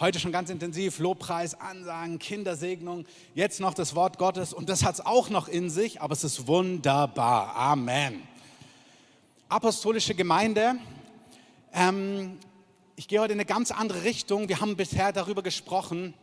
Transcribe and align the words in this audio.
heute 0.00 0.18
schon 0.18 0.32
ganz 0.32 0.50
intensiv 0.50 0.98
Lobpreis, 0.98 1.54
Ansagen, 1.54 2.18
Kindersegnung, 2.18 3.06
jetzt 3.34 3.60
noch 3.60 3.74
das 3.74 3.94
Wort 3.94 4.18
Gottes 4.18 4.52
und 4.52 4.68
das 4.68 4.84
hat 4.84 4.94
es 4.94 5.00
auch 5.00 5.30
noch 5.30 5.46
in 5.46 5.70
sich, 5.70 6.00
aber 6.00 6.12
es 6.12 6.24
ist 6.24 6.46
wunderbar. 6.48 7.54
Amen. 7.54 8.22
Apostolische 9.48 10.14
Gemeinde. 10.14 10.74
Ähm, 11.72 12.38
ich 12.96 13.06
gehe 13.06 13.20
heute 13.20 13.34
in 13.34 13.38
eine 13.38 13.46
ganz 13.46 13.70
andere 13.70 14.02
Richtung. 14.04 14.48
Wir 14.48 14.60
haben 14.60 14.76
bisher 14.76 15.12
darüber 15.12 15.42
gesprochen, 15.42 16.14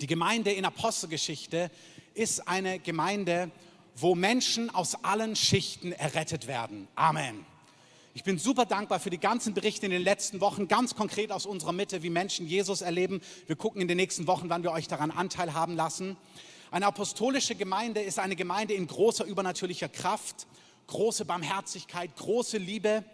die 0.00 0.06
Gemeinde 0.06 0.52
in 0.52 0.66
Apostelgeschichte 0.66 1.70
ist 2.12 2.46
eine 2.46 2.78
Gemeinde, 2.78 3.50
wo 3.94 4.14
Menschen 4.14 4.68
aus 4.68 5.04
allen 5.04 5.36
Schichten 5.36 5.92
errettet 5.92 6.46
werden. 6.46 6.86
Amen. 6.94 7.46
Ich 8.16 8.24
bin 8.24 8.38
super 8.38 8.64
dankbar 8.64 8.98
für 8.98 9.10
die 9.10 9.20
ganzen 9.20 9.52
Berichte 9.52 9.84
in 9.84 9.92
den 9.92 10.00
letzten 10.00 10.40
Wochen, 10.40 10.68
ganz 10.68 10.94
konkret 10.94 11.30
aus 11.30 11.44
unserer 11.44 11.72
Mitte, 11.72 12.02
wie 12.02 12.08
Menschen 12.08 12.46
Jesus 12.46 12.80
erleben. 12.80 13.20
Wir 13.46 13.56
gucken 13.56 13.82
in 13.82 13.88
den 13.88 13.98
nächsten 13.98 14.26
Wochen, 14.26 14.48
wann 14.48 14.62
wir 14.62 14.72
euch 14.72 14.88
daran 14.88 15.10
Anteil 15.10 15.52
haben 15.52 15.76
lassen. 15.76 16.16
Eine 16.70 16.86
apostolische 16.86 17.54
Gemeinde 17.56 18.00
ist 18.00 18.18
eine 18.18 18.34
Gemeinde 18.34 18.72
in 18.72 18.86
großer 18.86 19.26
übernatürlicher 19.26 19.90
Kraft, 19.90 20.46
große 20.86 21.26
Barmherzigkeit, 21.26 22.16
große 22.16 22.56
Liebe. 22.56 23.04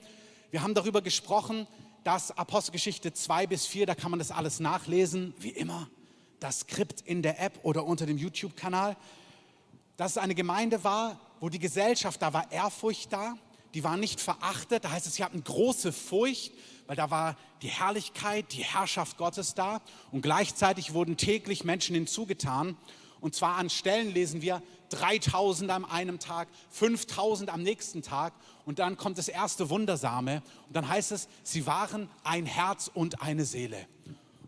Wir 0.53 0.63
haben 0.63 0.73
darüber 0.73 1.03
gesprochen, 1.03 1.67
dass 2.05 2.31
Apostelgeschichte 2.39 3.13
2 3.13 3.49
bis 3.49 3.67
4, 3.67 3.87
da 3.87 3.97
kann 3.97 4.13
man 4.13 4.21
das 4.21 4.31
alles 4.31 4.61
nachlesen, 4.61 5.35
wie 5.37 5.51
immer, 5.51 5.91
das 6.39 6.61
Skript 6.61 7.01
in 7.01 7.23
der 7.23 7.41
App 7.41 7.59
oder 7.65 7.87
unter 7.87 8.07
dem 8.07 8.19
YouTube-Kanal, 8.19 8.97
dass 9.97 10.13
es 10.13 10.19
eine 10.19 10.37
Gemeinde 10.37 10.85
war, 10.85 11.19
wo 11.41 11.49
die 11.49 11.59
Gesellschaft, 11.59 12.23
da 12.23 12.33
war 12.33 12.53
Ehrfurcht 12.53 13.13
da, 13.13 13.35
die 13.75 13.85
waren 13.85 14.01
nicht 14.01 14.21
verachtet. 14.21 14.85
Da 14.85 14.91
heißt 14.91 15.07
es, 15.07 15.15
sie 15.15 15.25
hatten 15.25 15.43
große 15.43 15.93
Furcht, 15.93 16.53
weil 16.87 16.97
da 16.97 17.11
war 17.11 17.37
die 17.63 17.69
Herrlichkeit, 17.69 18.53
die 18.53 18.65
Herrschaft 18.65 19.17
Gottes 19.17 19.55
da. 19.55 19.81
Und 20.11 20.23
gleichzeitig 20.23 20.93
wurden 20.93 21.17
täglich 21.17 21.65
Menschen 21.65 21.95
hinzugetan. 21.95 22.77
Und 23.21 23.35
zwar 23.35 23.57
an 23.57 23.71
Stellen 23.71 24.13
lesen 24.13 24.43
wir 24.43 24.63
3000 24.91 25.71
an 25.71 25.85
einem 25.85 26.19
Tag, 26.19 26.49
5000 26.71 27.51
am 27.51 27.63
nächsten 27.63 28.03
Tag. 28.03 28.35
Und 28.67 28.79
dann 28.79 28.97
kommt 28.97 29.17
das 29.17 29.29
erste 29.29 29.71
Wundersame. 29.71 30.43
Und 30.67 30.77
dann 30.77 30.89
heißt 30.89 31.13
es, 31.13 31.29
sie 31.43 31.67
waren 31.67 32.11
ein 32.25 32.47
Herz 32.47 32.91
und 32.93 33.23
eine 33.23 33.45
Seele. 33.45 33.87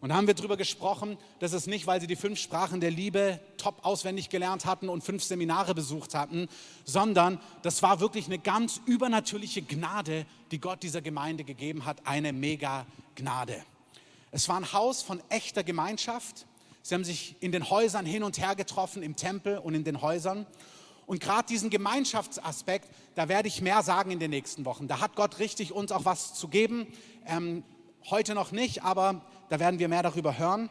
Und 0.05 0.11
da 0.11 0.17
haben 0.17 0.27
wir 0.27 0.35
darüber 0.35 0.59
gesprochen, 0.59 1.17
dass 1.39 1.55
es 1.55 1.67
nicht, 1.67 1.87
weil 1.87 1.99
sie 1.99 2.07
die 2.07 2.15
fünf 2.15 2.39
Sprachen 2.39 2.79
der 2.79 2.91
Liebe 2.91 3.41
top 3.57 3.87
auswendig 3.87 4.29
gelernt 4.29 4.67
hatten 4.67 4.91
und 4.91 5.03
fünf 5.03 5.25
Seminare 5.25 5.75
besucht 5.75 6.15
hatten, 6.15 6.47
sondern 6.85 7.41
das 7.63 7.83
war 7.83 8.01
wirklich 8.01 8.27
eine 8.27 8.39
ganz 8.39 8.83
übernatürliche 8.85 9.63
Gnade, 9.63 10.27
die 10.51 10.61
Gott 10.61 10.83
dieser 10.83 11.01
Gemeinde 11.01 11.43
gegeben 11.43 11.87
hat, 11.87 12.07
eine 12.07 12.35
mega 12.35 12.85
Gnade. 13.15 13.57
Es 14.31 14.47
war 14.47 14.57
ein 14.57 14.75
Haus 14.75 15.01
von 15.01 15.23
echter 15.31 15.65
Gemeinschaft. 15.65 16.45
Sie 16.83 16.95
haben 16.95 17.05
sich 17.05 17.37
in 17.41 17.51
den 17.51 17.71
Häusern 17.71 18.05
hin 18.05 18.25
und 18.25 18.37
her 18.37 18.55
getroffen, 18.57 19.03
im 19.03 19.17
Tempel 19.17 19.57
und 19.57 19.73
in 19.73 19.85
den 19.85 20.03
Häusern. 20.03 20.45
Und 21.07 21.21
gerade 21.21 21.49
diesen 21.49 21.71
Gemeinschaftsaspekt, 21.71 22.91
da 23.15 23.31
werde 23.31 23.49
ich 23.49 23.63
mehr 23.63 23.83
sagen 23.83 24.11
in 24.11 24.19
den 24.19 24.33
nächsten 24.33 24.67
Wochen. 24.67 24.87
Da 24.87 25.01
hat 25.01 25.17
Gott 25.17 25.39
richtig 25.39 25.73
uns 25.73 25.93
auch 25.93 26.05
was 26.05 26.35
zu 26.35 26.49
geben. 26.49 26.89
Ähm, 27.27 27.63
heute 28.11 28.35
noch 28.35 28.53
nicht, 28.53 28.83
aber 28.83 29.23
da 29.49 29.61
werden 29.61 29.79
wir 29.79 29.89
mehr 29.89 30.03
darüber 30.03 30.39
hören. 30.39 30.71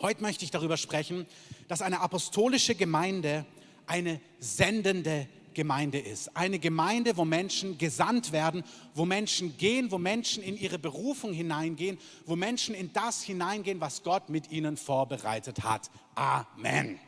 Heute 0.00 0.22
möchte 0.22 0.44
ich 0.44 0.50
darüber 0.50 0.76
sprechen, 0.76 1.26
dass 1.68 1.82
eine 1.82 2.00
apostolische 2.00 2.74
Gemeinde 2.74 3.46
eine 3.86 4.20
sendende 4.38 5.28
Gemeinde 5.54 5.98
ist. 5.98 6.36
Eine 6.36 6.58
Gemeinde, 6.58 7.16
wo 7.16 7.24
Menschen 7.24 7.78
gesandt 7.78 8.30
werden, 8.32 8.62
wo 8.94 9.06
Menschen 9.06 9.56
gehen, 9.56 9.90
wo 9.90 9.96
Menschen 9.96 10.42
in 10.42 10.56
ihre 10.58 10.78
Berufung 10.78 11.32
hineingehen, 11.32 11.98
wo 12.26 12.36
Menschen 12.36 12.74
in 12.74 12.92
das 12.92 13.22
hineingehen, 13.22 13.80
was 13.80 14.02
Gott 14.02 14.28
mit 14.28 14.50
ihnen 14.50 14.76
vorbereitet 14.76 15.62
hat. 15.62 15.90
Amen. 16.14 16.98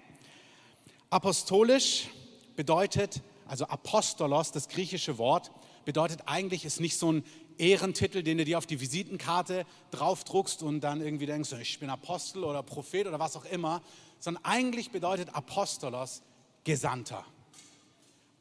Apostolisch 1.11 2.09
bedeutet, 2.57 3.21
also 3.47 3.67
Apostolos, 3.67 4.51
das 4.51 4.69
griechische 4.69 5.19
Wort, 5.19 5.51
bedeutet 5.85 6.23
eigentlich, 6.27 6.65
ist 6.65 6.81
nicht 6.81 6.99
so 6.99 7.13
ein 7.13 7.25
Ehrentitel, 7.59 8.23
den 8.23 8.39
du 8.39 8.45
dir 8.45 8.59
auf 8.59 8.67
die 8.67 8.81
Visitenkarte 8.81 9.67
draufdruckst 9.91 10.63
und 10.63 10.81
dann 10.81 11.01
irgendwie 11.01 11.27
denkst, 11.27 11.53
ich 11.61 11.79
bin 11.79 11.91
Apostel 11.91 12.45
oder 12.45 12.63
Prophet 12.63 13.07
oder 13.07 13.19
was 13.19 13.37
auch 13.37 13.45
immer, 13.47 13.83
sondern 14.21 14.45
eigentlich 14.45 14.91
bedeutet 14.91 15.35
Apostolos 15.35 16.23
Gesandter. 16.65 17.25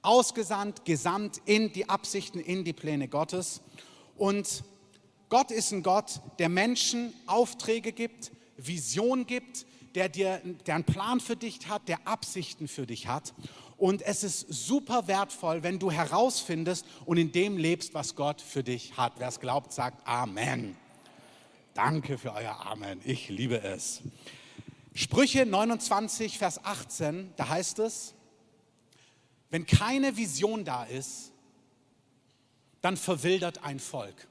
Ausgesandt, 0.01 0.85
gesandt 0.85 1.41
in 1.45 1.72
die 1.73 1.89
Absichten, 1.89 2.39
in 2.39 2.63
die 2.63 2.73
Pläne 2.73 3.07
Gottes. 3.07 3.61
Und 4.16 4.63
Gott 5.29 5.51
ist 5.51 5.72
ein 5.72 5.84
Gott, 5.84 6.22
der 6.39 6.49
Menschen 6.49 7.13
Aufträge 7.25 7.91
gibt, 7.91 8.31
Vision 8.57 9.25
gibt, 9.25 9.66
der, 9.95 10.09
dir, 10.09 10.41
der 10.66 10.75
einen 10.75 10.84
Plan 10.84 11.19
für 11.19 11.35
dich 11.35 11.67
hat, 11.67 11.88
der 11.88 12.07
Absichten 12.07 12.67
für 12.67 12.85
dich 12.85 13.07
hat. 13.07 13.34
Und 13.78 14.02
es 14.02 14.24
ist 14.24 14.48
super 14.50 15.08
wertvoll, 15.08 15.62
wenn 15.62 15.78
du 15.78 15.92
herausfindest 15.92 16.86
und 17.06 17.18
in 17.18 17.32
dem 17.32 17.58
lebst, 17.58 17.94
was 17.94 18.16
Gott 18.16 18.42
für 18.42 18.64
dich 18.64 18.98
hat. 18.98 19.14
Wer 19.18 19.28
es 19.28 19.40
glaubt, 19.40 19.72
sagt 19.72 20.06
Amen. 20.08 20.76
Danke 21.76 22.18
für 22.18 22.34
euer 22.34 22.66
Amen. 22.66 23.00
Ich 23.04 23.30
liebe 23.30 23.62
es. 23.62 24.02
Sprüche 24.96 25.46
29, 25.46 26.40
Vers 26.40 26.66
18, 26.66 27.32
da 27.36 27.50
heißt 27.50 27.78
es, 27.78 28.16
wenn 29.52 29.68
keine 29.68 30.18
Vision 30.18 30.66
da 30.66 30.86
ist, 30.86 31.32
dann 32.82 32.98
verwildert 32.98 33.64
ein 33.64 33.80
Volk. 33.80 34.28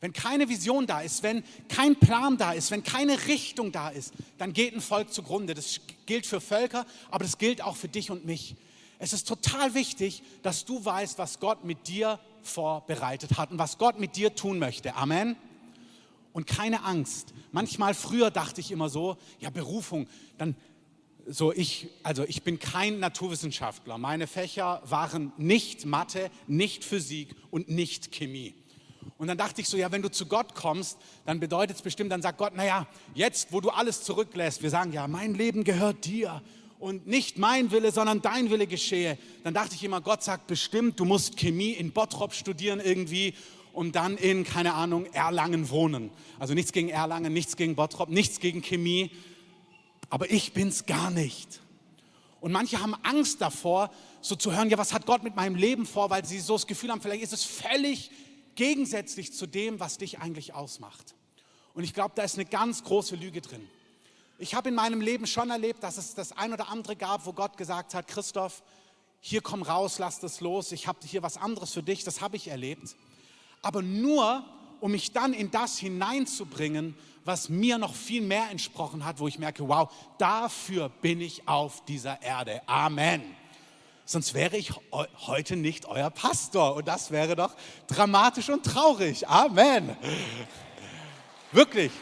Wenn 0.00 0.12
keine 0.12 0.48
Vision 0.48 0.86
da 0.86 1.00
ist, 1.00 1.22
wenn 1.22 1.42
kein 1.68 1.96
Plan 1.96 2.36
da 2.36 2.52
ist, 2.52 2.70
wenn 2.70 2.82
keine 2.82 3.26
Richtung 3.26 3.72
da 3.72 3.88
ist, 3.88 4.12
dann 4.36 4.52
geht 4.52 4.74
ein 4.74 4.80
Volk 4.80 5.12
zugrunde. 5.12 5.54
Das 5.54 5.80
gilt 6.04 6.26
für 6.26 6.40
Völker, 6.40 6.86
aber 7.10 7.24
das 7.24 7.38
gilt 7.38 7.62
auch 7.62 7.76
für 7.76 7.88
dich 7.88 8.10
und 8.10 8.26
mich. 8.26 8.56
Es 8.98 9.12
ist 9.12 9.28
total 9.28 9.74
wichtig, 9.74 10.22
dass 10.42 10.64
du 10.64 10.84
weißt, 10.84 11.18
was 11.18 11.40
Gott 11.40 11.64
mit 11.64 11.88
dir 11.88 12.18
vorbereitet 12.42 13.36
hat 13.38 13.50
und 13.50 13.58
was 13.58 13.78
Gott 13.78 13.98
mit 13.98 14.16
dir 14.16 14.34
tun 14.34 14.58
möchte. 14.58 14.94
Amen. 14.94 15.36
Und 16.32 16.46
keine 16.46 16.84
Angst. 16.84 17.32
Manchmal 17.52 17.94
früher 17.94 18.30
dachte 18.30 18.60
ich 18.60 18.70
immer 18.70 18.90
so, 18.90 19.16
ja 19.40 19.48
Berufung, 19.50 20.06
dann 20.36 20.54
so 21.26 21.52
ich, 21.52 21.88
also 22.02 22.24
ich 22.24 22.42
bin 22.42 22.58
kein 22.58 23.00
Naturwissenschaftler. 23.00 23.98
Meine 23.98 24.26
Fächer 24.26 24.82
waren 24.84 25.32
nicht 25.38 25.84
Mathe, 25.86 26.30
nicht 26.46 26.84
Physik 26.84 27.34
und 27.50 27.68
nicht 27.68 28.12
Chemie. 28.12 28.54
Und 29.18 29.28
dann 29.28 29.38
dachte 29.38 29.60
ich 29.62 29.68
so, 29.68 29.76
ja, 29.76 29.90
wenn 29.90 30.02
du 30.02 30.10
zu 30.10 30.26
Gott 30.26 30.54
kommst, 30.54 30.98
dann 31.24 31.40
bedeutet 31.40 31.76
es 31.76 31.82
bestimmt, 31.82 32.12
dann 32.12 32.20
sagt 32.20 32.38
Gott, 32.38 32.54
naja, 32.54 32.86
jetzt, 33.14 33.50
wo 33.50 33.60
du 33.60 33.70
alles 33.70 34.02
zurücklässt, 34.02 34.62
wir 34.62 34.70
sagen, 34.70 34.92
ja, 34.92 35.08
mein 35.08 35.34
Leben 35.34 35.64
gehört 35.64 36.04
dir 36.04 36.42
und 36.78 37.06
nicht 37.06 37.38
mein 37.38 37.70
Wille, 37.70 37.92
sondern 37.92 38.20
dein 38.20 38.50
Wille 38.50 38.66
geschehe. 38.66 39.16
Dann 39.42 39.54
dachte 39.54 39.74
ich 39.74 39.82
immer, 39.82 40.02
Gott 40.02 40.22
sagt 40.22 40.46
bestimmt, 40.46 41.00
du 41.00 41.06
musst 41.06 41.38
Chemie 41.38 41.72
in 41.72 41.92
Bottrop 41.92 42.34
studieren 42.34 42.78
irgendwie 42.80 43.34
und 43.72 43.96
dann 43.96 44.18
in, 44.18 44.44
keine 44.44 44.74
Ahnung, 44.74 45.06
Erlangen 45.12 45.70
wohnen. 45.70 46.10
Also 46.38 46.52
nichts 46.52 46.72
gegen 46.72 46.90
Erlangen, 46.90 47.32
nichts 47.32 47.56
gegen 47.56 47.74
Bottrop, 47.74 48.10
nichts 48.10 48.40
gegen 48.40 48.60
Chemie, 48.60 49.10
aber 50.10 50.30
ich 50.30 50.52
bin's 50.52 50.84
gar 50.84 51.10
nicht. 51.10 51.60
Und 52.40 52.52
manche 52.52 52.80
haben 52.80 52.94
Angst 53.02 53.40
davor, 53.40 53.90
so 54.20 54.36
zu 54.36 54.54
hören, 54.54 54.68
ja, 54.68 54.76
was 54.76 54.92
hat 54.92 55.06
Gott 55.06 55.22
mit 55.22 55.36
meinem 55.36 55.56
Leben 55.56 55.86
vor, 55.86 56.10
weil 56.10 56.24
sie 56.24 56.38
so 56.38 56.54
das 56.54 56.66
Gefühl 56.66 56.90
haben, 56.90 57.00
vielleicht 57.00 57.22
ist 57.22 57.32
es 57.32 57.44
völlig 57.44 58.10
gegensätzlich 58.56 59.32
zu 59.32 59.46
dem, 59.46 59.78
was 59.78 59.98
dich 59.98 60.18
eigentlich 60.18 60.54
ausmacht. 60.54 61.14
Und 61.74 61.84
ich 61.84 61.94
glaube, 61.94 62.12
da 62.16 62.22
ist 62.22 62.34
eine 62.34 62.46
ganz 62.46 62.82
große 62.82 63.16
Lüge 63.16 63.40
drin. 63.40 63.66
Ich 64.38 64.54
habe 64.54 64.70
in 64.70 64.74
meinem 64.74 65.00
Leben 65.00 65.26
schon 65.26 65.50
erlebt, 65.50 65.82
dass 65.82 65.96
es 65.96 66.14
das 66.14 66.32
ein 66.32 66.52
oder 66.52 66.68
andere 66.68 66.96
gab, 66.96 67.24
wo 67.26 67.32
Gott 67.32 67.56
gesagt 67.56 67.94
hat, 67.94 68.08
Christoph, 68.08 68.62
hier 69.20 69.40
komm 69.40 69.62
raus, 69.62 69.98
lass 69.98 70.20
das 70.20 70.40
los, 70.40 70.72
ich 70.72 70.86
habe 70.86 70.98
hier 71.04 71.22
was 71.22 71.36
anderes 71.36 71.72
für 71.72 71.82
dich, 71.82 72.04
das 72.04 72.20
habe 72.20 72.36
ich 72.36 72.48
erlebt. 72.48 72.96
Aber 73.62 73.82
nur, 73.82 74.44
um 74.80 74.92
mich 74.92 75.12
dann 75.12 75.32
in 75.32 75.50
das 75.50 75.78
hineinzubringen, 75.78 76.96
was 77.24 77.48
mir 77.48 77.78
noch 77.78 77.94
viel 77.94 78.22
mehr 78.22 78.50
entsprochen 78.50 79.04
hat, 79.04 79.18
wo 79.18 79.26
ich 79.26 79.38
merke, 79.38 79.66
wow, 79.68 79.90
dafür 80.18 80.88
bin 80.88 81.20
ich 81.20 81.48
auf 81.48 81.84
dieser 81.86 82.22
Erde. 82.22 82.62
Amen 82.66 83.22
sonst 84.06 84.32
wäre 84.32 84.56
ich 84.56 84.72
heute 85.26 85.56
nicht 85.56 85.84
euer 85.84 86.08
Pastor. 86.08 86.76
Und 86.76 86.88
das 86.88 87.10
wäre 87.10 87.36
doch 87.36 87.54
dramatisch 87.86 88.48
und 88.48 88.64
traurig. 88.64 89.28
Amen. 89.28 89.94
Wirklich. 91.52 91.92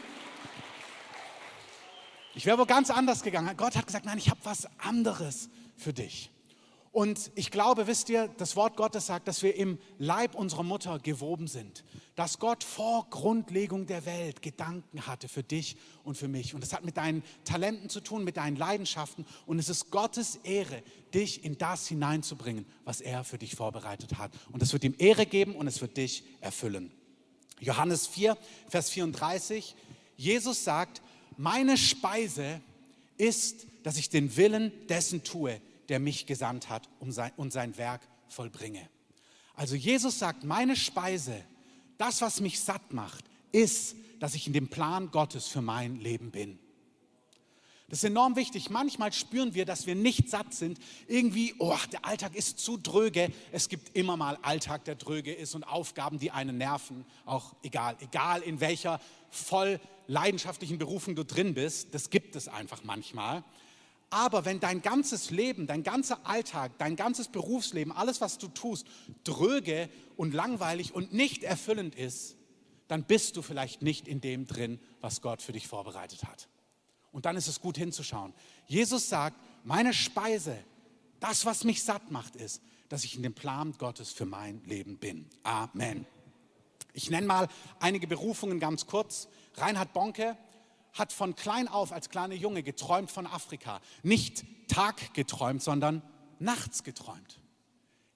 Ich 2.33 2.45
wäre 2.45 2.57
wohl 2.57 2.65
ganz 2.65 2.89
anders 2.89 3.23
gegangen. 3.23 3.55
Gott 3.57 3.75
hat 3.75 3.87
gesagt, 3.87 4.05
nein, 4.05 4.17
ich 4.17 4.29
habe 4.29 4.39
was 4.43 4.67
anderes 4.77 5.49
für 5.75 5.93
dich. 5.93 6.31
Und 6.95 7.29
ich 7.35 7.51
glaube, 7.51 7.87
wisst 7.87 8.07
ihr, 8.07 8.29
das 8.37 8.55
Wort 8.55 8.77
Gottes 8.77 9.07
sagt, 9.07 9.27
dass 9.27 9.43
wir 9.43 9.53
im 9.57 9.79
Leib 9.99 10.33
unserer 10.33 10.63
Mutter 10.63 10.97
gewoben 10.97 11.45
sind. 11.45 11.83
Dass 12.15 12.39
Gott 12.39 12.63
vor 12.63 13.09
Grundlegung 13.09 13.85
der 13.85 14.05
Welt 14.05 14.41
Gedanken 14.41 15.05
hatte 15.05 15.27
für 15.27 15.43
dich 15.43 15.75
und 16.05 16.17
für 16.17 16.29
mich. 16.29 16.53
Und 16.53 16.63
das 16.63 16.71
hat 16.71 16.85
mit 16.85 16.95
deinen 16.95 17.21
Talenten 17.43 17.89
zu 17.89 17.99
tun, 17.99 18.23
mit 18.23 18.37
deinen 18.37 18.55
Leidenschaften. 18.55 19.25
Und 19.45 19.59
es 19.59 19.67
ist 19.67 19.91
Gottes 19.91 20.37
Ehre, 20.43 20.81
dich 21.13 21.43
in 21.43 21.57
das 21.57 21.85
hineinzubringen, 21.85 22.65
was 22.85 23.01
er 23.01 23.25
für 23.25 23.37
dich 23.37 23.55
vorbereitet 23.55 24.17
hat. 24.17 24.31
Und 24.53 24.63
es 24.63 24.71
wird 24.71 24.85
ihm 24.85 24.95
Ehre 24.97 25.25
geben 25.25 25.53
und 25.57 25.67
es 25.67 25.81
wird 25.81 25.97
dich 25.97 26.23
erfüllen. 26.39 26.93
Johannes 27.59 28.07
4, 28.07 28.37
Vers 28.69 28.89
34. 28.89 29.75
Jesus 30.15 30.63
sagt, 30.63 31.01
meine 31.35 31.75
Speise 31.75 32.61
ist, 33.17 33.67
dass 33.83 33.97
ich 33.97 34.09
den 34.09 34.37
Willen 34.37 34.71
dessen 34.87 35.25
tue, 35.25 35.59
der 35.89 35.99
mich 35.99 36.25
gesandt 36.25 36.69
hat 36.69 36.89
um 36.99 37.11
sein, 37.11 37.31
und 37.37 37.51
sein 37.51 37.77
Werk 37.77 38.01
vollbringe. 38.27 38.89
Also 39.55 39.75
Jesus 39.75 40.19
sagt, 40.19 40.43
meine 40.43 40.75
Speise, 40.75 41.43
das, 41.97 42.21
was 42.21 42.41
mich 42.41 42.59
satt 42.59 42.93
macht, 42.93 43.25
ist, 43.51 43.95
dass 44.19 44.35
ich 44.35 44.47
in 44.47 44.53
dem 44.53 44.69
Plan 44.69 45.11
Gottes 45.11 45.47
für 45.47 45.61
mein 45.61 45.99
Leben 45.99 46.31
bin. 46.31 46.59
Das 47.87 47.99
ist 47.99 48.05
enorm 48.05 48.35
wichtig. 48.35 48.71
Manchmal 48.71 49.13
spüren 49.13 49.53
wir, 49.53 49.63
dass 49.63 49.85
wir 49.85 49.93
nicht 49.93 50.29
satt 50.29 50.55
sind. 50.55 50.79
Irgendwie, 51.07 51.53
oh, 51.59 51.77
der 51.91 52.03
Alltag 52.03 52.35
ist 52.35 52.57
zu 52.57 52.77
dröge. 52.77 53.31
Es 53.51 53.69
gibt 53.69 53.95
immer 53.95 54.17
mal 54.17 54.39
Alltag, 54.41 54.85
der 54.85 54.95
dröge 54.95 55.31
ist 55.31 55.53
und 55.53 55.63
Aufgaben, 55.63 56.17
die 56.17 56.31
einen 56.31 56.57
nerven. 56.57 57.05
Auch 57.25 57.53
egal, 57.61 57.95
egal 57.99 58.41
in 58.41 58.59
welcher 58.59 58.99
voll 59.29 59.79
leidenschaftlichen 60.07 60.79
Berufung 60.79 61.15
du 61.15 61.23
drin 61.23 61.53
bist. 61.53 61.93
Das 61.93 62.09
gibt 62.09 62.35
es 62.35 62.47
einfach 62.47 62.83
manchmal. 62.83 63.43
Aber 64.15 64.45
wenn 64.45 64.61
dein 64.61 64.81
ganzes 64.81 65.29
Leben, 65.29 65.67
dein 65.67 65.83
ganzer 65.83 66.25
Alltag, 66.25 66.71
dein 66.77 66.95
ganzes 66.95 67.27
Berufsleben, 67.27 67.91
alles, 67.91 68.21
was 68.21 68.37
du 68.37 68.47
tust, 68.47 68.87
dröge 69.25 69.89
und 70.15 70.33
langweilig 70.33 70.95
und 70.95 71.11
nicht 71.11 71.43
erfüllend 71.43 71.95
ist, 71.95 72.37
dann 72.87 73.03
bist 73.03 73.35
du 73.35 73.41
vielleicht 73.41 73.81
nicht 73.81 74.07
in 74.07 74.21
dem 74.21 74.47
drin, 74.47 74.79
was 75.01 75.21
Gott 75.21 75.41
für 75.41 75.51
dich 75.51 75.67
vorbereitet 75.67 76.23
hat. 76.23 76.47
Und 77.11 77.25
dann 77.25 77.35
ist 77.35 77.49
es 77.49 77.59
gut 77.59 77.77
hinzuschauen. 77.77 78.33
Jesus 78.67 79.09
sagt, 79.09 79.35
meine 79.65 79.93
Speise, 79.93 80.57
das, 81.19 81.45
was 81.45 81.65
mich 81.65 81.83
satt 81.83 82.09
macht, 82.09 82.37
ist, 82.37 82.61
dass 82.87 83.03
ich 83.03 83.17
in 83.17 83.23
dem 83.23 83.33
Plan 83.33 83.73
Gottes 83.77 84.13
für 84.13 84.25
mein 84.25 84.63
Leben 84.63 84.97
bin. 84.97 85.29
Amen. 85.43 86.05
Ich 86.93 87.09
nenne 87.09 87.27
mal 87.27 87.49
einige 87.81 88.07
Berufungen 88.07 88.61
ganz 88.61 88.87
kurz. 88.87 89.27
Reinhard 89.55 89.91
Bonke 89.91 90.37
hat 90.95 91.13
von 91.13 91.35
klein 91.35 91.67
auf 91.67 91.91
als 91.91 92.09
kleiner 92.09 92.33
Junge 92.33 92.63
geträumt 92.63 93.11
von 93.11 93.27
Afrika. 93.27 93.81
Nicht 94.01 94.45
Tag 94.67 95.13
geträumt, 95.13 95.61
sondern 95.61 96.01
nachts 96.39 96.83
geträumt. 96.83 97.39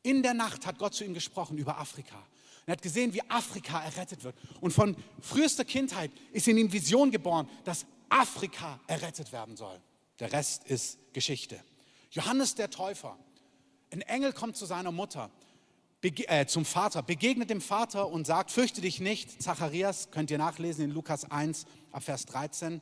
In 0.02 0.24
der 0.24 0.34
Nacht 0.34 0.66
hat 0.66 0.80
Gott 0.80 0.96
zu 0.96 1.04
ihm 1.04 1.14
gesprochen 1.14 1.58
über 1.58 1.78
Afrika. 1.78 2.26
Er 2.66 2.74
hat 2.74 2.82
gesehen, 2.82 3.14
wie 3.14 3.22
Afrika 3.30 3.84
errettet 3.84 4.24
wird. 4.24 4.36
Und 4.62 4.72
von 4.72 4.96
frühester 5.22 5.66
Kindheit 5.66 6.12
ist 6.32 6.48
in 6.48 6.58
ihm 6.58 6.72
Vision 6.72 7.12
geboren, 7.12 7.50
dass 7.66 7.86
Afrika 8.10 8.80
errettet 8.88 9.32
werden 9.32 9.58
soll. 9.58 9.80
Der 10.20 10.32
Rest 10.32 10.64
ist 10.66 11.00
Geschichte. 11.14 11.62
Johannes 12.12 12.56
der 12.56 12.70
Täufer. 12.70 13.18
Ein 13.92 14.02
Engel 14.02 14.34
kommt 14.34 14.56
zu 14.56 14.66
seiner 14.66 14.92
Mutter, 14.92 15.32
äh, 16.02 16.46
zum 16.46 16.66
Vater, 16.66 17.04
begegnet 17.04 17.50
dem 17.50 17.62
Vater 17.62 18.08
und 18.08 18.26
sagt, 18.26 18.52
fürchte 18.52 18.82
dich 18.82 19.00
nicht, 19.00 19.42
Zacharias, 19.42 20.12
könnt 20.12 20.32
ihr 20.32 20.38
nachlesen 20.38 20.86
in 20.86 20.92
Lukas 20.92 21.30
1 21.30 21.66
ab 21.92 22.04
Vers 22.04 22.26
13. 22.26 22.82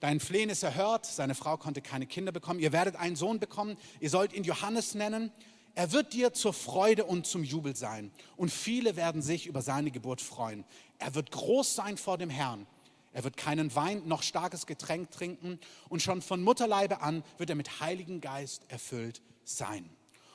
Dein 0.00 0.20
Flehen 0.20 0.50
ist 0.50 0.62
erhört, 0.62 1.06
seine 1.06 1.34
Frau 1.34 1.56
konnte 1.56 1.80
keine 1.80 2.06
Kinder 2.06 2.32
bekommen, 2.32 2.60
ihr 2.60 2.72
werdet 2.72 2.96
einen 2.96 3.16
Sohn 3.16 3.40
bekommen, 3.40 3.78
ihr 4.00 4.10
sollt 4.10 4.34
ihn 4.34 4.44
Johannes 4.44 4.94
nennen. 4.94 5.32
Er 5.74 5.90
wird 5.92 6.12
dir 6.12 6.32
zur 6.34 6.52
Freude 6.52 7.04
und 7.04 7.26
zum 7.26 7.42
Jubel 7.42 7.74
sein 7.74 8.12
und 8.36 8.50
viele 8.52 8.96
werden 8.96 9.22
sich 9.22 9.46
über 9.46 9.62
seine 9.62 9.90
Geburt 9.90 10.20
freuen. 10.20 10.64
Er 10.98 11.14
wird 11.14 11.30
groß 11.30 11.74
sein 11.74 11.96
vor 11.96 12.18
dem 12.18 12.30
Herrn. 12.30 12.66
Er 13.12 13.24
wird 13.24 13.36
keinen 13.36 13.74
Wein 13.74 14.02
noch 14.06 14.22
starkes 14.22 14.66
Getränk 14.66 15.10
trinken 15.10 15.58
und 15.88 16.02
schon 16.02 16.20
von 16.20 16.42
Mutterleibe 16.42 17.00
an 17.00 17.24
wird 17.38 17.48
er 17.48 17.56
mit 17.56 17.80
Heiligen 17.80 18.20
Geist 18.20 18.66
erfüllt 18.68 19.22
sein. 19.44 19.88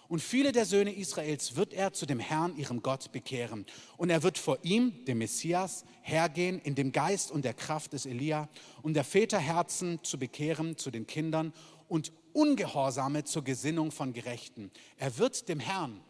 Und 0.09 0.21
viele 0.21 0.51
der 0.51 0.65
Söhne 0.65 0.91
Israels 0.91 1.55
wird 1.55 1.71
er 1.71 1.93
zu 1.93 2.07
dem 2.07 2.19
Herrn, 2.19 2.57
ihrem 2.57 2.81
Gott, 2.81 3.11
bekehren. 3.11 3.67
Und 3.95 4.09
er 4.09 4.23
wird 4.23 4.39
vor 4.39 4.57
ihm, 4.63 5.05
dem 5.05 5.19
Messias, 5.19 5.85
hergehen 6.01 6.59
in 6.59 6.73
dem 6.73 6.91
Geist 6.91 7.29
und 7.29 7.45
der 7.45 7.53
Kraft 7.53 7.93
des 7.93 8.07
Elia, 8.07 8.49
um 8.81 8.95
der 8.95 9.03
Väter 9.03 9.37
Herzen 9.37 10.03
zu 10.03 10.17
bekehren 10.17 10.77
zu 10.77 10.89
den 10.89 11.05
Kindern 11.05 11.53
und 11.87 12.11
Ungehorsame 12.33 13.23
zur 13.23 13.43
Gesinnung 13.43 13.91
von 13.91 14.11
Gerechten. 14.11 14.71
Er 14.97 15.19
wird 15.19 15.47
dem 15.47 15.59
Herrn 15.59 16.01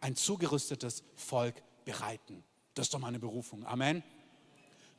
ein 0.00 0.14
zugerüstetes 0.14 1.02
Volk 1.16 1.56
bereiten. 1.84 2.44
Das 2.74 2.86
ist 2.86 2.94
doch 2.94 3.00
meine 3.00 3.18
Berufung. 3.18 3.66
Amen. 3.66 4.04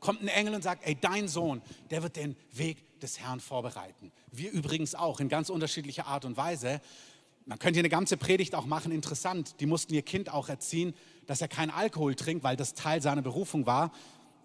Kommt 0.02 0.22
ein 0.22 0.28
Engel 0.28 0.56
und 0.56 0.64
sagt, 0.64 0.86
ey, 0.86 0.96
dein 1.00 1.30
Sohn, 1.30 1.62
der 1.92 2.04
wird 2.04 2.18
den 2.18 2.36
Weg 2.52 3.00
des 3.00 3.20
Herrn 3.20 3.40
vorbereiten. 3.40 4.12
Wir 4.32 4.52
übrigens 4.52 4.96
auch 4.96 5.22
in 5.22 5.30
ganz 5.30 5.50
unterschiedlicher 5.50 6.08
Art 6.08 6.26
und 6.26 6.36
Weise. 6.36 6.82
Man 7.50 7.58
könnte 7.58 7.78
hier 7.78 7.82
eine 7.82 7.90
ganze 7.90 8.16
Predigt 8.16 8.54
auch 8.54 8.68
machen, 8.68 8.92
interessant. 8.92 9.56
Die 9.60 9.66
mussten 9.66 9.92
ihr 9.96 10.04
Kind 10.04 10.32
auch 10.32 10.50
erziehen, 10.50 10.94
dass 11.26 11.42
er 11.42 11.48
keinen 11.48 11.72
Alkohol 11.72 12.14
trinkt, 12.14 12.44
weil 12.44 12.56
das 12.56 12.76
Teil 12.76 13.02
seiner 13.02 13.24
Berufung 13.24 13.66
war. 13.66 13.92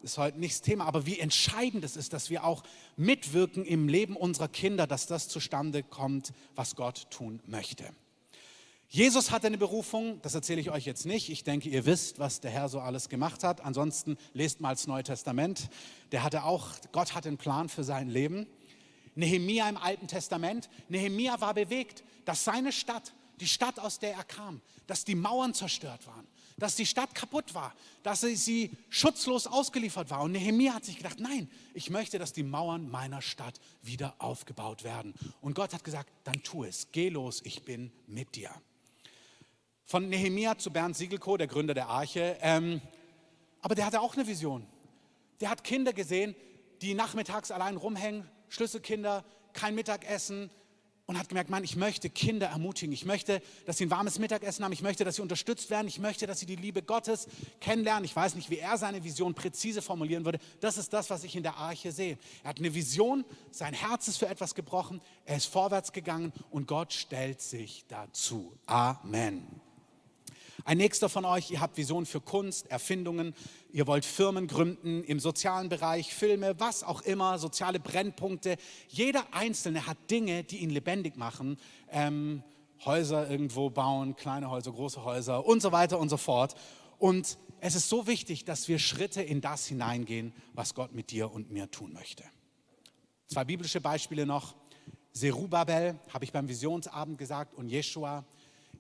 Ist 0.02 0.16
heute 0.16 0.40
nicht 0.40 0.54
das 0.54 0.62
Thema, 0.62 0.86
aber 0.86 1.04
wie 1.04 1.20
entscheidend 1.20 1.84
es 1.84 1.96
ist, 1.98 2.14
dass 2.14 2.30
wir 2.30 2.44
auch 2.44 2.62
mitwirken 2.96 3.66
im 3.66 3.88
Leben 3.88 4.16
unserer 4.16 4.48
Kinder, 4.48 4.86
dass 4.86 5.06
das 5.06 5.28
zustande 5.28 5.82
kommt, 5.82 6.32
was 6.54 6.76
Gott 6.76 7.10
tun 7.10 7.40
möchte. 7.46 7.84
Jesus 8.88 9.30
hatte 9.30 9.48
eine 9.48 9.58
Berufung, 9.58 10.18
das 10.22 10.34
erzähle 10.34 10.62
ich 10.62 10.70
euch 10.70 10.86
jetzt 10.86 11.04
nicht. 11.04 11.28
Ich 11.28 11.44
denke, 11.44 11.68
ihr 11.68 11.84
wisst, 11.84 12.18
was 12.18 12.40
der 12.40 12.52
Herr 12.52 12.70
so 12.70 12.80
alles 12.80 13.10
gemacht 13.10 13.44
hat. 13.44 13.60
Ansonsten 13.60 14.16
lest 14.32 14.62
mal 14.62 14.70
das 14.70 14.86
Neue 14.86 15.02
Testament. 15.02 15.68
Der 16.10 16.22
hatte 16.22 16.44
auch, 16.44 16.68
Gott 16.92 17.14
hatte 17.14 17.28
einen 17.28 17.36
Plan 17.36 17.68
für 17.68 17.84
sein 17.84 18.08
Leben. 18.08 18.46
Nehemia 19.14 19.69
im 19.69 19.76
Alten 19.76 20.08
Testament. 20.08 20.69
Nehemia 20.88 21.40
war 21.40 21.55
bewegt 21.55 22.05
dass 22.25 22.44
seine 22.44 22.72
Stadt, 22.72 23.12
die 23.40 23.46
Stadt, 23.46 23.78
aus 23.78 23.99
der 23.99 24.14
er 24.14 24.25
kam, 24.25 24.61
dass 24.87 25.05
die 25.05 25.14
Mauern 25.14 25.55
zerstört 25.55 26.06
waren, 26.06 26.26
dass 26.56 26.76
die 26.76 26.87
Stadt 26.87 27.14
kaputt 27.14 27.55
war, 27.55 27.75
dass 28.02 28.20
sie, 28.20 28.70
schutzlos 28.88 29.46
ausgeliefert 29.46 30.11
war. 30.11 30.22
Und 30.22 30.32
Nehemiah 30.32 30.75
hat 30.75 30.84
sich 30.84 30.96
gedacht, 30.96 31.19
nein, 31.19 31.50
ich 31.75 31.90
möchte, 31.90 32.19
dass 32.19 32.32
die 32.32 32.44
Mauern 32.44 32.88
meiner 32.90 33.22
Stadt 33.22 33.61
wieder 33.82 34.14
aufgebaut 34.19 34.84
werden. 34.84 35.14
Und 35.40 35.55
Gott 35.55 35.75
hat 35.75 35.82
gesagt, 35.82 36.10
dann 36.25 36.43
tu 36.43 36.64
es, 36.64 36.88
geh 36.93 37.08
los, 37.08 37.40
ich 37.44 37.64
bin 37.64 37.93
mit 38.06 38.37
dir. 38.37 38.50
Von 39.84 40.08
Nehemia 40.08 40.56
zu 40.56 40.70
Bernd 40.70 40.96
Siegelko, 40.96 41.37
der 41.37 41.46
Gründer 41.46 41.75
der 41.75 41.88
Arche, 41.88 42.38
ähm, 42.40 42.81
aber 43.60 43.75
der 43.75 43.87
hatte 43.87 44.00
auch 44.00 44.14
eine 44.14 44.26
Vision. 44.26 44.67
Der 45.40 45.50
hat 45.50 45.64
Kinder 45.64 45.93
gesehen, 45.93 46.37
die 46.81 46.94
nachmittags 46.94 47.50
allein 47.50 47.76
rumhängen, 47.76 48.31
Schlüsselkinder, 48.54 49.24
kein 49.52 49.74
Mittagessen, 49.74 50.50
und 51.06 51.18
hat 51.18 51.28
gemerkt, 51.28 51.50
Mann, 51.50 51.64
ich 51.64 51.76
möchte 51.76 52.08
Kinder 52.08 52.46
ermutigen. 52.46 52.92
Ich 52.92 53.04
möchte, 53.04 53.42
dass 53.66 53.76
sie 53.76 53.84
ein 53.84 53.90
warmes 53.90 54.18
Mittagessen 54.18 54.64
haben. 54.64 54.72
Ich 54.72 54.80
möchte, 54.80 55.04
dass 55.04 55.16
sie 55.16 55.22
unterstützt 55.22 55.68
werden. 55.68 55.86
Ich 55.86 55.98
möchte, 55.98 56.26
dass 56.26 56.40
sie 56.40 56.46
die 56.46 56.56
Liebe 56.56 56.82
Gottes 56.82 57.26
kennenlernen. 57.60 58.04
Ich 58.04 58.16
weiß 58.16 58.34
nicht, 58.36 58.48
wie 58.48 58.58
er 58.58 58.78
seine 58.78 59.04
Vision 59.04 59.34
präzise 59.34 59.82
formulieren 59.82 60.24
würde. 60.24 60.38
Das 60.60 60.78
ist 60.78 60.92
das, 60.94 61.10
was 61.10 61.24
ich 61.24 61.36
in 61.36 61.42
der 61.42 61.56
Arche 61.56 61.92
sehe. 61.92 62.18
Er 62.42 62.50
hat 62.50 62.58
eine 62.58 62.74
Vision, 62.74 63.26
sein 63.50 63.74
Herz 63.74 64.08
ist 64.08 64.16
für 64.16 64.28
etwas 64.28 64.55
gebrochen. 64.55 65.02
Er 65.26 65.36
ist 65.36 65.46
vorwärts 65.46 65.93
gegangen 65.93 66.32
und 66.50 66.67
Gott 66.67 66.94
stellt 66.94 67.43
sich 67.43 67.84
dazu. 67.88 68.56
Amen. 68.64 69.60
Ein 70.66 70.78
nächster 70.78 71.10
von 71.10 71.26
euch, 71.26 71.50
ihr 71.50 71.60
habt 71.60 71.76
Visionen 71.76 72.06
für 72.06 72.22
Kunst, 72.22 72.70
Erfindungen, 72.70 73.34
ihr 73.70 73.86
wollt 73.86 74.06
Firmen 74.06 74.46
gründen 74.46 75.04
im 75.04 75.20
sozialen 75.20 75.68
Bereich, 75.68 76.14
Filme, 76.14 76.58
was 76.58 76.82
auch 76.82 77.02
immer, 77.02 77.38
soziale 77.38 77.78
Brennpunkte. 77.78 78.56
Jeder 78.88 79.26
Einzelne 79.34 79.86
hat 79.86 79.98
Dinge, 80.10 80.42
die 80.42 80.58
ihn 80.58 80.70
lebendig 80.70 81.16
machen. 81.16 81.58
Ähm, 81.90 82.42
Häuser 82.86 83.30
irgendwo 83.30 83.68
bauen, 83.68 84.16
kleine 84.16 84.50
Häuser, 84.50 84.72
große 84.72 85.04
Häuser 85.04 85.44
und 85.44 85.60
so 85.60 85.70
weiter 85.70 85.98
und 85.98 86.08
so 86.08 86.16
fort. 86.16 86.54
Und 86.98 87.36
es 87.60 87.74
ist 87.74 87.90
so 87.90 88.06
wichtig, 88.06 88.46
dass 88.46 88.66
wir 88.66 88.78
Schritte 88.78 89.20
in 89.20 89.42
das 89.42 89.66
hineingehen, 89.66 90.32
was 90.54 90.74
Gott 90.74 90.94
mit 90.94 91.10
dir 91.10 91.30
und 91.30 91.50
mir 91.50 91.70
tun 91.70 91.92
möchte. 91.92 92.24
Zwei 93.26 93.44
biblische 93.44 93.82
Beispiele 93.82 94.24
noch. 94.24 94.54
Serubabel, 95.12 96.00
habe 96.12 96.24
ich 96.24 96.32
beim 96.32 96.48
Visionsabend 96.48 97.18
gesagt, 97.18 97.54
und 97.54 97.68
Jeshua 97.68 98.24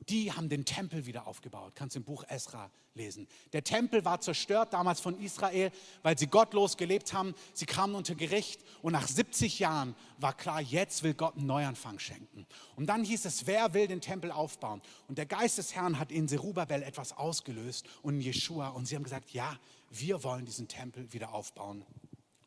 die 0.08 0.32
haben 0.32 0.48
den 0.48 0.64
Tempel 0.64 1.06
wieder 1.06 1.26
aufgebaut. 1.26 1.72
Kannst 1.74 1.96
du 1.96 2.00
im 2.00 2.04
Buch 2.04 2.24
Esra 2.28 2.70
lesen. 2.94 3.26
Der 3.52 3.64
Tempel 3.64 4.04
war 4.04 4.20
zerstört 4.20 4.72
damals 4.72 5.00
von 5.00 5.18
Israel, 5.18 5.70
weil 6.02 6.18
sie 6.18 6.26
gottlos 6.26 6.76
gelebt 6.76 7.12
haben. 7.12 7.34
Sie 7.52 7.66
kamen 7.66 7.94
unter 7.94 8.14
Gericht 8.14 8.60
und 8.82 8.92
nach 8.92 9.08
70 9.08 9.58
Jahren 9.58 9.94
war 10.18 10.36
klar, 10.36 10.60
jetzt 10.60 11.02
will 11.02 11.14
Gott 11.14 11.36
einen 11.36 11.46
Neuanfang 11.46 11.98
schenken. 11.98 12.46
Und 12.76 12.86
dann 12.86 13.04
hieß 13.04 13.24
es, 13.24 13.46
wer 13.46 13.74
will 13.74 13.88
den 13.88 14.00
Tempel 14.00 14.30
aufbauen? 14.30 14.80
Und 15.08 15.18
der 15.18 15.26
Geist 15.26 15.58
des 15.58 15.74
Herrn 15.74 15.98
hat 15.98 16.12
in 16.12 16.28
Zerubabel 16.28 16.82
etwas 16.82 17.12
ausgelöst 17.12 17.86
und 18.02 18.14
in 18.14 18.20
Jeshua 18.20 18.68
und 18.68 18.86
sie 18.86 18.94
haben 18.96 19.04
gesagt, 19.04 19.30
ja, 19.30 19.58
wir 19.90 20.22
wollen 20.22 20.44
diesen 20.44 20.68
Tempel 20.68 21.12
wieder 21.12 21.34
aufbauen. 21.34 21.84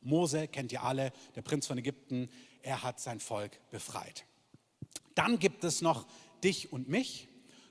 Mose 0.02 0.48
kennt 0.48 0.72
ihr 0.72 0.84
alle, 0.84 1.12
der 1.36 1.42
Prinz 1.42 1.68
von 1.68 1.78
Ägypten, 1.78 2.30
er 2.62 2.84
hat 2.84 3.00
sein 3.00 3.20
Volk 3.20 3.60
befreit. 3.70 4.26
Dann 5.16 5.40
gibt 5.40 5.64
es 5.64 5.82
noch 5.82 6.08
dich 6.44 6.72
und 6.72 6.88
mich. 6.88 7.28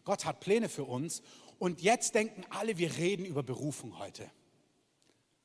Gott 0.06 0.24
hat 0.24 0.40
Pläne 0.40 0.70
für 0.70 0.84
uns. 0.84 1.20
Und 1.58 1.82
jetzt 1.82 2.14
denken 2.14 2.44
alle, 2.48 2.78
wir 2.78 2.96
reden 2.96 3.26
über 3.26 3.42
Berufung 3.42 3.98
heute. 3.98 4.30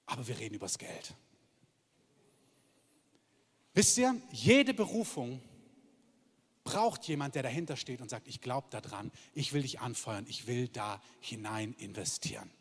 Aber 0.06 0.28
wir 0.28 0.40
reden 0.40 0.56
über 0.56 0.68
das 0.68 0.78
Geld. 0.78 1.16
Wisst 3.74 3.98
ihr, 3.98 4.16
jede 4.32 4.74
Berufung 4.74 5.42
braucht 6.64 7.08
jemand, 7.08 7.36
der 7.36 7.44
dahinter 7.44 7.76
steht 7.76 8.02
und 8.02 8.10
sagt, 8.10 8.28
ich 8.28 8.40
glaube 8.40 8.68
daran, 8.70 9.12
ich 9.34 9.52
will 9.52 9.64
dich 9.64 9.80
anfeuern, 9.80 10.26
ich 10.28 10.46
will 10.46 10.68
da 10.68 11.02
hinein 11.22 11.74
investieren. 11.80 12.52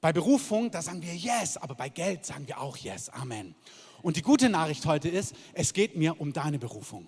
Bei 0.00 0.12
Berufung, 0.12 0.70
da 0.70 0.80
sagen 0.80 1.02
wir 1.02 1.14
Yes, 1.14 1.56
aber 1.56 1.74
bei 1.74 1.88
Geld 1.88 2.24
sagen 2.24 2.46
wir 2.46 2.60
auch 2.60 2.76
Yes. 2.76 3.08
Amen. 3.08 3.54
Und 4.02 4.16
die 4.16 4.22
gute 4.22 4.48
Nachricht 4.48 4.86
heute 4.86 5.08
ist, 5.08 5.34
es 5.54 5.72
geht 5.72 5.96
mir 5.96 6.20
um 6.20 6.32
deine 6.32 6.58
Berufung. 6.58 7.06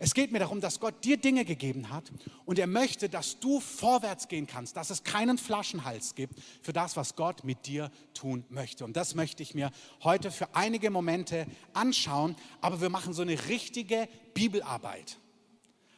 Es 0.00 0.14
geht 0.14 0.30
mir 0.30 0.38
darum, 0.38 0.60
dass 0.60 0.78
Gott 0.78 1.04
dir 1.04 1.16
Dinge 1.16 1.44
gegeben 1.44 1.90
hat 1.90 2.12
und 2.44 2.58
er 2.60 2.68
möchte, 2.68 3.08
dass 3.08 3.40
du 3.40 3.58
vorwärts 3.58 4.28
gehen 4.28 4.46
kannst, 4.46 4.76
dass 4.76 4.90
es 4.90 5.02
keinen 5.02 5.38
Flaschenhals 5.38 6.14
gibt 6.14 6.38
für 6.62 6.72
das, 6.72 6.96
was 6.96 7.16
Gott 7.16 7.42
mit 7.42 7.66
dir 7.66 7.90
tun 8.14 8.44
möchte. 8.48 8.84
Und 8.84 8.96
das 8.96 9.16
möchte 9.16 9.42
ich 9.42 9.54
mir 9.54 9.72
heute 10.04 10.30
für 10.30 10.54
einige 10.54 10.90
Momente 10.90 11.46
anschauen, 11.72 12.36
aber 12.60 12.80
wir 12.80 12.90
machen 12.90 13.12
so 13.12 13.22
eine 13.22 13.48
richtige 13.48 14.08
Bibelarbeit. 14.34 15.18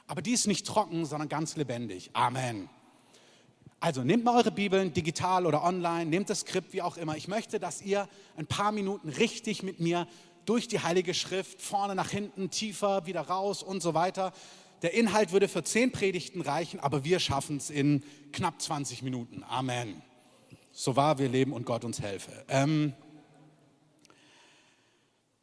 Aber 0.07 0.23
die 0.23 0.33
ist 0.33 0.47
nicht 0.47 0.67
trocken, 0.67 1.05
sondern 1.05 1.29
ganz 1.29 1.57
lebendig. 1.57 2.11
Amen. 2.15 2.71
Also 3.81 4.03
nehmt 4.03 4.25
mal 4.25 4.37
eure 4.37 4.51
Bibeln, 4.51 4.93
digital 4.93 5.47
oder 5.47 5.63
online, 5.63 6.05
nehmt 6.05 6.29
das 6.29 6.41
Skript, 6.41 6.73
wie 6.73 6.83
auch 6.83 6.97
immer. 6.97 7.17
Ich 7.17 7.29
möchte, 7.29 7.59
dass 7.59 7.81
ihr 7.81 8.09
ein 8.37 8.47
paar 8.47 8.73
Minuten 8.73 9.09
richtig 9.09 9.63
mit 9.63 9.81
mir 9.81 10.07
durch 10.45 10.69
die 10.69 10.81
Heilige 10.81 11.15
Schrift, 11.15 11.61
vorne 11.63 11.95
nach 11.95 12.11
hinten, 12.11 12.51
tiefer, 12.51 13.07
wieder 13.07 13.23
raus 13.23 13.63
und 13.63 13.83
so 13.83 13.95
weiter. 13.95 14.33
Der 14.83 14.95
Inhalt 14.95 15.33
würde 15.33 15.49
für 15.49 15.63
zehn 15.63 15.93
Predigten 15.93 16.41
reichen, 16.41 16.81
aber 16.81 17.05
wir 17.05 17.21
schaffen 17.21 17.59
es 17.59 17.71
in 17.71 18.03
knapp 18.33 18.61
20 18.61 19.03
Minuten. 19.03 19.45
Amen. 19.49 20.03
So 20.73 20.97
wahr 20.97 21.19
wir 21.19 21.29
leben 21.29 21.53
und 21.53 21.67
Gott 21.67 21.85
uns 21.85 22.01
helfe. 22.01 22.45
Ähm, 22.49 22.95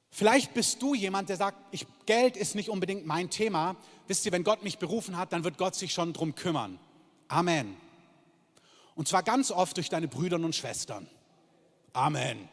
vielleicht 0.10 0.54
bist 0.54 0.82
du 0.82 0.96
jemand, 0.96 1.30
der 1.30 1.38
sagt, 1.38 1.58
ich, 1.72 1.86
Geld 2.06 2.36
ist 2.36 2.56
nicht 2.56 2.70
unbedingt 2.70 3.06
mein 3.06 3.30
Thema. 3.30 3.75
Wisst 4.08 4.25
ihr, 4.25 4.32
wenn 4.32 4.44
Gott 4.44 4.63
mich 4.63 4.80
berufen 4.80 5.18
hat, 5.18 5.34
dann 5.34 5.44
wird 5.44 5.58
Gott 5.58 5.75
sich 5.75 5.94
schon 5.94 6.13
drum 6.13 6.34
kümmern. 6.34 6.80
Amen. 7.27 7.75
Und 8.96 9.08
zwar 9.08 9.22
ganz 9.22 9.51
oft 9.51 9.77
durch 9.77 9.89
deine 9.89 10.08
Brüder 10.08 10.38
und 10.38 10.56
Schwestern. 10.56 11.08
Amen. 11.94 12.50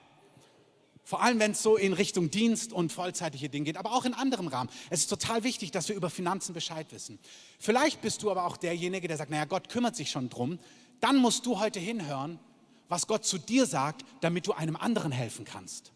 Vor 1.04 1.22
allem, 1.22 1.38
wenn 1.38 1.50
es 1.50 1.62
so 1.62 1.76
in 1.76 1.92
Richtung 1.92 2.30
Dienst 2.30 2.72
und 2.72 2.90
vollzeitige 2.90 3.50
Dinge 3.50 3.66
geht, 3.66 3.76
aber 3.76 3.92
auch 3.92 4.06
in 4.06 4.14
anderem 4.14 4.48
Rahmen. 4.48 4.70
Es 4.88 5.00
ist 5.00 5.08
total 5.08 5.44
wichtig, 5.44 5.70
dass 5.70 5.88
wir 5.88 5.96
über 5.96 6.08
Finanzen 6.08 6.54
Bescheid 6.54 6.86
wissen. 6.92 7.18
Vielleicht 7.58 8.00
bist 8.00 8.22
du 8.22 8.30
aber 8.30 8.46
auch 8.46 8.56
derjenige, 8.56 9.06
der 9.06 9.18
sagt, 9.18 9.30
naja, 9.30 9.44
Gott 9.44 9.68
kümmert 9.68 9.96
sich 9.96 10.10
schon 10.10 10.30
drum. 10.30 10.58
Dann 11.00 11.16
musst 11.16 11.44
du 11.44 11.60
heute 11.60 11.78
hinhören, 11.78 12.38
was 12.88 13.06
Gott 13.06 13.26
zu 13.26 13.36
dir 13.36 13.66
sagt, 13.66 14.02
damit 14.22 14.46
du 14.46 14.52
einem 14.52 14.76
anderen 14.76 15.12
helfen 15.12 15.44
kannst. 15.44 15.92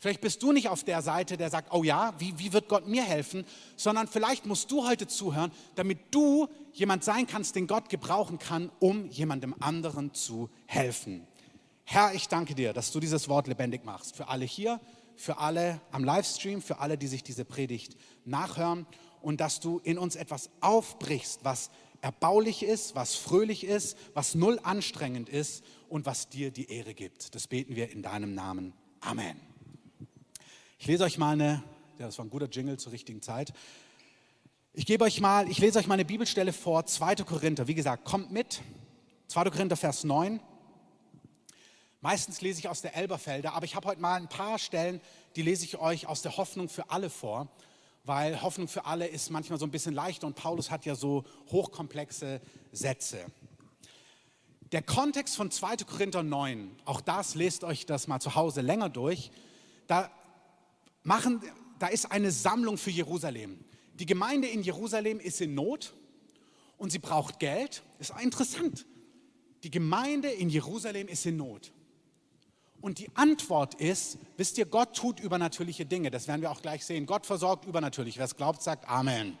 Vielleicht 0.00 0.20
bist 0.20 0.42
du 0.42 0.52
nicht 0.52 0.68
auf 0.68 0.84
der 0.84 1.00
Seite, 1.00 1.36
der 1.36 1.48
sagt, 1.48 1.72
oh 1.72 1.82
ja, 1.82 2.12
wie, 2.18 2.38
wie 2.38 2.52
wird 2.52 2.68
Gott 2.68 2.86
mir 2.86 3.04
helfen, 3.04 3.46
sondern 3.76 4.08
vielleicht 4.08 4.46
musst 4.46 4.70
du 4.70 4.86
heute 4.86 5.06
zuhören, 5.06 5.50
damit 5.76 5.98
du 6.10 6.48
jemand 6.72 7.04
sein 7.04 7.26
kannst, 7.26 7.54
den 7.54 7.66
Gott 7.66 7.88
gebrauchen 7.88 8.38
kann, 8.38 8.70
um 8.80 9.08
jemandem 9.08 9.54
anderen 9.60 10.12
zu 10.12 10.50
helfen. 10.66 11.26
Herr, 11.84 12.14
ich 12.14 12.28
danke 12.28 12.54
dir, 12.54 12.72
dass 12.72 12.92
du 12.92 13.00
dieses 13.00 13.28
Wort 13.28 13.46
lebendig 13.46 13.84
machst. 13.84 14.16
Für 14.16 14.28
alle 14.28 14.44
hier, 14.44 14.80
für 15.16 15.38
alle 15.38 15.80
am 15.90 16.02
Livestream, 16.02 16.62
für 16.62 16.78
alle, 16.78 16.98
die 16.98 17.06
sich 17.06 17.22
diese 17.22 17.44
Predigt 17.44 17.96
nachhören 18.24 18.86
und 19.20 19.40
dass 19.40 19.60
du 19.60 19.78
in 19.84 19.98
uns 19.98 20.16
etwas 20.16 20.50
aufbrichst, 20.60 21.44
was 21.44 21.70
erbaulich 22.00 22.62
ist, 22.62 22.94
was 22.94 23.14
fröhlich 23.14 23.64
ist, 23.64 23.96
was 24.14 24.34
null 24.34 24.58
anstrengend 24.62 25.28
ist 25.28 25.64
und 25.88 26.06
was 26.06 26.28
dir 26.28 26.50
die 26.50 26.70
Ehre 26.70 26.94
gibt. 26.94 27.34
Das 27.34 27.46
beten 27.46 27.76
wir 27.76 27.90
in 27.90 28.02
deinem 28.02 28.34
Namen. 28.34 28.72
Amen. 29.00 29.40
Ich 30.78 30.86
lese 30.86 31.04
euch 31.04 31.18
mal 31.18 31.32
eine, 31.32 31.62
ja, 31.98 32.06
das 32.06 32.18
war 32.18 32.26
ein 32.26 32.30
guter 32.30 32.48
Jingle 32.48 32.78
zur 32.78 32.92
richtigen 32.92 33.22
Zeit. 33.22 33.52
Ich 34.72 34.86
gebe 34.86 35.04
euch 35.04 35.20
mal, 35.20 35.48
ich 35.48 35.58
lese 35.58 35.78
euch 35.78 35.86
mal 35.86 35.94
eine 35.94 36.04
Bibelstelle 36.04 36.52
vor, 36.52 36.84
2. 36.84 37.16
Korinther. 37.16 37.68
Wie 37.68 37.74
gesagt, 37.74 38.04
kommt 38.04 38.32
mit. 38.32 38.60
2. 39.28 39.44
Korinther, 39.44 39.76
Vers 39.76 40.04
9. 40.04 40.40
Meistens 42.04 42.42
lese 42.42 42.58
ich 42.58 42.68
aus 42.68 42.82
der 42.82 42.94
Elberfelder, 42.94 43.54
aber 43.54 43.64
ich 43.64 43.76
habe 43.76 43.88
heute 43.88 44.02
mal 44.02 44.16
ein 44.16 44.28
paar 44.28 44.58
Stellen, 44.58 45.00
die 45.36 45.40
lese 45.40 45.64
ich 45.64 45.78
euch 45.78 46.06
aus 46.06 46.20
der 46.20 46.36
Hoffnung 46.36 46.68
für 46.68 46.90
alle 46.90 47.08
vor, 47.08 47.48
weil 48.04 48.42
Hoffnung 48.42 48.68
für 48.68 48.84
alle 48.84 49.06
ist 49.06 49.30
manchmal 49.30 49.58
so 49.58 49.64
ein 49.64 49.70
bisschen 49.70 49.94
leichter 49.94 50.26
und 50.26 50.36
Paulus 50.36 50.70
hat 50.70 50.84
ja 50.84 50.96
so 50.96 51.24
hochkomplexe 51.50 52.42
Sätze. 52.72 53.24
Der 54.70 54.82
Kontext 54.82 55.34
von 55.34 55.50
2. 55.50 55.76
Korinther 55.76 56.22
9, 56.22 56.76
auch 56.84 57.00
das 57.00 57.36
lest 57.36 57.64
euch 57.64 57.86
das 57.86 58.06
mal 58.06 58.20
zu 58.20 58.34
Hause 58.34 58.60
länger 58.60 58.90
durch, 58.90 59.30
da, 59.86 60.10
machen, 61.04 61.40
da 61.78 61.86
ist 61.86 62.12
eine 62.12 62.32
Sammlung 62.32 62.76
für 62.76 62.90
Jerusalem. 62.90 63.64
Die 63.94 64.04
Gemeinde 64.04 64.48
in 64.48 64.62
Jerusalem 64.62 65.20
ist 65.20 65.40
in 65.40 65.54
Not 65.54 65.94
und 66.76 66.92
sie 66.92 66.98
braucht 66.98 67.38
Geld. 67.38 67.82
Ist 67.98 68.12
interessant. 68.20 68.84
Die 69.62 69.70
Gemeinde 69.70 70.28
in 70.28 70.50
Jerusalem 70.50 71.08
ist 71.08 71.24
in 71.24 71.38
Not. 71.38 71.72
Und 72.84 72.98
die 72.98 73.08
Antwort 73.14 73.72
ist, 73.76 74.18
wisst 74.36 74.58
ihr, 74.58 74.66
Gott 74.66 74.94
tut 74.94 75.18
übernatürliche 75.18 75.86
Dinge. 75.86 76.10
Das 76.10 76.28
werden 76.28 76.42
wir 76.42 76.50
auch 76.50 76.60
gleich 76.60 76.84
sehen. 76.84 77.06
Gott 77.06 77.24
versorgt 77.24 77.64
übernatürlich. 77.64 78.18
Wer 78.18 78.26
es 78.26 78.36
glaubt, 78.36 78.60
sagt 78.60 78.86
Amen. 78.90 79.38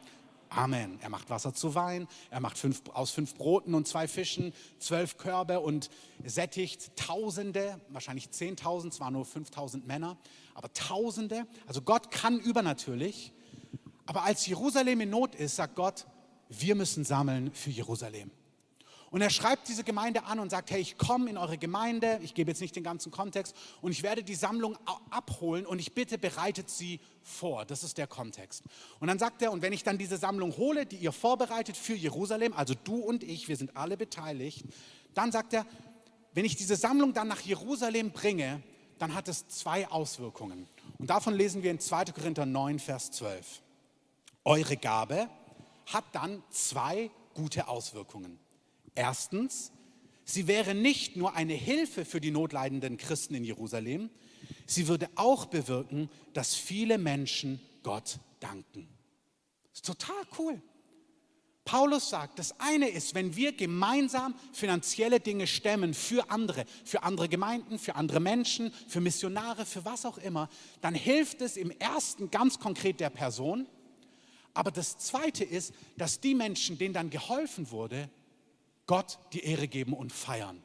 Amen. 0.48 0.98
Er 1.02 1.10
macht 1.10 1.28
Wasser 1.28 1.52
zu 1.52 1.74
Wein. 1.74 2.08
Er 2.30 2.40
macht 2.40 2.56
fünf, 2.56 2.80
aus 2.94 3.10
fünf 3.10 3.34
Broten 3.34 3.74
und 3.74 3.86
zwei 3.86 4.08
Fischen 4.08 4.54
zwölf 4.78 5.18
Körbe 5.18 5.60
und 5.60 5.90
sättigt 6.24 6.96
Tausende, 6.96 7.78
wahrscheinlich 7.90 8.30
Zehntausend, 8.30 8.94
zwar 8.94 9.10
nur 9.10 9.26
5000 9.26 9.86
Männer, 9.86 10.16
aber 10.54 10.72
Tausende. 10.72 11.46
Also 11.66 11.82
Gott 11.82 12.10
kann 12.10 12.40
übernatürlich. 12.40 13.34
Aber 14.06 14.22
als 14.22 14.46
Jerusalem 14.46 15.02
in 15.02 15.10
Not 15.10 15.34
ist, 15.34 15.56
sagt 15.56 15.74
Gott, 15.74 16.06
wir 16.48 16.76
müssen 16.76 17.04
sammeln 17.04 17.52
für 17.52 17.68
Jerusalem. 17.68 18.30
Und 19.14 19.20
er 19.20 19.30
schreibt 19.30 19.68
diese 19.68 19.84
Gemeinde 19.84 20.24
an 20.24 20.40
und 20.40 20.50
sagt, 20.50 20.72
hey, 20.72 20.80
ich 20.80 20.98
komme 20.98 21.30
in 21.30 21.38
eure 21.38 21.56
Gemeinde, 21.56 22.18
ich 22.24 22.34
gebe 22.34 22.50
jetzt 22.50 22.60
nicht 22.60 22.74
den 22.74 22.82
ganzen 22.82 23.12
Kontext, 23.12 23.54
und 23.80 23.92
ich 23.92 24.02
werde 24.02 24.24
die 24.24 24.34
Sammlung 24.34 24.76
abholen 25.08 25.66
und 25.66 25.78
ich 25.78 25.94
bitte, 25.94 26.18
bereitet 26.18 26.68
sie 26.68 26.98
vor. 27.22 27.64
Das 27.64 27.84
ist 27.84 27.96
der 27.96 28.08
Kontext. 28.08 28.64
Und 28.98 29.06
dann 29.06 29.20
sagt 29.20 29.40
er, 29.40 29.52
und 29.52 29.62
wenn 29.62 29.72
ich 29.72 29.84
dann 29.84 29.98
diese 29.98 30.16
Sammlung 30.16 30.56
hole, 30.56 30.84
die 30.84 30.96
ihr 30.96 31.12
vorbereitet 31.12 31.76
für 31.76 31.94
Jerusalem, 31.94 32.54
also 32.54 32.74
du 32.82 32.96
und 32.96 33.22
ich, 33.22 33.46
wir 33.46 33.56
sind 33.56 33.76
alle 33.76 33.96
beteiligt, 33.96 34.64
dann 35.14 35.30
sagt 35.30 35.52
er, 35.52 35.64
wenn 36.32 36.44
ich 36.44 36.56
diese 36.56 36.74
Sammlung 36.74 37.14
dann 37.14 37.28
nach 37.28 37.42
Jerusalem 37.42 38.10
bringe, 38.10 38.64
dann 38.98 39.14
hat 39.14 39.28
es 39.28 39.46
zwei 39.46 39.86
Auswirkungen. 39.86 40.66
Und 40.98 41.08
davon 41.08 41.34
lesen 41.34 41.62
wir 41.62 41.70
in 41.70 41.78
2. 41.78 42.06
Korinther 42.06 42.46
9, 42.46 42.80
Vers 42.80 43.12
12. 43.12 43.62
Eure 44.42 44.76
Gabe 44.76 45.28
hat 45.86 46.04
dann 46.10 46.42
zwei 46.50 47.12
gute 47.32 47.68
Auswirkungen. 47.68 48.40
Erstens, 48.94 49.72
sie 50.24 50.46
wäre 50.46 50.74
nicht 50.74 51.16
nur 51.16 51.34
eine 51.34 51.54
Hilfe 51.54 52.04
für 52.04 52.20
die 52.20 52.30
notleidenden 52.30 52.96
Christen 52.96 53.34
in 53.34 53.44
Jerusalem, 53.44 54.10
sie 54.66 54.88
würde 54.88 55.08
auch 55.16 55.46
bewirken, 55.46 56.10
dass 56.32 56.54
viele 56.54 56.98
Menschen 56.98 57.60
Gott 57.82 58.18
danken. 58.40 58.88
Ist 59.72 59.86
total 59.86 60.22
cool. 60.38 60.62
Paulus 61.64 62.10
sagt, 62.10 62.38
das 62.38 62.60
eine 62.60 62.88
ist, 62.90 63.14
wenn 63.14 63.36
wir 63.36 63.52
gemeinsam 63.52 64.34
finanzielle 64.52 65.18
Dinge 65.18 65.46
stemmen 65.46 65.94
für 65.94 66.30
andere, 66.30 66.66
für 66.84 67.02
andere 67.02 67.28
Gemeinden, 67.28 67.78
für 67.78 67.94
andere 67.94 68.20
Menschen, 68.20 68.70
für 68.86 69.00
Missionare, 69.00 69.64
für 69.64 69.84
was 69.84 70.04
auch 70.04 70.18
immer, 70.18 70.50
dann 70.82 70.94
hilft 70.94 71.40
es 71.40 71.56
im 71.56 71.70
ersten 71.70 72.30
ganz 72.30 72.58
konkret 72.58 73.00
der 73.00 73.08
Person. 73.08 73.66
Aber 74.52 74.70
das 74.70 74.98
zweite 74.98 75.42
ist, 75.42 75.72
dass 75.96 76.20
die 76.20 76.34
Menschen, 76.34 76.76
denen 76.76 76.92
dann 76.92 77.08
geholfen 77.08 77.70
wurde, 77.70 78.10
Gott 78.86 79.18
die 79.32 79.44
Ehre 79.44 79.68
geben 79.68 79.92
und 79.92 80.12
feiern. 80.12 80.62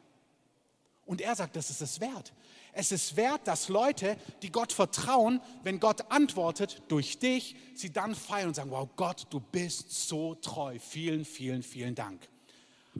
Und 1.05 1.21
er 1.21 1.35
sagt, 1.35 1.55
das 1.55 1.69
ist 1.69 1.81
es 1.81 1.99
wert. 1.99 2.33
Es 2.71 2.91
ist 2.91 3.15
wert, 3.15 3.47
dass 3.47 3.67
Leute, 3.67 4.15
die 4.41 4.51
Gott 4.51 4.71
vertrauen, 4.71 5.41
wenn 5.63 5.79
Gott 5.79 6.11
antwortet 6.11 6.83
durch 6.87 7.17
dich, 7.17 7.55
sie 7.73 7.91
dann 7.91 8.13
feiern 8.13 8.49
und 8.49 8.53
sagen, 8.53 8.69
wow 8.69 8.87
Gott, 8.95 9.25
du 9.31 9.39
bist 9.39 10.07
so 10.07 10.35
treu. 10.35 10.77
Vielen, 10.79 11.25
vielen, 11.25 11.63
vielen 11.63 11.95
Dank. 11.95 12.29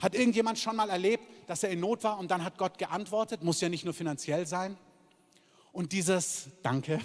Hat 0.00 0.14
irgendjemand 0.14 0.58
schon 0.58 0.76
mal 0.76 0.90
erlebt, 0.90 1.24
dass 1.46 1.62
er 1.62 1.70
in 1.70 1.80
Not 1.80 2.02
war 2.02 2.18
und 2.18 2.30
dann 2.30 2.44
hat 2.44 2.58
Gott 2.58 2.78
geantwortet? 2.78 3.42
Muss 3.44 3.60
ja 3.60 3.68
nicht 3.68 3.84
nur 3.84 3.94
finanziell 3.94 4.46
sein. 4.46 4.76
Und 5.72 5.92
dieses 5.92 6.48
Danke, 6.62 7.00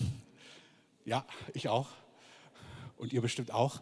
ja, 1.06 1.26
ich 1.54 1.70
auch 1.70 1.88
und 2.98 3.14
ihr 3.14 3.22
bestimmt 3.22 3.52
auch. 3.52 3.82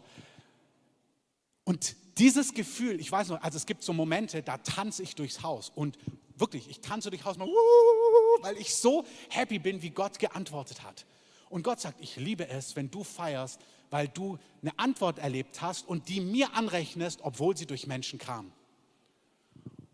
Und 1.64 1.96
dieses 2.18 2.54
Gefühl, 2.54 3.00
ich 3.00 3.10
weiß 3.10 3.28
noch, 3.28 3.42
also 3.42 3.56
es 3.56 3.66
gibt 3.66 3.82
so 3.82 3.92
Momente, 3.92 4.42
da 4.42 4.58
tanze 4.58 5.02
ich 5.02 5.14
durchs 5.14 5.42
Haus 5.42 5.72
und 5.74 5.98
wirklich, 6.36 6.68
ich 6.68 6.80
tanze 6.80 7.10
durchs 7.10 7.24
Haus, 7.24 7.38
weil 7.38 8.56
ich 8.56 8.74
so 8.74 9.04
happy 9.30 9.58
bin, 9.58 9.82
wie 9.82 9.90
Gott 9.90 10.18
geantwortet 10.18 10.82
hat. 10.82 11.06
Und 11.48 11.62
Gott 11.62 11.80
sagt, 11.80 12.00
ich 12.00 12.16
liebe 12.16 12.48
es, 12.48 12.74
wenn 12.76 12.90
du 12.90 13.04
feierst, 13.04 13.60
weil 13.90 14.08
du 14.08 14.38
eine 14.62 14.76
Antwort 14.78 15.18
erlebt 15.18 15.62
hast 15.62 15.86
und 15.86 16.08
die 16.08 16.20
mir 16.20 16.54
anrechnest, 16.54 17.20
obwohl 17.22 17.56
sie 17.56 17.66
durch 17.66 17.86
Menschen 17.86 18.18
kam. 18.18 18.52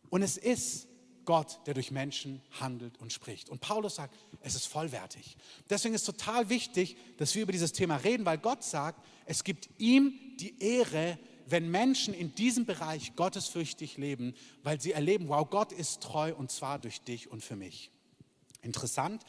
Und 0.08 0.22
es 0.22 0.36
ist 0.36 0.88
Gott, 1.24 1.60
der 1.66 1.74
durch 1.74 1.90
Menschen 1.90 2.40
handelt 2.58 2.98
und 2.98 3.12
spricht. 3.12 3.50
Und 3.50 3.60
Paulus 3.60 3.96
sagt, 3.96 4.16
es 4.40 4.54
ist 4.54 4.66
vollwertig. 4.66 5.36
Deswegen 5.68 5.94
ist 5.94 6.04
total 6.04 6.48
wichtig, 6.48 6.96
dass 7.18 7.34
wir 7.34 7.42
über 7.42 7.52
dieses 7.52 7.72
Thema 7.72 7.96
reden, 7.96 8.24
weil 8.24 8.38
Gott 8.38 8.64
sagt, 8.64 9.04
es 9.26 9.44
gibt 9.44 9.68
ihm 9.78 10.18
die 10.40 10.58
Ehre, 10.60 11.18
wenn 11.50 11.70
Menschen 11.70 12.14
in 12.14 12.34
diesem 12.34 12.66
Bereich 12.66 13.16
gottesfürchtig 13.16 13.96
leben, 13.96 14.34
weil 14.62 14.80
sie 14.80 14.92
erleben, 14.92 15.28
wow, 15.28 15.48
Gott 15.48 15.72
ist 15.72 16.02
treu 16.02 16.34
und 16.34 16.50
zwar 16.50 16.78
durch 16.78 17.00
dich 17.02 17.30
und 17.30 17.42
für 17.42 17.56
mich. 17.56 17.90
Interessant, 18.62 19.24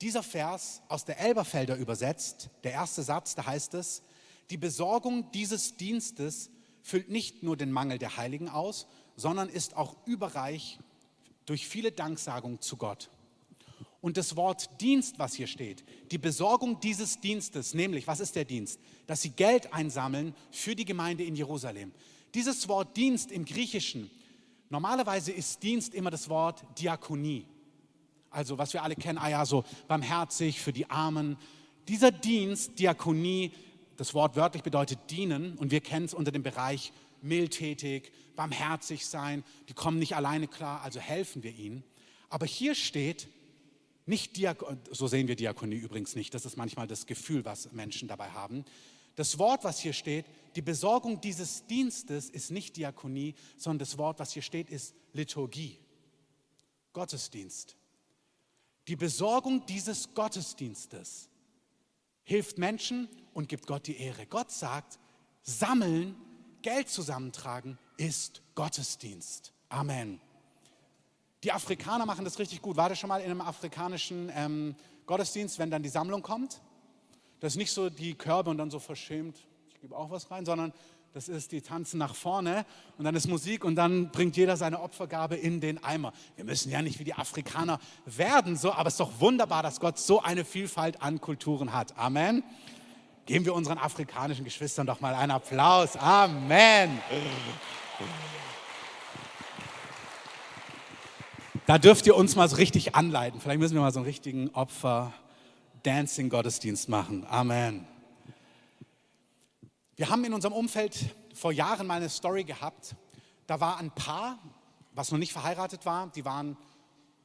dieser 0.00 0.22
Vers 0.22 0.82
aus 0.88 1.04
der 1.04 1.18
Elberfelder 1.18 1.76
übersetzt, 1.76 2.50
der 2.64 2.72
erste 2.72 3.02
Satz, 3.02 3.34
da 3.34 3.46
heißt 3.46 3.74
es, 3.74 4.02
die 4.50 4.56
Besorgung 4.56 5.30
dieses 5.32 5.76
Dienstes 5.76 6.50
füllt 6.82 7.10
nicht 7.10 7.42
nur 7.42 7.56
den 7.56 7.72
Mangel 7.72 7.98
der 7.98 8.16
Heiligen 8.16 8.48
aus, 8.48 8.86
sondern 9.16 9.48
ist 9.48 9.76
auch 9.76 9.96
überreich 10.06 10.78
durch 11.44 11.66
viele 11.66 11.92
Danksagungen 11.92 12.60
zu 12.60 12.76
Gott. 12.76 13.10
Und 14.00 14.16
das 14.16 14.36
Wort 14.36 14.80
Dienst, 14.80 15.18
was 15.18 15.34
hier 15.34 15.48
steht, 15.48 15.84
die 16.12 16.18
Besorgung 16.18 16.78
dieses 16.80 17.20
Dienstes, 17.20 17.74
nämlich, 17.74 18.06
was 18.06 18.20
ist 18.20 18.36
der 18.36 18.44
Dienst? 18.44 18.78
Dass 19.06 19.22
sie 19.22 19.30
Geld 19.30 19.72
einsammeln 19.72 20.34
für 20.52 20.76
die 20.76 20.84
Gemeinde 20.84 21.24
in 21.24 21.34
Jerusalem. 21.34 21.92
Dieses 22.34 22.68
Wort 22.68 22.96
Dienst 22.96 23.32
im 23.32 23.44
Griechischen, 23.44 24.10
normalerweise 24.70 25.32
ist 25.32 25.62
Dienst 25.62 25.94
immer 25.94 26.10
das 26.10 26.28
Wort 26.28 26.64
Diakonie. 26.78 27.46
Also, 28.30 28.58
was 28.58 28.72
wir 28.72 28.82
alle 28.82 28.94
kennen, 28.94 29.18
ah 29.18 29.30
ja, 29.30 29.46
so 29.46 29.64
barmherzig 29.88 30.60
für 30.60 30.72
die 30.72 30.88
Armen. 30.88 31.36
Dieser 31.88 32.12
Dienst, 32.12 32.78
Diakonie, 32.78 33.52
das 33.96 34.14
Wort 34.14 34.36
wörtlich 34.36 34.62
bedeutet 34.62 34.98
dienen 35.10 35.56
und 35.56 35.72
wir 35.72 35.80
kennen 35.80 36.04
es 36.04 36.14
unter 36.14 36.30
dem 36.30 36.44
Bereich 36.44 36.92
mildtätig, 37.22 38.12
barmherzig 38.36 39.06
sein. 39.06 39.42
Die 39.68 39.74
kommen 39.74 39.98
nicht 39.98 40.14
alleine 40.14 40.46
klar, 40.46 40.82
also 40.82 41.00
helfen 41.00 41.42
wir 41.42 41.52
ihnen. 41.52 41.82
Aber 42.28 42.46
hier 42.46 42.74
steht, 42.74 43.26
nicht 44.08 44.36
Diakon, 44.36 44.78
so 44.90 45.06
sehen 45.06 45.28
wir 45.28 45.36
Diakonie 45.36 45.76
übrigens 45.76 46.16
nicht, 46.16 46.34
das 46.34 46.46
ist 46.46 46.56
manchmal 46.56 46.86
das 46.86 47.06
Gefühl, 47.06 47.44
was 47.44 47.72
Menschen 47.72 48.08
dabei 48.08 48.30
haben. 48.30 48.64
Das 49.14 49.38
Wort, 49.38 49.64
was 49.64 49.80
hier 49.80 49.92
steht, 49.92 50.26
die 50.54 50.62
Besorgung 50.62 51.20
dieses 51.20 51.66
Dienstes 51.66 52.30
ist 52.30 52.50
nicht 52.50 52.76
Diakonie, 52.76 53.34
sondern 53.56 53.80
das 53.80 53.98
Wort, 53.98 54.18
was 54.18 54.32
hier 54.32 54.42
steht, 54.42 54.70
ist 54.70 54.94
Liturgie, 55.12 55.78
Gottesdienst. 56.92 57.76
Die 58.86 58.96
Besorgung 58.96 59.66
dieses 59.66 60.14
Gottesdienstes 60.14 61.28
hilft 62.24 62.58
Menschen 62.58 63.08
und 63.34 63.48
gibt 63.48 63.66
Gott 63.66 63.86
die 63.86 63.98
Ehre. 63.98 64.26
Gott 64.26 64.50
sagt, 64.50 64.98
sammeln, 65.42 66.16
Geld 66.62 66.88
zusammentragen 66.88 67.78
ist 67.96 68.42
Gottesdienst. 68.54 69.52
Amen. 69.68 70.20
Die 71.44 71.52
Afrikaner 71.52 72.04
machen 72.04 72.24
das 72.24 72.38
richtig 72.38 72.60
gut. 72.62 72.76
War 72.76 72.88
das 72.88 72.98
schon 72.98 73.08
mal 73.08 73.20
in 73.20 73.30
einem 73.30 73.40
afrikanischen 73.40 74.30
ähm, 74.34 74.74
Gottesdienst, 75.06 75.58
wenn 75.58 75.70
dann 75.70 75.82
die 75.82 75.88
Sammlung 75.88 76.22
kommt? 76.22 76.60
Das 77.40 77.52
ist 77.52 77.56
nicht 77.56 77.70
so 77.70 77.88
die 77.88 78.14
Körbe 78.14 78.50
und 78.50 78.58
dann 78.58 78.70
so 78.70 78.80
verschämt, 78.80 79.36
ich 79.68 79.80
gebe 79.80 79.96
auch 79.96 80.10
was 80.10 80.30
rein, 80.30 80.44
sondern 80.44 80.72
das 81.14 81.28
ist, 81.28 81.52
die 81.52 81.62
tanzen 81.62 81.98
nach 81.98 82.14
vorne 82.14 82.66
und 82.98 83.04
dann 83.04 83.14
ist 83.14 83.28
Musik 83.28 83.64
und 83.64 83.76
dann 83.76 84.10
bringt 84.10 84.36
jeder 84.36 84.56
seine 84.56 84.80
Opfergabe 84.80 85.36
in 85.36 85.60
den 85.60 85.82
Eimer. 85.82 86.12
Wir 86.36 86.44
müssen 86.44 86.70
ja 86.70 86.82
nicht 86.82 86.98
wie 86.98 87.04
die 87.04 87.14
Afrikaner 87.14 87.78
werden, 88.04 88.56
so, 88.56 88.72
aber 88.72 88.88
es 88.88 88.94
ist 88.94 89.00
doch 89.00 89.20
wunderbar, 89.20 89.62
dass 89.62 89.80
Gott 89.80 89.98
so 89.98 90.20
eine 90.20 90.44
Vielfalt 90.44 91.00
an 91.00 91.20
Kulturen 91.20 91.72
hat. 91.72 91.96
Amen. 91.96 92.42
Geben 93.24 93.44
wir 93.44 93.54
unseren 93.54 93.78
afrikanischen 93.78 94.44
Geschwistern 94.44 94.86
doch 94.86 95.00
mal 95.00 95.14
einen 95.14 95.32
Applaus. 95.32 95.96
Amen. 95.96 97.00
Da 101.68 101.76
dürft 101.76 102.06
ihr 102.06 102.16
uns 102.16 102.34
mal 102.34 102.48
so 102.48 102.56
richtig 102.56 102.94
anleiten. 102.94 103.42
Vielleicht 103.42 103.60
müssen 103.60 103.74
wir 103.74 103.82
mal 103.82 103.92
so 103.92 103.98
einen 103.98 104.06
richtigen 104.06 104.48
Opfer-Dancing-Gottesdienst 104.54 106.88
machen. 106.88 107.26
Amen. 107.28 107.86
Wir 109.94 110.08
haben 110.08 110.24
in 110.24 110.32
unserem 110.32 110.54
Umfeld 110.54 111.14
vor 111.34 111.52
Jahren 111.52 111.86
mal 111.86 111.96
eine 111.96 112.08
Story 112.08 112.44
gehabt. 112.44 112.96
Da 113.46 113.60
war 113.60 113.76
ein 113.76 113.90
Paar, 113.90 114.38
was 114.94 115.12
noch 115.12 115.18
nicht 115.18 115.34
verheiratet 115.34 115.84
war. 115.84 116.06
Die 116.06 116.24
waren 116.24 116.56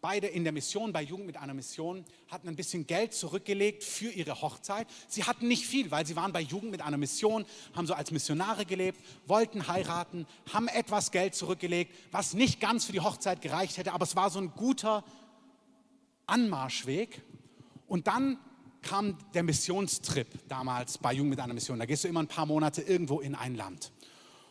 beide 0.04 0.28
in 0.28 0.44
der 0.44 0.52
Mission, 0.52 0.92
bei 0.92 1.02
Jugend 1.02 1.28
mit 1.28 1.38
einer 1.38 1.54
Mission, 1.54 2.04
hatten 2.28 2.50
ein 2.50 2.58
bisschen 2.58 2.86
Geld 2.86 3.14
zurückgelegt 3.14 3.86
für 3.86 4.10
ihre 4.10 4.42
Hochzeit. 4.42 4.86
Sie 5.08 5.24
hatten 5.24 5.48
nicht 5.48 5.66
viel, 5.66 5.92
weil 5.92 6.06
sie 6.06 6.18
waren 6.18 6.34
bei 6.34 6.42
Jugend 6.42 6.72
mit 6.72 6.82
einer 6.82 6.98
Mission, 6.98 7.46
haben 7.74 7.88
so 7.88 7.94
als 7.94 8.12
Missionare 8.12 8.66
gelebt, 8.66 9.00
wollten 9.28 9.66
heiraten, 9.70 10.28
haben 10.52 10.68
etwas 10.68 11.12
Geld 11.12 11.36
zurückgelegt, 11.36 11.96
was 12.12 12.34
nicht 12.34 12.60
ganz 12.60 12.84
für 12.84 12.92
die 12.92 13.00
Hochzeit 13.00 13.42
gereicht 13.42 13.78
hätte, 13.78 13.94
aber 13.94 14.04
es 14.04 14.18
war 14.18 14.30
so 14.30 14.40
ein 14.40 14.52
guter 14.52 15.06
Anmarschweg. 16.28 17.22
Und 17.88 18.08
dann 18.08 18.38
kam 18.82 19.18
der 19.34 19.44
Missionstrip 19.44 20.28
damals 20.50 20.98
bei 20.98 21.14
Jugend 21.14 21.30
mit 21.30 21.40
einer 21.40 21.54
Mission. 21.54 21.80
Da 21.80 21.86
gehst 21.86 22.04
du 22.04 22.10
immer 22.10 22.22
ein 22.22 22.28
paar 22.28 22.46
Monate 22.46 22.82
irgendwo 22.82 23.22
in 23.22 23.36
ein 23.36 23.56
Land. 23.56 23.94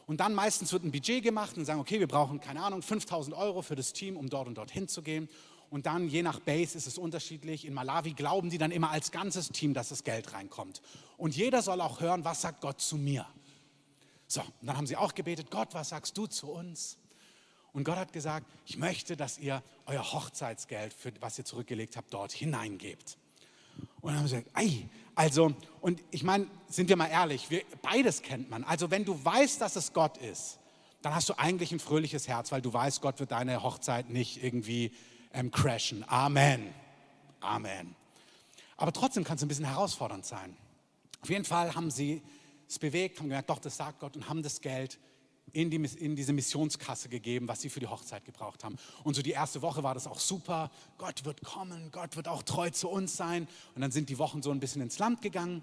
Und 0.07 0.21
dann 0.21 0.35
meistens 0.35 0.73
wird 0.73 0.85
ein 0.85 0.93
Budget 0.93 1.23
gemacht 1.23 1.57
und 1.57 1.65
sagen, 1.65 1.81
okay, 1.81 2.01
wir 2.01 2.09
brauchen, 2.09 2.41
keine 2.41 2.62
Ahnung, 2.62 2.83
5000 2.83 3.37
Euro 3.37 3.62
für 3.62 3.77
das 3.77 3.93
Team, 3.93 4.17
um 4.17 4.29
dort 4.29 4.49
und 4.49 4.57
dort 4.57 4.71
hinzugehen. 4.71 5.29
Und 5.71 5.87
dann, 5.87 6.09
je 6.09 6.23
nach 6.23 6.38
Base, 6.41 6.77
ist 6.77 6.87
es 6.87 6.99
unterschiedlich. 6.99 7.65
In 7.65 7.73
Malawi 7.73 8.12
glauben 8.12 8.51
die 8.51 8.59
dann 8.59 8.71
immer 8.71 8.91
als 8.91 9.11
ganzes 9.11 9.49
Team, 9.49 9.73
dass 9.73 9.88
das 9.88 10.05
Geld 10.05 10.35
reinkommt. 10.35 10.83
Und 11.17 11.35
jeder 11.35 11.62
soll 11.62 11.81
auch 11.81 12.01
hören, 12.01 12.25
was 12.25 12.43
sagt 12.43 12.61
Gott 12.61 12.81
zu 12.81 12.97
mir. 12.97 13.27
So, 14.27 14.41
und 14.41 14.67
dann 14.67 14.77
haben 14.77 14.87
sie 14.87 14.97
auch 14.97 15.15
gebetet, 15.15 15.51
Gott, 15.51 15.73
was 15.73 15.91
sagst 15.91 16.17
du 16.19 16.27
zu 16.27 16.51
uns? 16.51 16.99
Und 17.73 17.85
Gott 17.85 17.97
hat 17.97 18.12
gesagt, 18.12 18.47
ich 18.67 18.77
möchte, 18.77 19.17
dass 19.17 19.38
ihr 19.38 19.62
euer 19.87 20.12
Hochzeitsgeld, 20.12 20.93
für 20.93 21.12
was 21.21 21.38
ihr 21.38 21.45
zurückgelegt 21.45 21.97
habt, 21.97 22.12
dort 22.12 22.33
hineingebt. 22.33 23.17
Und 24.01 24.13
dann 24.13 24.19
haben 24.19 24.29
sie 24.29 24.37
gesagt, 24.37 24.57
ei, 24.57 24.89
also, 25.15 25.53
und 25.81 26.03
ich 26.11 26.23
meine, 26.23 26.47
sind 26.69 26.89
wir 26.89 26.97
mal 26.97 27.09
ehrlich, 27.09 27.51
wir, 27.51 27.63
beides 27.83 28.23
kennt 28.23 28.51
man. 28.51 28.65
Also 28.65 28.91
wenn 28.91 29.05
du 29.05 29.23
weißt, 29.25 29.61
dass 29.61 29.77
es 29.77 29.93
Gott 29.93 30.17
ist, 30.19 30.59
dann 31.03 31.15
hast 31.15 31.29
du 31.29 31.39
eigentlich 31.39 31.73
ein 31.73 31.81
fröhliches 31.81 32.29
Herz, 32.29 32.53
weil 32.53 32.63
du 32.63 32.73
weißt, 32.73 33.01
Gott 33.01 33.21
wird 33.21 33.33
deine 33.33 33.63
Hochzeit 33.63 34.09
nicht 34.09 34.43
irgendwie 34.43 34.93
ähm, 35.33 35.51
crashen. 35.51 36.05
Amen. 36.09 36.73
Amen. 37.41 37.95
Aber 38.77 38.93
trotzdem 38.93 39.25
kann 39.25 39.37
es 39.37 39.43
ein 39.43 39.49
bisschen 39.49 39.67
herausfordernd 39.67 40.25
sein. 40.25 40.57
Auf 41.21 41.31
jeden 41.31 41.45
Fall 41.45 41.75
haben 41.75 41.91
sie 41.91 42.23
es 42.69 42.79
bewegt, 42.79 43.19
haben 43.19 43.29
gemerkt, 43.29 43.51
doch, 43.51 43.59
das 43.59 43.77
sagt 43.77 44.01
Gott 44.01 44.17
und 44.17 44.29
haben 44.29 44.43
das 44.43 44.61
Geld 44.61 44.99
in, 45.53 45.71
die, 45.71 45.77
in 45.77 46.17
diese 46.17 46.33
Missionskasse 46.33 47.09
gegeben, 47.09 47.49
was 47.49 47.61
sie 47.61 47.69
für 47.69 47.81
die 47.81 47.87
Hochzeit 47.87 48.25
gebraucht 48.25 48.65
haben. 48.65 48.77
Und 49.05 49.15
so 49.15 49.23
die 49.23 49.33
erste 49.33 49.63
Woche 49.63 49.83
war 49.83 49.95
das 49.95 50.07
auch 50.07 50.21
super. 50.21 50.71
Gott 50.99 51.25
wird 51.25 51.43
kommen, 51.43 51.91
Gott 51.91 52.17
wird 52.17 52.29
auch 52.29 52.43
treu 52.43 52.71
zu 52.71 52.89
uns 52.89 53.17
sein. 53.17 53.47
Und 53.75 53.83
dann 53.83 53.91
sind 53.91 54.09
die 54.09 54.19
Wochen 54.19 54.43
so 54.43 54.51
ein 54.51 54.61
bisschen 54.61 54.83
ins 54.83 54.99
Land 54.99 55.21
gegangen. 55.21 55.63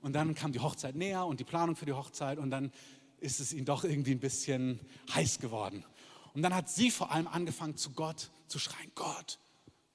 Und 0.00 0.12
dann 0.14 0.34
kam 0.34 0.52
die 0.52 0.60
Hochzeit 0.60 0.94
näher 0.94 1.26
und 1.26 1.40
die 1.40 1.44
Planung 1.44 1.76
für 1.76 1.86
die 1.86 1.92
Hochzeit. 1.92 2.38
Und 2.38 2.50
dann 2.50 2.72
ist 3.20 3.40
es 3.40 3.52
ihnen 3.52 3.66
doch 3.66 3.84
irgendwie 3.84 4.12
ein 4.12 4.20
bisschen 4.20 4.80
heiß 5.14 5.40
geworden. 5.40 5.84
Und 6.34 6.42
dann 6.42 6.54
hat 6.54 6.70
sie 6.70 6.90
vor 6.90 7.10
allem 7.10 7.26
angefangen, 7.26 7.76
zu 7.76 7.90
Gott 7.90 8.30
zu 8.46 8.58
schreien: 8.58 8.92
Gott, 8.94 9.38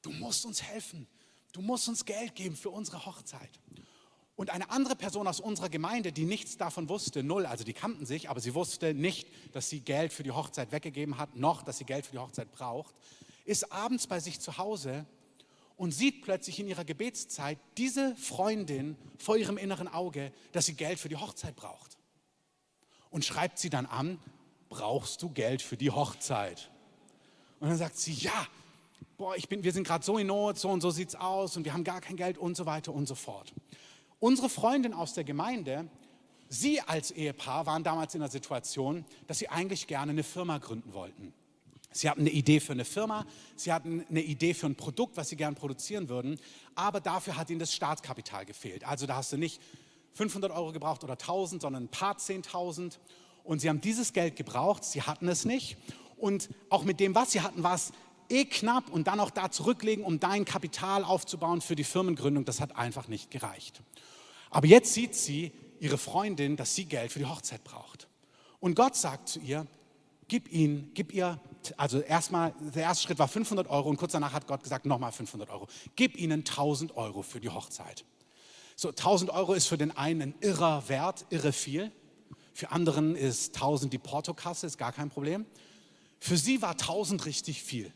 du 0.01 0.11
musst 0.11 0.45
uns 0.45 0.61
helfen. 0.61 1.07
Du 1.53 1.61
musst 1.61 1.87
uns 1.87 2.03
Geld 2.05 2.35
geben 2.35 2.55
für 2.55 2.71
unsere 2.71 3.05
Hochzeit. 3.05 3.59
Und 4.35 4.49
eine 4.49 4.71
andere 4.71 4.95
Person 4.95 5.27
aus 5.27 5.39
unserer 5.39 5.69
Gemeinde, 5.69 6.11
die 6.11 6.25
nichts 6.25 6.57
davon 6.57 6.89
wusste, 6.89 7.21
null, 7.21 7.45
also 7.45 7.63
die 7.63 7.73
kannten 7.73 8.05
sich, 8.05 8.29
aber 8.29 8.39
sie 8.39 8.55
wusste 8.55 8.93
nicht, 8.93 9.27
dass 9.53 9.69
sie 9.69 9.81
Geld 9.81 10.11
für 10.11 10.23
die 10.23 10.31
Hochzeit 10.31 10.71
weggegeben 10.71 11.17
hat, 11.17 11.35
noch, 11.35 11.61
dass 11.61 11.77
sie 11.77 11.85
Geld 11.85 12.05
für 12.05 12.13
die 12.13 12.19
Hochzeit 12.19 12.51
braucht, 12.51 12.95
ist 13.45 13.71
abends 13.71 14.07
bei 14.07 14.19
sich 14.19 14.39
zu 14.39 14.57
Hause 14.57 15.05
und 15.75 15.91
sieht 15.91 16.23
plötzlich 16.23 16.59
in 16.59 16.67
ihrer 16.67 16.85
Gebetszeit 16.85 17.59
diese 17.77 18.15
Freundin 18.15 18.97
vor 19.17 19.37
ihrem 19.37 19.57
inneren 19.57 19.87
Auge, 19.87 20.31
dass 20.51 20.65
sie 20.65 20.73
Geld 20.73 20.97
für 20.97 21.09
die 21.09 21.17
Hochzeit 21.17 21.55
braucht. 21.55 21.97
Und 23.11 23.25
schreibt 23.25 23.59
sie 23.59 23.69
dann 23.69 23.85
an, 23.85 24.19
brauchst 24.69 25.21
du 25.21 25.29
Geld 25.29 25.61
für 25.61 25.77
die 25.77 25.91
Hochzeit? 25.91 26.71
Und 27.59 27.69
dann 27.69 27.77
sagt 27.77 27.97
sie, 27.97 28.13
ja, 28.13 28.47
boah, 29.17 29.35
ich 29.35 29.47
bin, 29.47 29.63
wir 29.63 29.71
sind 29.71 29.85
gerade 29.85 30.03
so 30.03 30.17
in 30.17 30.27
Not, 30.27 30.57
so 30.57 30.69
und 30.69 30.81
so 30.81 30.89
sieht 30.89 31.09
es 31.09 31.15
aus 31.15 31.55
und 31.55 31.65
wir 31.65 31.73
haben 31.73 31.83
gar 31.83 32.01
kein 32.01 32.17
Geld 32.17 32.37
und 32.37 32.57
so 32.57 32.65
weiter 32.65 32.93
und 32.93 33.07
so 33.07 33.15
fort. 33.15 33.53
Unsere 34.23 34.47
Freundin 34.47 34.93
aus 34.93 35.13
der 35.13 35.25
Gemeinde, 35.25 35.89
sie 36.47 36.79
als 36.79 37.11
Ehepaar 37.11 37.65
waren 37.65 37.83
damals 37.83 38.15
in 38.15 38.21
der 38.21 38.29
Situation, 38.29 39.03
dass 39.27 39.39
sie 39.39 39.49
eigentlich 39.49 39.85
gerne 39.85 40.13
eine 40.13 40.23
Firma 40.23 40.59
gründen 40.59 40.93
wollten. 40.93 41.33
Sie 41.91 42.09
hatten 42.09 42.21
eine 42.21 42.29
Idee 42.29 42.61
für 42.61 42.71
eine 42.71 42.85
Firma, 42.85 43.25
sie 43.57 43.73
hatten 43.73 44.05
eine 44.09 44.21
Idee 44.21 44.53
für 44.53 44.67
ein 44.67 44.75
Produkt, 44.75 45.17
was 45.17 45.27
sie 45.27 45.35
gern 45.35 45.55
produzieren 45.55 46.07
würden, 46.07 46.39
aber 46.73 47.01
dafür 47.01 47.35
hat 47.35 47.49
ihnen 47.49 47.59
das 47.59 47.73
Startkapital 47.73 48.45
gefehlt. 48.45 48.87
Also 48.87 49.07
da 49.07 49.17
hast 49.17 49.33
du 49.33 49.37
nicht 49.37 49.61
500 50.13 50.53
Euro 50.53 50.71
gebraucht 50.71 51.03
oder 51.03 51.19
1000, 51.19 51.61
sondern 51.61 51.83
ein 51.83 51.89
paar 51.89 52.15
10.000. 52.15 52.99
Und 53.43 53.59
sie 53.59 53.67
haben 53.67 53.81
dieses 53.81 54.13
Geld 54.13 54.37
gebraucht, 54.37 54.85
sie 54.85 55.01
hatten 55.01 55.27
es 55.27 55.43
nicht. 55.43 55.75
Und 56.15 56.47
auch 56.69 56.85
mit 56.85 57.01
dem, 57.01 57.13
was 57.13 57.33
sie 57.33 57.41
hatten, 57.41 57.61
war 57.61 57.75
es 57.75 57.91
eh 58.29 58.45
knapp 58.45 58.89
und 58.89 59.07
dann 59.07 59.19
auch 59.19 59.31
da 59.31 59.51
zurücklegen, 59.51 60.05
um 60.05 60.21
dein 60.21 60.45
Kapital 60.45 61.03
aufzubauen 61.03 61.59
für 61.59 61.75
die 61.75 61.83
Firmengründung, 61.83 62.45
das 62.45 62.61
hat 62.61 62.77
einfach 62.77 63.09
nicht 63.09 63.29
gereicht. 63.29 63.81
Aber 64.53 64.67
jetzt 64.67 64.93
sieht 64.93 65.15
sie 65.15 65.51
ihre 65.79 65.97
Freundin, 65.97 66.55
dass 66.55 66.75
sie 66.75 66.85
Geld 66.85 67.11
für 67.11 67.17
die 67.17 67.25
Hochzeit 67.25 67.63
braucht. 67.63 68.07
Und 68.59 68.75
Gott 68.75 68.95
sagt 68.95 69.27
zu 69.27 69.39
ihr, 69.39 69.65
gib 70.27 70.47
ihn, 70.51 70.91
gib 70.93 71.11
ihr, 71.11 71.39
also 71.75 71.99
erstmal, 71.99 72.53
der 72.59 72.83
erste 72.83 73.07
Schritt 73.07 73.17
war 73.17 73.27
500 73.27 73.67
Euro 73.67 73.89
und 73.89 73.97
kurz 73.97 74.11
danach 74.11 74.31
hat 74.31 74.45
Gott 74.45 74.61
gesagt, 74.61 74.85
nochmal 74.85 75.11
500 75.11 75.49
Euro. 75.49 75.67
Gib 75.95 76.15
ihnen 76.17 76.41
1000 76.41 76.95
Euro 76.95 77.23
für 77.23 77.39
die 77.39 77.49
Hochzeit. 77.49 78.05
So, 78.75 78.89
1000 78.89 79.31
Euro 79.31 79.55
ist 79.55 79.65
für 79.65 79.77
den 79.77 79.89
einen 79.89 80.21
ein 80.21 80.35
irrer 80.41 80.87
Wert, 80.87 81.25
irre 81.31 81.51
viel. 81.51 81.91
Für 82.53 82.69
anderen 82.69 83.15
ist 83.15 83.55
1000 83.55 83.91
die 83.91 83.97
Portokasse, 83.97 84.67
ist 84.67 84.77
gar 84.77 84.91
kein 84.91 85.09
Problem. 85.09 85.47
Für 86.19 86.37
sie 86.37 86.61
war 86.61 86.73
1000 86.73 87.25
richtig 87.25 87.63
viel. 87.63 87.91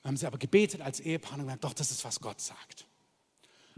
Dann 0.00 0.12
haben 0.12 0.16
sie 0.16 0.26
aber 0.26 0.38
gebetet 0.38 0.80
als 0.80 0.98
Ehepaar 0.98 1.34
und 1.34 1.44
gesagt, 1.44 1.62
doch, 1.62 1.74
das 1.74 1.90
ist, 1.90 2.06
was 2.06 2.20
Gott 2.20 2.40
sagt. 2.40 2.86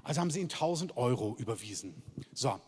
Also 0.05 0.21
haben 0.21 0.31
sie 0.31 0.41
ihnen 0.41 0.51
1000 0.51 0.97
Euro 0.97 1.35
überwiesen. 1.39 1.95
So, 2.33 2.61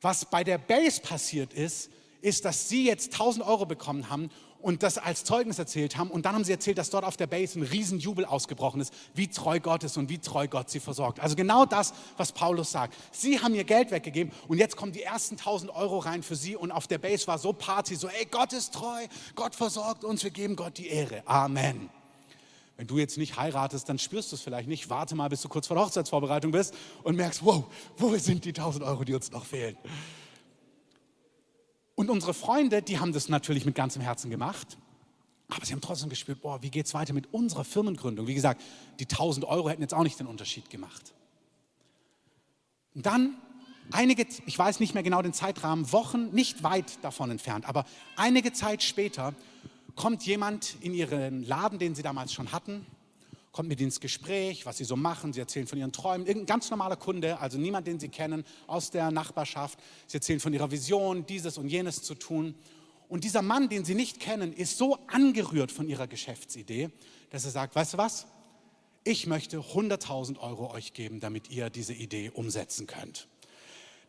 was 0.00 0.24
bei 0.24 0.44
der 0.44 0.58
Base 0.58 1.00
passiert 1.00 1.52
ist, 1.52 1.90
ist, 2.22 2.44
dass 2.44 2.68
sie 2.68 2.86
jetzt 2.86 3.12
1000 3.12 3.44
Euro 3.44 3.66
bekommen 3.66 4.08
haben 4.08 4.30
und 4.62 4.82
das 4.82 4.98
als 4.98 5.24
Zeugnis 5.24 5.58
erzählt 5.58 5.96
haben. 5.96 6.10
Und 6.10 6.26
dann 6.26 6.34
haben 6.34 6.44
sie 6.44 6.52
erzählt, 6.52 6.78
dass 6.78 6.90
dort 6.90 7.04
auf 7.04 7.16
der 7.16 7.26
Base 7.26 7.58
ein 7.58 7.62
Riesenjubel 7.62 8.24
ausgebrochen 8.24 8.80
ist, 8.80 8.92
wie 9.14 9.28
treu 9.28 9.58
Gott 9.60 9.84
ist 9.84 9.96
und 9.96 10.08
wie 10.08 10.18
treu 10.18 10.48
Gott 10.48 10.70
sie 10.70 10.80
versorgt. 10.80 11.20
Also 11.20 11.36
genau 11.36 11.64
das, 11.64 11.92
was 12.16 12.32
Paulus 12.32 12.70
sagt. 12.70 12.94
Sie 13.12 13.40
haben 13.40 13.54
ihr 13.54 13.64
Geld 13.64 13.90
weggegeben 13.90 14.32
und 14.48 14.58
jetzt 14.58 14.76
kommen 14.76 14.92
die 14.92 15.02
ersten 15.02 15.36
1000 15.36 15.74
Euro 15.74 15.98
rein 15.98 16.22
für 16.22 16.36
sie 16.36 16.56
und 16.56 16.72
auf 16.72 16.86
der 16.86 16.98
Base 16.98 17.26
war 17.26 17.38
so 17.38 17.52
Party, 17.52 17.96
so, 17.96 18.08
ey, 18.08 18.26
Gott 18.30 18.52
ist 18.52 18.74
treu, 18.74 19.06
Gott 19.34 19.54
versorgt 19.54 20.04
uns, 20.04 20.22
wir 20.22 20.30
geben 20.30 20.56
Gott 20.56 20.78
die 20.78 20.88
Ehre. 20.88 21.22
Amen. 21.26 21.90
Wenn 22.80 22.86
du 22.86 22.96
jetzt 22.96 23.18
nicht 23.18 23.36
heiratest, 23.36 23.90
dann 23.90 23.98
spürst 23.98 24.32
du 24.32 24.36
es 24.36 24.40
vielleicht 24.40 24.66
nicht. 24.66 24.88
Warte 24.88 25.14
mal, 25.14 25.28
bis 25.28 25.42
du 25.42 25.50
kurz 25.50 25.66
vor 25.66 25.76
der 25.76 25.84
Hochzeitsvorbereitung 25.84 26.50
bist 26.50 26.74
und 27.02 27.14
merkst, 27.14 27.44
wow, 27.44 27.66
wo 27.98 28.16
sind 28.16 28.46
die 28.46 28.54
1000 28.54 28.82
Euro, 28.82 29.04
die 29.04 29.12
uns 29.12 29.30
noch 29.30 29.44
fehlen? 29.44 29.76
Und 31.94 32.08
unsere 32.08 32.32
Freunde, 32.32 32.80
die 32.80 32.98
haben 32.98 33.12
das 33.12 33.28
natürlich 33.28 33.66
mit 33.66 33.74
ganzem 33.74 34.00
Herzen 34.00 34.30
gemacht. 34.30 34.78
Aber 35.50 35.66
sie 35.66 35.74
haben 35.74 35.82
trotzdem 35.82 36.08
gespürt, 36.08 36.40
boah, 36.40 36.62
wie 36.62 36.70
geht 36.70 36.86
es 36.86 36.94
weiter 36.94 37.12
mit 37.12 37.34
unserer 37.34 37.64
Firmengründung? 37.64 38.26
Wie 38.26 38.32
gesagt, 38.32 38.62
die 38.98 39.04
1000 39.04 39.44
Euro 39.44 39.68
hätten 39.68 39.82
jetzt 39.82 39.92
auch 39.92 40.02
nicht 40.02 40.18
den 40.18 40.26
Unterschied 40.26 40.70
gemacht. 40.70 41.12
Und 42.94 43.04
dann 43.04 43.34
einige, 43.90 44.26
ich 44.46 44.58
weiß 44.58 44.80
nicht 44.80 44.94
mehr 44.94 45.02
genau 45.02 45.20
den 45.20 45.34
Zeitrahmen, 45.34 45.92
Wochen, 45.92 46.30
nicht 46.30 46.62
weit 46.62 47.04
davon 47.04 47.30
entfernt, 47.30 47.68
aber 47.68 47.84
einige 48.16 48.54
Zeit 48.54 48.82
später 48.82 49.34
kommt 50.00 50.22
jemand 50.22 50.76
in 50.80 50.94
ihren 50.94 51.44
Laden, 51.44 51.78
den 51.78 51.94
sie 51.94 52.00
damals 52.00 52.32
schon 52.32 52.52
hatten, 52.52 52.86
kommt 53.52 53.68
mit 53.68 53.82
ins 53.82 54.00
Gespräch, 54.00 54.64
was 54.64 54.78
sie 54.78 54.84
so 54.84 54.96
machen. 54.96 55.34
Sie 55.34 55.40
erzählen 55.40 55.66
von 55.66 55.78
ihren 55.78 55.92
Träumen. 55.92 56.26
Irgendein 56.26 56.46
ganz 56.46 56.70
normaler 56.70 56.96
Kunde, 56.96 57.38
also 57.38 57.58
niemand, 57.58 57.86
den 57.86 58.00
sie 58.00 58.08
kennen 58.08 58.46
aus 58.66 58.90
der 58.90 59.10
Nachbarschaft. 59.10 59.78
Sie 60.06 60.16
erzählen 60.16 60.40
von 60.40 60.54
ihrer 60.54 60.70
Vision, 60.70 61.26
dieses 61.26 61.58
und 61.58 61.68
jenes 61.68 62.02
zu 62.02 62.14
tun. 62.14 62.54
Und 63.10 63.24
dieser 63.24 63.42
Mann, 63.42 63.68
den 63.68 63.84
sie 63.84 63.94
nicht 63.94 64.20
kennen, 64.20 64.54
ist 64.54 64.78
so 64.78 64.96
angerührt 65.06 65.70
von 65.70 65.86
ihrer 65.86 66.06
Geschäftsidee, 66.06 66.88
dass 67.28 67.44
er 67.44 67.50
sagt, 67.50 67.74
weißt 67.74 67.92
du 67.92 67.98
was? 67.98 68.26
Ich 69.04 69.26
möchte 69.26 69.58
100.000 69.58 70.38
Euro 70.38 70.72
euch 70.72 70.94
geben, 70.94 71.20
damit 71.20 71.50
ihr 71.50 71.68
diese 71.68 71.92
Idee 71.92 72.30
umsetzen 72.30 72.86
könnt. 72.86 73.28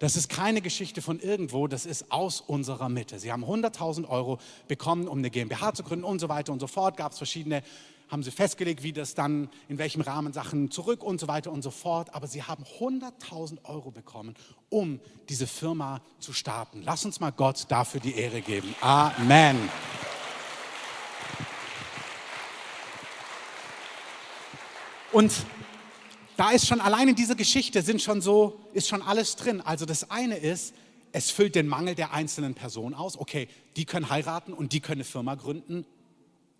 Das 0.01 0.15
ist 0.15 0.29
keine 0.29 0.61
Geschichte 0.61 0.99
von 0.99 1.19
irgendwo, 1.19 1.67
das 1.67 1.85
ist 1.85 2.11
aus 2.11 2.41
unserer 2.41 2.89
Mitte. 2.89 3.19
Sie 3.19 3.31
haben 3.31 3.45
100.000 3.45 4.09
Euro 4.09 4.39
bekommen, 4.67 5.07
um 5.07 5.19
eine 5.19 5.29
GmbH 5.29 5.75
zu 5.75 5.83
gründen 5.83 6.05
und 6.05 6.17
so 6.17 6.27
weiter 6.27 6.51
und 6.51 6.59
so 6.59 6.65
fort. 6.65 6.97
Gab 6.97 7.11
es 7.11 7.19
verschiedene 7.19 7.61
haben 8.09 8.23
sie 8.23 8.31
festgelegt, 8.31 8.81
wie 8.81 8.93
das 8.93 9.13
dann, 9.13 9.47
in 9.69 9.77
welchem 9.77 10.01
Rahmen 10.01 10.33
Sachen 10.33 10.71
zurück 10.71 11.03
und 11.03 11.19
so 11.19 11.27
weiter 11.27 11.51
und 11.51 11.61
so 11.61 11.69
fort. 11.69 12.15
Aber 12.15 12.25
sie 12.25 12.41
haben 12.41 12.63
100.000 12.79 13.63
Euro 13.65 13.91
bekommen, 13.91 14.33
um 14.69 14.99
diese 15.29 15.45
Firma 15.45 16.01
zu 16.17 16.33
starten. 16.33 16.81
Lass 16.83 17.05
uns 17.05 17.19
mal 17.19 17.31
Gott 17.31 17.65
dafür 17.69 18.01
die 18.01 18.15
Ehre 18.15 18.41
geben. 18.41 18.73
Amen. 18.81 19.69
Und 25.11 25.31
da 26.41 26.49
ist 26.49 26.65
schon 26.65 26.81
allein 26.81 27.07
in 27.07 27.13
dieser 27.15 27.35
Geschichte 27.35 27.83
sind 27.83 28.01
schon 28.01 28.19
so, 28.19 28.59
ist 28.73 28.87
schon 28.87 29.03
alles 29.03 29.35
drin. 29.35 29.61
Also 29.61 29.85
das 29.85 30.09
eine 30.09 30.37
ist, 30.37 30.73
es 31.11 31.29
füllt 31.29 31.53
den 31.53 31.67
Mangel 31.67 31.93
der 31.93 32.13
einzelnen 32.13 32.55
Person 32.55 32.95
aus. 32.95 33.15
Okay, 33.15 33.47
die 33.75 33.85
können 33.85 34.09
heiraten 34.09 34.51
und 34.51 34.73
die 34.73 34.79
können 34.79 35.01
eine 35.01 35.03
Firma 35.03 35.35
gründen 35.35 35.85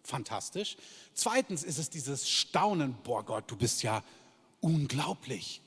fantastisch. 0.03 0.77
Zweitens 1.15 1.63
ist 1.63 1.79
es 1.79 1.89
dieses 1.89 2.29
Staunen, 2.29 2.95
boah 3.03 3.25
Gott, 3.25 3.45
du 3.47 3.55
bist 3.55 3.81
ja 3.81 4.03
unglaublich, 4.59 5.61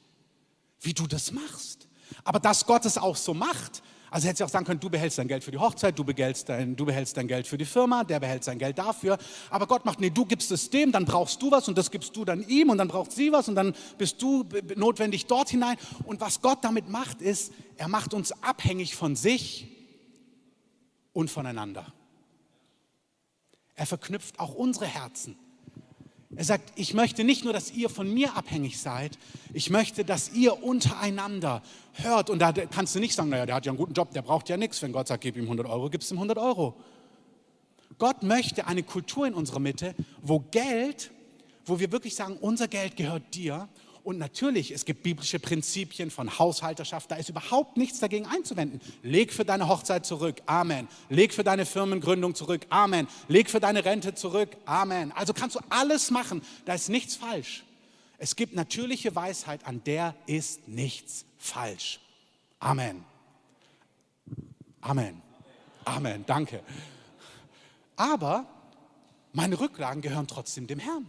wie 0.81 0.95
du 0.95 1.09
das 1.09 1.33
machst. 1.33 1.89
Aber 2.23 2.39
dass 2.39 2.67
Gott 2.67 2.85
es 2.85 2.97
auch 2.97 3.17
so 3.17 3.35
macht, 3.35 3.83
also 4.15 4.29
hätte 4.29 4.39
sie 4.39 4.45
auch 4.45 4.49
sagen 4.49 4.65
können, 4.65 4.79
du 4.79 4.89
behältst 4.89 5.19
dein 5.19 5.27
Geld 5.27 5.43
für 5.43 5.51
die 5.51 5.59
Hochzeit, 5.59 5.99
du 5.99 6.05
behältst, 6.05 6.49
dein, 6.49 6.77
du 6.77 6.85
behältst 6.85 7.17
dein 7.17 7.27
Geld 7.27 7.49
für 7.49 7.59
die 7.59 7.65
Firma, 7.65 8.05
der 8.05 8.21
behält 8.21 8.45
sein 8.45 8.61
Geld 8.61 8.79
dafür. 8.79 9.19
Aber 9.51 9.67
Gott 9.67 9.85
macht, 9.85 9.99
nee, 9.99 10.11
du 10.11 10.25
gibst 10.25 10.53
es 10.53 10.71
dem, 10.71 10.93
dann 10.93 11.05
brauchst 11.05 11.43
du 11.43 11.51
was 11.51 11.67
und 11.67 11.77
das 11.77 11.91
gibst 11.91 12.15
du 12.15 12.25
dann 12.25 12.47
ihm 12.47 12.71
und 12.71 12.79
dann 12.79 12.87
braucht 12.87 13.11
sie 13.11 13.33
was 13.33 13.49
und 13.49 13.57
dann 13.57 13.75
bist 13.99 14.23
du 14.23 14.45
notwendig 14.77 15.27
dort 15.27 15.49
hinein. 15.49 15.77
Und 16.05 16.21
was 16.21 16.41
Gott 16.43 16.63
damit 16.63 16.89
macht, 16.89 17.23
ist, 17.23 17.53
er 17.77 17.89
macht 17.89 18.15
uns 18.15 18.31
abhängig 18.41 18.95
von 18.95 19.17
sich 19.17 19.67
und 21.13 21.29
voneinander. 21.29 21.93
Er 23.75 23.87
verknüpft 23.87 24.39
auch 24.39 24.55
unsere 24.55 24.87
Herzen. 24.87 25.37
Er 26.37 26.45
sagt, 26.45 26.73
ich 26.77 26.95
möchte 26.95 27.25
nicht 27.25 27.45
nur, 27.45 27.53
dass 27.53 27.71
ihr 27.71 27.89
von 27.89 28.13
mir 28.13 28.37
abhängig 28.37 28.81
seid, 28.81 29.19
ich 29.53 29.71
möchte, 29.71 30.05
dass 30.05 30.33
ihr 30.33 30.63
untereinander 30.63 31.63
hört. 31.93 32.31
Und 32.31 32.41
da 32.41 32.53
kannst 32.53 32.95
du 32.95 33.01
nicht 33.01 33.15
sagen, 33.15 33.29
naja, 33.29 33.47
der 33.47 33.55
hat 33.55 33.67
ja 33.67 33.73
einen 33.73 33.79
guten 33.79 33.95
Job, 33.95 34.13
der 34.13 34.23
braucht 34.23 34.49
ja 34.49 34.57
nichts. 34.57 34.83
Wenn 34.83 34.93
Gott 34.93 35.09
sagt, 35.09 35.23
gib 35.23 35.37
ihm 35.37 35.45
100 35.45 35.67
Euro, 35.67 35.91
gibst 35.91 36.11
ihm 36.11 36.17
100 36.17 36.39
Euro. 36.39 36.75
Gott 37.99 38.23
möchte 38.23 38.67
eine 38.67 38.83
Kultur 38.83 39.27
in 39.27 39.35
unserer 39.35 39.61
Mitte, 39.61 39.95
wo 40.23 40.41
Geld, 40.51 41.13
wo 41.65 41.79
wir 41.79 41.93
wirklich 41.93 42.15
sagen, 42.15 42.37
unser 42.41 42.69
Geld 42.69 42.97
gehört 42.97 43.35
dir 43.35 43.69
und 44.05 44.19
natürlich, 44.19 44.71
es 44.71 44.85
gibt 44.85 45.03
biblische 45.03 45.39
Prinzipien 45.39 46.11
von 46.11 46.39
Haushalterschaft, 46.39 47.11
da 47.11 47.17
ist 47.17 47.31
überhaupt 47.31 47.79
nichts 47.79 48.01
dagegen 48.01 48.27
einzuwenden. 48.27 48.81
Leg 49.03 49.33
für 49.33 49.47
deine 49.47 49.67
Hochzeit 49.69 50.05
zurück, 50.05 50.43
Amen. 50.45 50.89
Leg 51.09 51.33
für 51.33 51.43
deine 51.43 51.65
Firmengründung 51.65 52.35
zurück, 52.35 52.67
Amen. 52.69 53.09
Leg 53.29 53.49
für 53.49 53.61
deine 53.61 53.85
Rente 53.87 54.15
zurück, 54.15 54.51
Amen. 54.67 55.11
Also 55.13 55.33
kannst 55.33 55.57
du 55.57 55.61
alles 55.71 56.11
machen, 56.11 56.43
da 56.67 56.75
ist 56.75 56.91
nichts 56.91 57.17
falsch. 57.17 57.65
Es 58.19 58.37
gibt 58.37 58.55
natürliche 58.55 59.17
Weisheit, 59.17 59.67
an 59.67 59.83
der 59.85 60.15
ist 60.27 60.69
nichts 60.69 61.25
falsch. 61.39 61.99
Amen. 62.61 63.05
Amen. 64.83 65.23
Amen, 65.87 66.25
danke. 66.27 66.63
Aber 67.97 68.47
meine 69.33 69.59
Rücklagen 69.59 70.03
gehören 70.03 70.27
trotzdem 70.27 70.67
dem 70.67 70.79
Herrn. 70.79 71.09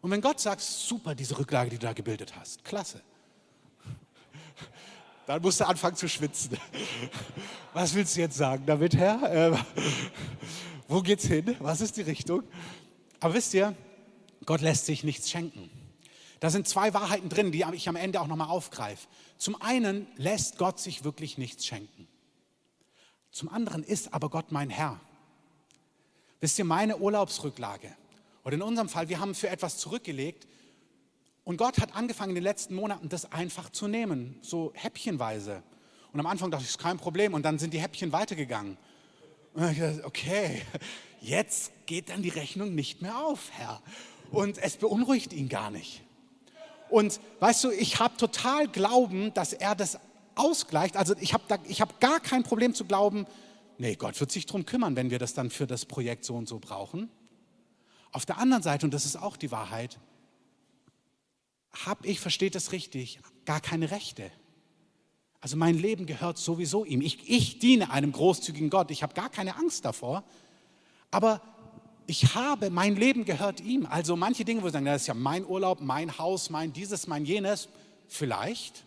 Und 0.00 0.10
wenn 0.10 0.20
Gott 0.20 0.40
sagt, 0.40 0.60
super, 0.60 1.14
diese 1.14 1.38
Rücklage, 1.38 1.70
die 1.70 1.78
du 1.78 1.86
da 1.86 1.92
gebildet 1.92 2.34
hast, 2.36 2.64
klasse, 2.64 3.02
dann 5.26 5.42
musst 5.42 5.60
du 5.60 5.66
anfangen 5.66 5.96
zu 5.96 6.08
schwitzen. 6.08 6.56
Was 7.72 7.94
willst 7.94 8.16
du 8.16 8.20
jetzt 8.20 8.36
sagen 8.36 8.64
damit, 8.66 8.96
Herr? 8.96 9.52
Äh, 9.52 9.58
wo 10.88 11.02
geht's 11.02 11.26
hin? 11.26 11.54
Was 11.58 11.80
ist 11.80 11.96
die 11.96 12.02
Richtung? 12.02 12.42
Aber 13.20 13.34
wisst 13.34 13.54
ihr, 13.54 13.74
Gott 14.46 14.62
lässt 14.62 14.86
sich 14.86 15.04
nichts 15.04 15.30
schenken. 15.30 15.70
Da 16.40 16.48
sind 16.48 16.66
zwei 16.66 16.94
Wahrheiten 16.94 17.28
drin, 17.28 17.52
die 17.52 17.64
ich 17.74 17.88
am 17.88 17.96
Ende 17.96 18.20
auch 18.20 18.26
nochmal 18.26 18.48
aufgreife. 18.48 19.06
Zum 19.36 19.60
einen 19.60 20.06
lässt 20.16 20.56
Gott 20.56 20.80
sich 20.80 21.04
wirklich 21.04 21.36
nichts 21.36 21.66
schenken. 21.66 22.08
Zum 23.30 23.50
anderen 23.50 23.84
ist 23.84 24.14
aber 24.14 24.30
Gott 24.30 24.50
mein 24.50 24.70
Herr. 24.70 24.98
Wisst 26.40 26.58
ihr, 26.58 26.64
meine 26.64 26.96
Urlaubsrücklage, 26.96 27.94
oder 28.44 28.54
in 28.54 28.62
unserem 28.62 28.88
Fall, 28.88 29.08
wir 29.08 29.20
haben 29.20 29.34
für 29.34 29.48
etwas 29.48 29.78
zurückgelegt 29.78 30.46
und 31.44 31.56
Gott 31.56 31.78
hat 31.78 31.96
angefangen 31.96 32.30
in 32.30 32.36
den 32.36 32.44
letzten 32.44 32.74
Monaten 32.74 33.08
das 33.08 33.32
einfach 33.32 33.70
zu 33.70 33.88
nehmen, 33.88 34.38
so 34.42 34.72
häppchenweise. 34.74 35.62
Und 36.12 36.20
am 36.20 36.26
Anfang 36.26 36.50
dachte 36.50 36.64
ich, 36.64 36.70
ist 36.70 36.78
kein 36.78 36.98
Problem 36.98 37.34
und 37.34 37.42
dann 37.42 37.58
sind 37.58 37.74
die 37.74 37.80
Häppchen 37.80 38.12
weitergegangen. 38.12 38.76
Und 39.54 39.70
ich 39.72 39.78
dachte, 39.78 40.04
okay, 40.04 40.62
jetzt 41.20 41.72
geht 41.86 42.08
dann 42.10 42.22
die 42.22 42.28
Rechnung 42.28 42.74
nicht 42.74 43.02
mehr 43.02 43.18
auf, 43.18 43.50
Herr. 43.52 43.82
Und 44.30 44.58
es 44.58 44.76
beunruhigt 44.76 45.32
ihn 45.32 45.48
gar 45.48 45.70
nicht. 45.70 46.02
Und 46.88 47.20
weißt 47.40 47.64
du, 47.64 47.70
ich 47.70 48.00
habe 48.00 48.16
total 48.16 48.68
Glauben, 48.68 49.32
dass 49.34 49.52
er 49.52 49.74
das 49.74 49.98
ausgleicht. 50.34 50.96
Also 50.96 51.14
ich 51.20 51.32
habe 51.34 51.44
hab 51.54 52.00
gar 52.00 52.20
kein 52.20 52.42
Problem 52.42 52.74
zu 52.74 52.84
glauben, 52.84 53.26
nee, 53.78 53.94
Gott 53.94 54.18
wird 54.20 54.30
sich 54.30 54.46
darum 54.46 54.66
kümmern, 54.66 54.96
wenn 54.96 55.10
wir 55.10 55.18
das 55.18 55.34
dann 55.34 55.50
für 55.50 55.66
das 55.66 55.84
Projekt 55.84 56.24
so 56.24 56.34
und 56.34 56.48
so 56.48 56.58
brauchen. 56.58 57.08
Auf 58.12 58.26
der 58.26 58.38
anderen 58.38 58.62
Seite, 58.62 58.86
und 58.86 58.94
das 58.94 59.04
ist 59.06 59.16
auch 59.16 59.36
die 59.36 59.50
Wahrheit, 59.50 59.98
habe 61.84 62.06
ich, 62.06 62.20
versteht 62.20 62.54
das 62.54 62.72
richtig, 62.72 63.20
gar 63.44 63.60
keine 63.60 63.90
Rechte. 63.90 64.30
Also 65.40 65.56
mein 65.56 65.78
Leben 65.78 66.06
gehört 66.06 66.38
sowieso 66.38 66.84
ihm. 66.84 67.00
Ich, 67.00 67.28
ich 67.28 67.58
diene 67.58 67.90
einem 67.90 68.12
großzügigen 68.12 68.68
Gott. 68.68 68.90
Ich 68.90 69.02
habe 69.02 69.14
gar 69.14 69.30
keine 69.30 69.56
Angst 69.56 69.84
davor. 69.84 70.22
Aber 71.10 71.40
ich 72.06 72.34
habe, 72.34 72.70
mein 72.70 72.96
Leben 72.96 73.24
gehört 73.24 73.60
ihm. 73.60 73.86
Also 73.86 74.16
manche 74.16 74.44
Dinge, 74.44 74.60
wo 74.60 74.64
wir 74.64 74.70
sagen, 74.70 74.84
das 74.84 75.02
ist 75.02 75.06
ja 75.06 75.14
mein 75.14 75.46
Urlaub, 75.46 75.80
mein 75.80 76.18
Haus, 76.18 76.50
mein 76.50 76.72
dieses, 76.72 77.06
mein 77.06 77.24
jenes. 77.24 77.68
Vielleicht, 78.06 78.84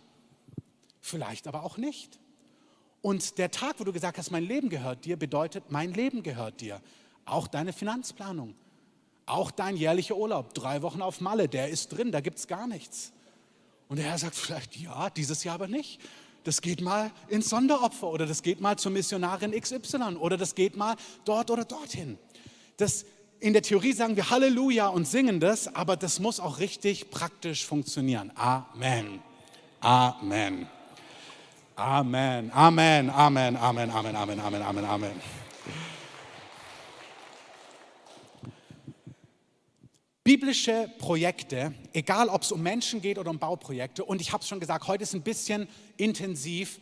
vielleicht 1.00 1.48
aber 1.48 1.64
auch 1.64 1.78
nicht. 1.78 2.20
Und 3.02 3.38
der 3.38 3.50
Tag, 3.50 3.80
wo 3.80 3.84
du 3.84 3.92
gesagt 3.92 4.18
hast, 4.18 4.30
mein 4.30 4.44
Leben 4.44 4.70
gehört 4.70 5.06
dir, 5.06 5.18
bedeutet, 5.18 5.72
mein 5.72 5.92
Leben 5.92 6.22
gehört 6.22 6.62
dir. 6.62 6.82
Auch 7.26 7.48
deine 7.48 7.74
Finanzplanung, 7.74 8.54
auch 9.26 9.52
dein 9.52 9.78
jährlicher 9.78 10.16
Urlaub, 10.16 10.54
drei 10.54 10.82
Wochen 10.82 11.02
auf 11.02 11.22
Malle, 11.22 11.48
der 11.48 11.70
ist 11.70 11.90
drin, 11.90 12.12
da 12.12 12.22
gibt 12.22 12.40
es 12.40 12.48
gar 12.48 12.68
nichts. 12.68 13.12
Und 13.88 13.98
der 13.98 14.06
Herr 14.06 14.18
sagt 14.18 14.36
vielleicht, 14.36 14.76
ja, 14.78 15.10
dieses 15.10 15.44
Jahr 15.44 15.56
aber 15.56 15.68
nicht. 15.68 16.00
das 16.44 16.62
geht 16.62 16.82
mal 16.82 17.12
ins 17.30 17.50
Sonderopfer 17.50 18.08
oder 18.08 18.26
das 18.26 18.44
geht 18.44 18.60
mal 18.60 18.78
zur 18.78 18.92
Missionarin 18.92 19.52
XY 19.52 20.18
oder 20.20 20.38
das 20.38 20.56
geht 20.56 20.76
mal 20.76 20.96
dort 21.26 21.50
oder 21.52 21.64
dorthin. 21.64 22.18
Das, 22.78 23.06
in 23.40 23.54
der 23.54 23.62
Theorie 23.62 23.94
sagen 23.94 24.16
wir 24.16 24.30
Halleluja 24.30 24.88
und 24.88 25.08
singen 25.08 25.40
das, 25.40 25.74
aber 25.74 25.96
das 25.96 26.20
muss 26.20 26.40
auch 26.40 26.60
richtig 26.60 27.10
praktisch 27.12 27.66
funktionieren. 27.66 28.32
Amen. 28.36 29.22
Amen. 29.80 30.68
Amen. 31.76 32.52
Amen. 32.54 33.10
Amen. 33.10 33.10
Amen. 33.10 33.90
Amen. 33.90 34.16
Amen. 34.16 34.40
Amen. 34.40 34.62
Amen. 34.62 34.86
Amen. 34.86 35.22
Biblische 40.44 40.92
Projekte, 41.00 41.74
egal 41.94 42.28
ob 42.28 42.42
es 42.42 42.52
um 42.52 42.62
Menschen 42.62 43.02
geht 43.02 43.18
oder 43.18 43.32
um 43.32 43.40
Bauprojekte, 43.40 44.04
und 44.04 44.20
ich 44.20 44.34
habe 44.34 44.42
es 44.42 44.50
schon 44.50 44.60
gesagt, 44.60 44.90
heute 44.90 45.04
ist 45.04 45.14
ein 45.14 45.22
bisschen 45.22 45.70
intensiv, 45.96 46.82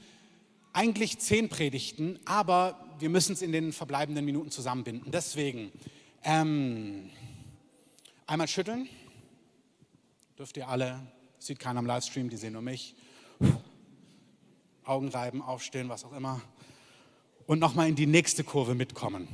eigentlich 0.74 1.20
zehn 1.20 1.48
Predigten, 1.48 2.18
aber 2.26 2.84
wir 2.98 3.12
müssen 3.12 3.34
es 3.34 3.44
in 3.44 3.52
den 3.52 3.72
verbleibenden 3.72 4.26
Minuten 4.26 4.50
zusammenbinden. 4.50 5.12
Deswegen 5.12 5.72
ähm, 6.24 7.12
einmal 8.26 8.48
schütteln, 8.48 8.90
dürft 10.40 10.58
ihr 10.58 10.68
alle, 10.68 11.00
sieht 11.38 11.60
keiner 11.60 11.78
am 11.78 11.86
Livestream, 11.86 12.32
die 12.32 12.38
sehen 12.38 12.54
nur 12.54 12.64
mich. 12.64 12.96
Augen 14.86 15.10
reiben, 15.10 15.44
aufstehen, 15.44 15.88
was 15.88 16.04
auch 16.04 16.14
immer. 16.14 16.42
Und 17.46 17.60
nochmal 17.60 17.90
in 17.90 17.96
die 17.96 18.08
nächste 18.08 18.44
Kurve 18.44 18.74
mitkommen. 18.74 19.28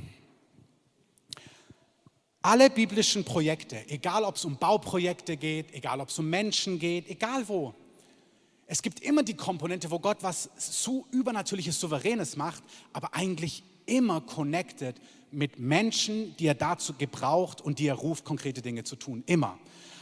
Alle 2.42 2.70
biblischen 2.70 3.24
Projekte, 3.26 3.90
egal 3.90 4.24
ob 4.24 4.36
es 4.36 4.46
um 4.46 4.58
Bauprojekte 4.58 5.38
geht, 5.38 5.74
egal 5.74 6.00
ob 6.00 6.10
es 6.10 6.20
um 6.20 6.30
Menschen 6.30 6.80
geht, 6.80 7.10
egal 7.10 7.48
wo, 7.48 7.74
es 8.68 8.82
gibt 8.82 9.00
immer 9.00 9.24
die 9.24 9.34
Komponente, 9.34 9.90
wo 9.90 10.00
Gott 10.00 10.18
was 10.22 10.50
so 10.58 11.08
übernatürliches, 11.12 11.80
souveränes 11.80 12.36
macht, 12.36 12.62
aber 12.92 13.16
eigentlich 13.16 13.64
immer 13.86 14.20
connected 14.20 14.98
mit 15.32 15.58
Menschen, 15.58 16.36
die 16.38 16.48
er 16.48 16.54
dazu 16.54 16.94
gebraucht 16.94 17.62
und 17.62 17.80
die 17.80 17.88
er 17.88 17.96
ruft, 17.96 18.26
konkrete 18.26 18.62
Dinge 18.62 18.84
zu 18.84 18.98
tun. 18.98 19.24
Immer. 19.26 19.58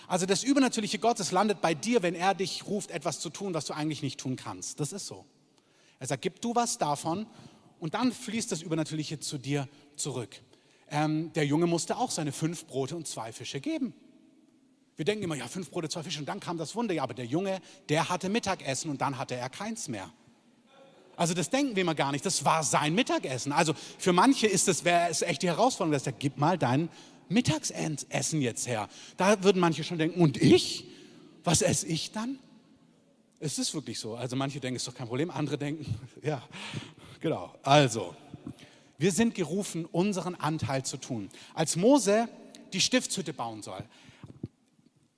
Also 0.07 0.25
das 0.25 0.43
Übernatürliche 0.43 0.97
Gottes 0.97 1.31
landet 1.31 1.61
bei 1.61 1.75
dir, 1.75 2.01
wenn 2.01 2.15
er 2.15 2.33
dich 2.33 2.65
ruft, 2.65 2.89
etwas 2.89 3.19
zu 3.19 3.29
tun, 3.29 3.53
was 3.53 3.65
du 3.65 3.73
eigentlich 3.73 4.01
nicht 4.01 4.19
tun 4.19 4.35
kannst. 4.35 4.79
Das 4.79 4.91
ist 4.91 5.05
so. 5.05 5.25
Er 5.99 6.07
sagt, 6.07 6.23
gib 6.23 6.41
du 6.41 6.55
was 6.55 6.79
davon 6.79 7.27
und 7.79 7.93
dann 7.93 8.11
fließt 8.11 8.51
das 8.51 8.63
Übernatürliche 8.63 9.19
zu 9.19 9.37
dir 9.37 9.67
zurück 9.95 10.41
ähm, 10.89 11.31
der 11.33 11.45
Junge 11.45 11.67
musste 11.67 11.97
auch 11.97 12.11
seine 12.11 12.31
fünf 12.31 12.65
Brote 12.65 12.95
und 12.95 13.07
zwei 13.07 13.31
Fische 13.31 13.59
geben. 13.59 13.93
Wir 14.95 15.05
denken 15.05 15.23
immer, 15.23 15.35
ja, 15.35 15.47
fünf 15.47 15.69
Brote, 15.69 15.89
zwei 15.89 16.03
Fische 16.03 16.19
und 16.19 16.27
dann 16.27 16.39
kam 16.39 16.57
das 16.57 16.75
Wunder. 16.75 16.93
Ja, 16.93 17.03
aber 17.03 17.13
der 17.13 17.25
Junge, 17.25 17.59
der 17.89 18.09
hatte 18.09 18.29
Mittagessen 18.29 18.89
und 18.89 19.01
dann 19.01 19.17
hatte 19.17 19.35
er 19.35 19.49
keins 19.49 19.87
mehr. 19.87 20.09
Also 21.17 21.33
das 21.33 21.49
denken 21.49 21.75
wir 21.75 21.81
immer 21.81 21.95
gar 21.95 22.11
nicht. 22.11 22.25
Das 22.25 22.45
war 22.45 22.63
sein 22.63 22.93
Mittagessen. 22.93 23.51
Also 23.51 23.73
für 23.97 24.13
manche 24.13 24.47
ist 24.47 24.67
das 24.67 24.83
wäre 24.83 25.09
es 25.09 25.21
echt 25.21 25.41
die 25.41 25.47
Herausforderung, 25.47 25.93
dass 25.93 26.05
er 26.05 26.13
gib 26.13 26.37
mal 26.37 26.57
dein 26.57 26.89
Mittagessen 27.29 28.41
jetzt 28.41 28.67
her. 28.67 28.87
Da 29.17 29.43
würden 29.43 29.59
manche 29.59 29.83
schon 29.83 29.97
denken, 29.97 30.21
und 30.21 30.41
ich? 30.41 30.85
Was 31.43 31.61
esse 31.61 31.87
ich 31.87 32.11
dann? 32.11 32.39
Es 33.39 33.59
ist 33.59 33.73
wirklich 33.73 33.99
so. 33.99 34.15
Also 34.15 34.35
manche 34.35 34.59
denken, 34.59 34.77
es 34.77 34.83
ist 34.83 34.87
doch 34.87 34.95
kein 34.95 35.07
Problem. 35.07 35.29
Andere 35.29 35.57
denken, 35.57 35.85
ja, 36.23 36.41
genau. 37.19 37.53
Also 37.63 38.15
wir 38.97 39.11
sind 39.11 39.35
gerufen, 39.35 39.85
unseren 39.85 40.35
Anteil 40.35 40.83
zu 40.85 40.97
tun. 40.97 41.29
Als 41.53 41.75
Mose 41.75 42.29
die 42.73 42.81
Stiftshütte 42.81 43.33
bauen 43.33 43.61
soll, 43.61 43.83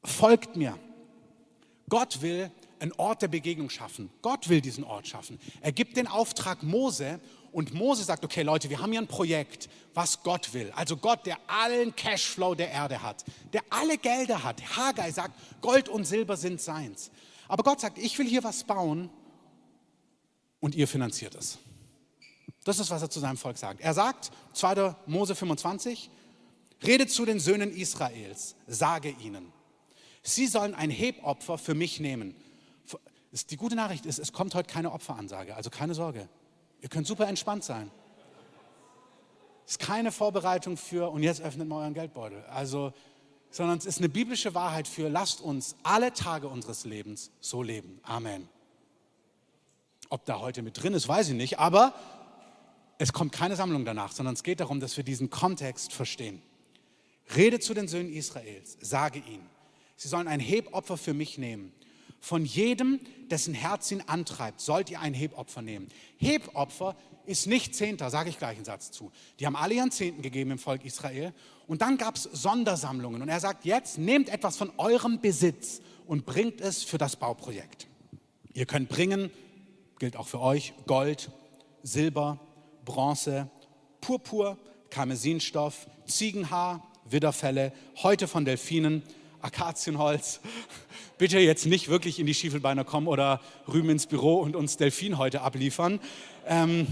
folgt 0.04 0.56
mir. 0.56 0.78
Gott 1.90 2.22
will 2.22 2.52
einen 2.80 2.92
Ort 2.94 3.22
der 3.22 3.28
Begegnung 3.28 3.70
schaffen. 3.70 4.10
Gott 4.22 4.50
will 4.50 4.62
diesen 4.62 4.84
Ort 4.84 5.08
schaffen. 5.08 5.40
Er 5.62 5.72
gibt 5.72 5.98
den 5.98 6.08
Auftrag 6.08 6.63
Mose 6.63 7.20
und 7.52 7.74
Mose 7.74 8.04
sagt, 8.04 8.24
okay 8.24 8.44
Leute, 8.44 8.70
wir 8.70 8.80
haben 8.80 8.92
hier 8.92 9.02
ein 9.02 9.08
Projekt, 9.08 9.70
was 9.94 10.22
Gott 10.22 10.54
will. 10.54 10.72
Also 10.76 10.98
Gott, 10.98 11.26
der 11.26 11.38
allen 11.48 11.96
Cashflow 11.96 12.56
der 12.56 12.72
Erde 12.72 13.02
hat, 13.02 13.24
der 13.54 13.62
alle 13.70 13.98
Gelder 13.98 14.44
hat. 14.44 14.62
Haggai 14.78 15.12
sagt, 15.12 15.34
Gold 15.62 15.90
und 15.90 16.06
Silber 16.06 16.38
sind 16.38 16.62
seins. 16.62 17.10
Aber 17.48 17.63
Gott 17.63 17.80
sagt, 17.80 17.98
ich 17.98 18.18
will 18.20 18.28
hier 18.28 18.44
was 18.44 18.63
bauen 18.63 19.10
und 20.60 20.76
ihr 20.76 20.88
finanziert 20.88 21.36
es. 21.36 21.58
Das 22.67 22.80
ist, 22.80 22.91
was 22.91 23.01
er 23.01 23.10
zu 23.10 23.21
seinem 23.21 23.38
Volk 23.38 23.58
sagt. 23.58 23.80
Er 23.80 23.93
sagt, 23.93 24.30
2. 24.51 24.93
Mose 25.06 25.36
25, 25.36 26.10
redet 26.84 27.10
zu 27.10 27.23
den 27.23 27.39
Söhnen 27.39 27.71
Israels, 27.71 28.56
sage 28.67 29.15
ihnen, 29.23 29.53
sie 30.21 30.47
sollen 30.47 30.75
ein 30.75 30.89
Hebopfer 30.89 31.58
für 31.58 31.75
mich 31.75 32.01
nehmen. 32.01 32.36
Die 33.49 33.56
gute 33.56 33.75
Nachricht 33.75 34.06
ist, 34.06 34.19
es 34.19 34.34
kommt 34.34 34.53
heute 34.53 34.69
keine 34.69 34.91
Opferansage, 34.91 35.56
also 35.56 35.69
keine 35.69 35.93
Sorge. 35.93 36.27
Ihr 36.82 36.89
könnt 36.89 37.08
super 37.08 37.30
entspannt 37.30 37.63
sein. 37.63 37.89
Es 39.65 39.73
ist 39.73 39.80
keine 39.80 40.12
Vorbereitung 40.12 40.75
für, 40.75 41.10
und 41.10 41.23
jetzt 41.23 41.39
öffnet 41.39 41.69
mal 41.69 41.84
euren 41.84 41.93
Geldbeutel. 41.93 42.43
Also, 42.47 42.91
sondern 43.49 43.77
es 43.77 43.86
ist 43.86 43.99
eine 43.99 44.10
biblische 44.10 44.53
Wahrheit 44.56 44.89
für, 44.89 45.08
lasst 45.08 45.39
uns 45.39 45.77
alle 45.84 46.12
Tage 46.12 46.49
unseres 46.49 46.84
Lebens 46.84 47.32
so 47.39 47.63
leben. 47.63 48.01
Amen. 48.03 48.49
Ob 50.10 50.25
da 50.25 50.41
heute 50.41 50.63
mit 50.63 50.84
drin 50.84 50.93
ist, 50.93 51.08
weiß 51.08 51.30
ich 51.30 51.36
nicht, 51.36 51.60
aber 51.60 51.93
es 52.98 53.14
kommt 53.14 53.32
keine 53.32 53.56
Sammlung 53.56 53.86
danach, 53.86 54.12
sondern 54.12 54.34
es 54.34 54.44
geht 54.44 54.60
darum, 54.60 54.80
dass 54.80 54.98
wir 54.98 55.04
diesen 55.04 55.30
Kontext 55.30 55.94
verstehen. 55.94 56.42
Rede 57.36 57.60
zu 57.60 57.74
den 57.74 57.88
Söhnen 57.88 58.12
Israels, 58.12 58.78
sage 58.82 59.20
ihnen, 59.20 59.48
sie 59.96 60.08
sollen 60.08 60.28
ein 60.28 60.40
Hebopfer 60.40 60.98
für 60.98 61.14
mich 61.14 61.38
nehmen. 61.38 61.72
Von 62.20 62.46
jedem, 62.46 63.00
dessen 63.30 63.54
Herz 63.54 63.92
ihn 63.92 64.02
antreibt, 64.02 64.62
sollt 64.62 64.90
ihr 64.90 65.00
ein 65.00 65.14
Hebopfer 65.14 65.62
nehmen. 65.62 65.88
Hebopfer 66.18 66.96
ist 67.26 67.46
nicht 67.46 67.76
Zehnter, 67.76 68.10
sage 68.10 68.30
ich 68.30 68.40
gleich 68.40 68.56
einen 68.56 68.66
Satz 68.66 68.90
zu. 68.92 69.12
Die 69.40 69.46
haben 69.46 69.56
alle 69.56 69.76
ihren 69.76 69.92
Zehnten 69.92 70.22
gegeben 70.22 70.52
im 70.52 70.58
Volk 70.58 70.84
Israel. 70.86 71.34
Und 71.68 71.82
dann 71.82 71.98
gab 71.98 72.16
es 72.16 72.24
Sondersammlungen. 72.24 73.22
Und 73.22 73.30
er 73.30 73.40
sagt, 73.40 73.66
jetzt 73.66 73.98
nehmt 73.98 74.30
etwas 74.30 74.58
von 74.58 74.72
eurem 74.78 75.20
Besitz 75.20 75.82
und 76.08 76.26
bringt 76.26 76.62
es 76.62 76.84
für 76.84 76.98
das 76.98 77.18
Bauprojekt. 77.18 77.88
Ihr 78.54 78.66
könnt 78.66 78.90
bringen, 78.90 79.30
gilt 80.00 80.16
auch 80.16 80.28
für 80.28 80.40
euch, 80.40 80.74
Gold, 80.88 81.30
Silber, 81.84 82.40
Bronze, 82.88 83.50
Purpur, 84.00 84.58
Karmesinstoff, 84.89 85.88
Ziegenhaar, 86.06 86.88
Widderfelle, 87.04 87.73
heute 88.02 88.30
von 88.30 88.45
Delfinen, 88.45 89.04
Akazienholz. 89.41 90.39
Bitte 91.17 91.38
jetzt 91.38 91.65
nicht 91.65 91.89
wirklich 91.89 92.17
in 92.17 92.26
die 92.26 92.34
Schiefelbeine 92.34 92.86
kommen 92.86 93.08
oder 93.08 93.41
rüben 93.67 93.89
ins 93.89 94.08
Büro 94.08 94.38
und 94.38 94.56
uns 94.56 94.78
Delfinhäute 94.78 95.41
abliefern. 95.41 96.00
Ähm, 96.45 96.88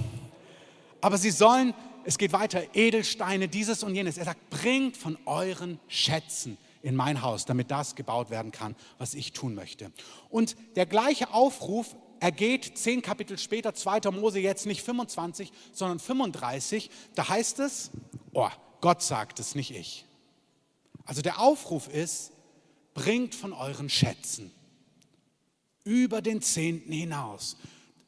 aber 0.99 1.17
sie 1.17 1.31
sollen, 1.31 1.73
es 2.03 2.17
geht 2.17 2.33
weiter, 2.33 2.61
Edelsteine, 2.73 3.47
dieses 3.47 3.81
und 3.81 3.95
jenes. 3.95 4.17
Er 4.17 4.25
sagt, 4.25 4.49
bringt 4.49 4.97
von 4.97 5.17
euren 5.25 5.79
Schätzen 5.87 6.57
in 6.81 6.97
mein 6.97 7.21
Haus, 7.21 7.45
damit 7.45 7.71
das 7.71 7.95
gebaut 7.95 8.29
werden 8.29 8.51
kann, 8.51 8.75
was 8.97 9.13
ich 9.13 9.31
tun 9.31 9.55
möchte. 9.55 9.93
Und 10.29 10.57
der 10.75 10.85
gleiche 10.85 11.33
Aufruf 11.33 11.95
er 12.19 12.31
geht 12.31 12.77
zehn 12.77 13.01
Kapitel 13.01 13.37
später, 13.37 13.73
2. 13.73 14.11
Mose 14.11 14.39
jetzt 14.39 14.65
nicht 14.65 14.81
25, 14.81 15.51
sondern 15.71 15.99
35. 15.99 16.89
Da 17.13 17.29
heißt 17.29 17.59
es, 17.59 17.91
oh, 18.33 18.49
Gott 18.81 19.01
sagt 19.01 19.39
es, 19.39 19.55
nicht 19.55 19.71
ich. 19.71 20.05
Also 21.05 21.21
der 21.21 21.39
Aufruf 21.39 21.87
ist, 21.87 22.31
bringt 22.93 23.35
von 23.35 23.53
euren 23.53 23.89
Schätzen 23.89 24.51
über 25.83 26.21
den 26.21 26.41
Zehnten 26.41 26.91
hinaus, 26.91 27.57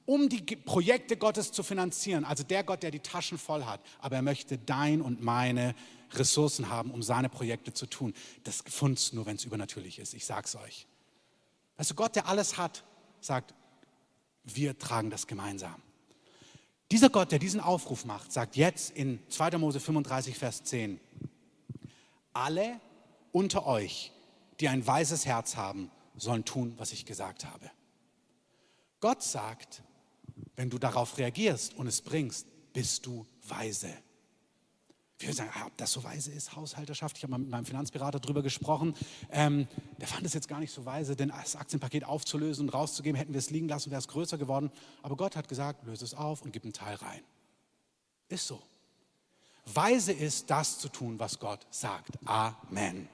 um 0.05 0.29
die 0.29 0.41
Projekte 0.41 1.15
Gottes 1.15 1.51
zu 1.51 1.61
finanzieren. 1.61 2.25
Also 2.25 2.43
der 2.43 2.63
Gott, 2.63 2.81
der 2.81 2.91
die 2.91 2.99
Taschen 2.99 3.37
voll 3.37 3.65
hat, 3.65 3.81
aber 3.99 4.15
er 4.15 4.21
möchte 4.21 4.57
dein 4.57 5.01
und 5.01 5.21
meine 5.21 5.75
Ressourcen 6.13 6.69
haben, 6.69 6.91
um 6.91 7.03
seine 7.03 7.29
Projekte 7.29 7.73
zu 7.73 7.85
tun. 7.85 8.13
Das 8.43 8.63
gefunden 8.63 9.15
nur, 9.15 9.25
wenn 9.25 9.35
es 9.35 9.45
übernatürlich 9.45 9.99
ist. 9.99 10.13
Ich 10.13 10.25
sag's 10.25 10.55
euch. 10.55 10.87
Du, 11.77 11.93
Gott, 11.93 12.15
der 12.15 12.27
alles 12.27 12.57
hat, 12.57 12.83
sagt, 13.19 13.53
wir 14.55 14.77
tragen 14.77 15.09
das 15.09 15.27
gemeinsam. 15.27 15.81
Dieser 16.91 17.09
Gott, 17.09 17.31
der 17.31 17.39
diesen 17.39 17.59
Aufruf 17.59 18.05
macht, 18.05 18.31
sagt 18.31 18.55
jetzt 18.55 18.91
in 18.91 19.19
2. 19.29 19.57
Mose 19.57 19.79
35, 19.79 20.37
Vers 20.37 20.63
10, 20.63 20.99
alle 22.33 22.79
unter 23.31 23.65
euch, 23.65 24.11
die 24.59 24.69
ein 24.69 24.87
weises 24.87 25.25
Herz 25.25 25.57
haben, 25.57 25.91
sollen 26.15 26.45
tun, 26.45 26.73
was 26.77 26.93
ich 26.93 27.05
gesagt 27.05 27.45
habe. 27.45 27.69
Gott 28.99 29.21
sagt, 29.21 29.83
wenn 30.55 30.69
du 30.69 30.77
darauf 30.77 31.17
reagierst 31.17 31.75
und 31.75 31.87
es 31.87 32.01
bringst, 32.01 32.47
bist 32.73 33.05
du 33.05 33.25
weise. 33.47 33.93
Wir 35.19 35.33
sagen, 35.33 35.49
ah, 35.55 35.65
ob 35.65 35.75
das 35.77 35.91
so 35.91 36.03
weise 36.03 36.31
ist, 36.31 36.55
Haushalterschaft. 36.55 37.17
Ich 37.17 37.23
habe 37.23 37.31
mal 37.31 37.39
mit 37.39 37.49
meinem 37.49 37.65
Finanzberater 37.65 38.19
darüber 38.19 38.43
gesprochen. 38.43 38.93
Ähm, 39.31 39.67
der 39.99 40.07
fand 40.07 40.25
es 40.25 40.33
jetzt 40.33 40.47
gar 40.47 40.59
nicht 40.59 40.71
so 40.71 40.85
weise, 40.85 41.15
denn 41.15 41.29
das 41.29 41.55
Aktienpaket 41.55 42.03
aufzulösen 42.03 42.67
und 42.67 42.73
rauszugeben. 42.73 43.17
Hätten 43.17 43.33
wir 43.33 43.39
es 43.39 43.49
liegen 43.49 43.67
lassen, 43.67 43.89
wäre 43.89 43.99
es 43.99 44.07
größer 44.07 44.37
geworden. 44.37 44.71
Aber 45.01 45.15
Gott 45.15 45.35
hat 45.35 45.47
gesagt, 45.47 45.85
löse 45.85 46.05
es 46.05 46.13
auf 46.13 46.43
und 46.43 46.51
gib 46.51 46.63
einen 46.63 46.73
Teil 46.73 46.95
rein. 46.95 47.21
Ist 48.29 48.45
so. 48.45 48.61
Weise 49.65 50.13
ist, 50.13 50.49
das 50.49 50.77
zu 50.79 50.87
tun, 50.87 51.19
was 51.19 51.39
Gott 51.39 51.65
sagt. 51.71 52.19
Amen. 52.25 53.09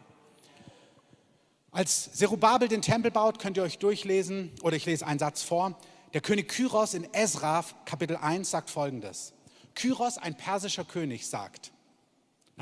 Als 1.71 2.13
Zerubabel 2.13 2.67
den 2.67 2.81
Tempel 2.81 3.11
baut, 3.11 3.39
könnt 3.39 3.57
ihr 3.57 3.63
euch 3.63 3.79
durchlesen, 3.79 4.51
oder 4.61 4.75
ich 4.75 4.85
lese 4.85 5.07
einen 5.07 5.19
Satz 5.19 5.41
vor. 5.41 5.77
der 6.13 6.21
König 6.21 6.49
Kyros 6.49 6.93
in 6.93 7.07
Ezra 7.13 7.65
Kapitel 7.85 8.17
1 8.17 8.51
sagt 8.51 8.69
folgendes. 8.69 9.33
Kyros, 9.73 10.19
ein 10.19 10.35
persischer 10.35 10.85
König, 10.85 11.27
sagt, 11.27 11.72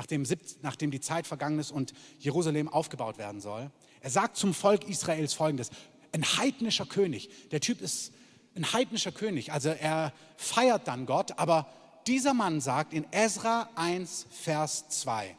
nachdem, 0.02 0.26
nachdem 0.62 0.90
die 0.90 1.00
Zeit 1.00 1.28
vergangen 1.28 1.60
ist 1.60 1.70
und 1.70 1.92
Jerusalem 2.18 2.68
aufgebaut 2.68 3.18
werden 3.18 3.40
soll, 3.40 3.70
er 4.00 4.10
sagt 4.10 4.36
zum 4.36 4.52
Volk 4.52 4.88
Israels 4.88 5.32
folgendes, 5.32 5.70
ein 6.12 6.24
heidnischer 6.24 6.86
König, 6.86 7.30
der 7.50 7.60
Typ 7.60 7.80
ist 7.80 8.12
ein 8.56 8.72
heidnischer 8.72 9.12
König, 9.12 9.52
also 9.52 9.68
er 9.70 10.12
feiert 10.36 10.88
dann 10.88 11.06
Gott, 11.06 11.38
aber 11.38 11.68
dieser 12.06 12.34
Mann 12.34 12.60
sagt 12.60 12.92
in 12.92 13.06
Ezra 13.12 13.68
1, 13.76 14.26
Vers 14.30 14.88
2, 14.88 15.36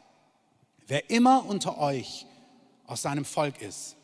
wer 0.86 1.10
immer 1.10 1.44
unter 1.44 1.78
euch 1.78 2.26
aus 2.86 3.02
seinem 3.02 3.26
Volk 3.26 3.60
ist, 3.60 3.96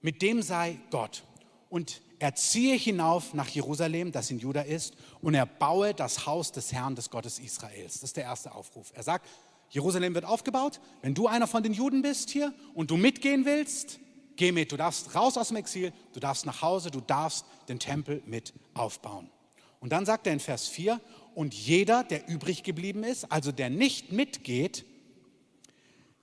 mit 0.00 0.22
dem 0.22 0.40
sei 0.40 0.78
Gott. 0.90 1.24
Und 1.68 2.00
er 2.18 2.34
ziehe 2.34 2.76
hinauf 2.76 3.34
nach 3.34 3.48
Jerusalem, 3.48 4.12
das 4.12 4.30
in 4.30 4.38
Juda 4.38 4.62
ist, 4.62 4.94
und 5.20 5.34
er 5.34 5.46
baue 5.46 5.94
das 5.94 6.26
Haus 6.26 6.52
des 6.52 6.72
Herrn, 6.72 6.94
des 6.94 7.10
Gottes 7.10 7.38
Israels. 7.38 7.94
Das 7.94 8.04
ist 8.04 8.16
der 8.16 8.24
erste 8.24 8.54
Aufruf. 8.54 8.92
Er 8.94 9.02
sagt, 9.02 9.26
Jerusalem 9.70 10.14
wird 10.14 10.24
aufgebaut. 10.24 10.80
Wenn 11.00 11.14
du 11.14 11.26
einer 11.26 11.46
von 11.46 11.62
den 11.62 11.72
Juden 11.72 12.02
bist 12.02 12.30
hier 12.30 12.52
und 12.74 12.90
du 12.90 12.96
mitgehen 12.96 13.44
willst, 13.44 14.00
geh 14.36 14.52
mit. 14.52 14.72
Du 14.72 14.76
darfst 14.76 15.14
raus 15.14 15.38
aus 15.38 15.48
dem 15.48 15.56
Exil, 15.56 15.92
du 16.12 16.20
darfst 16.20 16.44
nach 16.44 16.60
Hause, 16.60 16.90
du 16.90 17.00
darfst 17.00 17.46
den 17.68 17.78
Tempel 17.78 18.22
mit 18.26 18.52
aufbauen. 18.74 19.30
Und 19.78 19.92
dann 19.92 20.04
sagt 20.04 20.26
er 20.26 20.32
in 20.32 20.40
Vers 20.40 20.68
4, 20.68 21.00
und 21.34 21.54
jeder, 21.54 22.04
der 22.04 22.28
übrig 22.28 22.64
geblieben 22.64 23.04
ist, 23.04 23.30
also 23.30 23.52
der 23.52 23.70
nicht 23.70 24.12
mitgeht, 24.12 24.84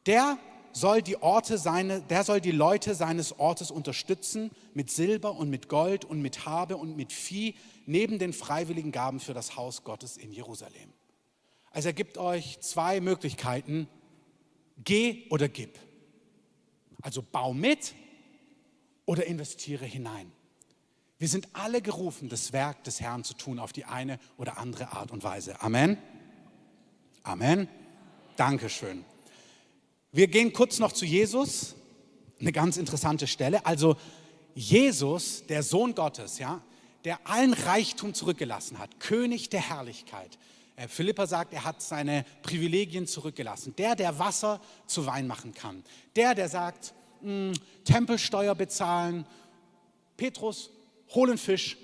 der 0.06 0.38
soll 0.74 1.02
die 1.02 1.22
Orte 1.22 1.58
seine, 1.58 2.02
der 2.02 2.24
soll 2.24 2.40
die 2.40 2.52
Leute 2.52 2.94
seines 2.94 3.40
Ortes 3.40 3.72
unterstützen 3.72 4.52
mit 4.74 4.92
Silber 4.92 5.36
und 5.36 5.50
mit 5.50 5.70
Gold 5.70 6.06
und 6.06 6.22
mit 6.22 6.46
Habe 6.46 6.78
und 6.78 6.96
mit 6.96 7.14
Vieh 7.14 7.56
neben 7.86 8.20
den 8.20 8.34
freiwilligen 8.34 8.92
Gaben 8.92 9.20
für 9.20 9.34
das 9.34 9.56
Haus 9.56 9.84
Gottes 9.84 10.18
in 10.18 10.32
Jerusalem. 10.32 10.94
Also 11.78 11.90
er 11.90 11.94
gibt 11.94 12.18
euch 12.18 12.60
zwei 12.62 13.00
Möglichkeiten, 13.00 13.88
geh 14.84 15.28
oder 15.30 15.48
gib. 15.48 15.78
Also 17.04 17.22
bau 17.22 17.54
mit 17.54 17.94
oder 19.06 19.28
investiere 19.28 19.86
hinein. 19.86 20.32
Wir 21.20 21.28
sind 21.28 21.48
alle 21.54 21.84
gerufen, 21.84 22.30
das 22.30 22.52
Werk 22.52 22.84
des 22.86 23.00
Herrn 23.00 23.24
zu 23.24 23.36
tun 23.36 23.60
auf 23.60 23.74
die 23.74 23.86
eine 23.86 24.18
oder 24.38 24.58
andere 24.58 24.92
Art 24.94 25.12
und 25.12 25.24
Weise. 25.24 25.62
Amen. 25.62 26.00
Amen. 27.22 27.68
Dankeschön. 28.38 29.06
Wir 30.12 30.30
gehen 30.30 30.54
kurz 30.54 30.80
noch 30.80 30.94
zu 30.94 31.06
Jesus, 31.06 31.76
eine 32.40 32.54
ganz 32.54 32.78
interessante 32.78 33.28
Stelle. 33.28 33.64
Also 33.68 33.98
Jesus, 34.56 35.46
der 35.46 35.62
Sohn 35.62 35.94
Gottes, 35.94 36.40
ja, 36.40 36.60
der 37.04 37.28
allen 37.28 37.54
Reichtum 37.54 38.16
zurückgelassen 38.16 38.80
hat, 38.80 39.00
König 39.00 39.50
der 39.50 39.62
Herrlichkeit. 39.62 40.40
Äh, 40.78 40.88
Philippa 40.88 41.28
sagt, 41.28 41.54
er 41.54 41.66
hat 41.66 41.82
seine 41.82 42.24
Privilegien 42.44 43.06
zurückgelassen. 43.06 43.76
Der, 43.76 43.96
der 43.96 44.18
Wasser 44.20 44.62
zu 44.86 45.06
Wein 45.06 45.28
machen 45.28 45.54
kann. 45.54 45.84
Der, 46.16 46.34
der 46.34 46.48
sagt, 46.48 46.94
hm, 47.22 47.52
Tempelsteuer 47.84 48.56
bezahlen. 48.56 49.26
Petrus, 50.16 50.70
hol 51.14 51.30
einen 51.30 51.38
Fisch. 51.38 51.78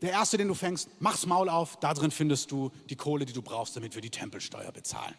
Der 0.00 0.12
erste, 0.12 0.36
den 0.36 0.46
du 0.46 0.54
fängst, 0.54 0.88
mach's 1.00 1.26
Maul 1.26 1.48
auf. 1.48 1.76
Da 1.80 1.92
drin 1.94 2.12
findest 2.12 2.52
du 2.52 2.70
die 2.88 2.96
Kohle, 2.96 3.24
die 3.24 3.32
du 3.32 3.42
brauchst, 3.42 3.74
damit 3.74 3.94
wir 3.94 4.02
die 4.02 4.10
Tempelsteuer 4.10 4.70
bezahlen. 4.70 5.14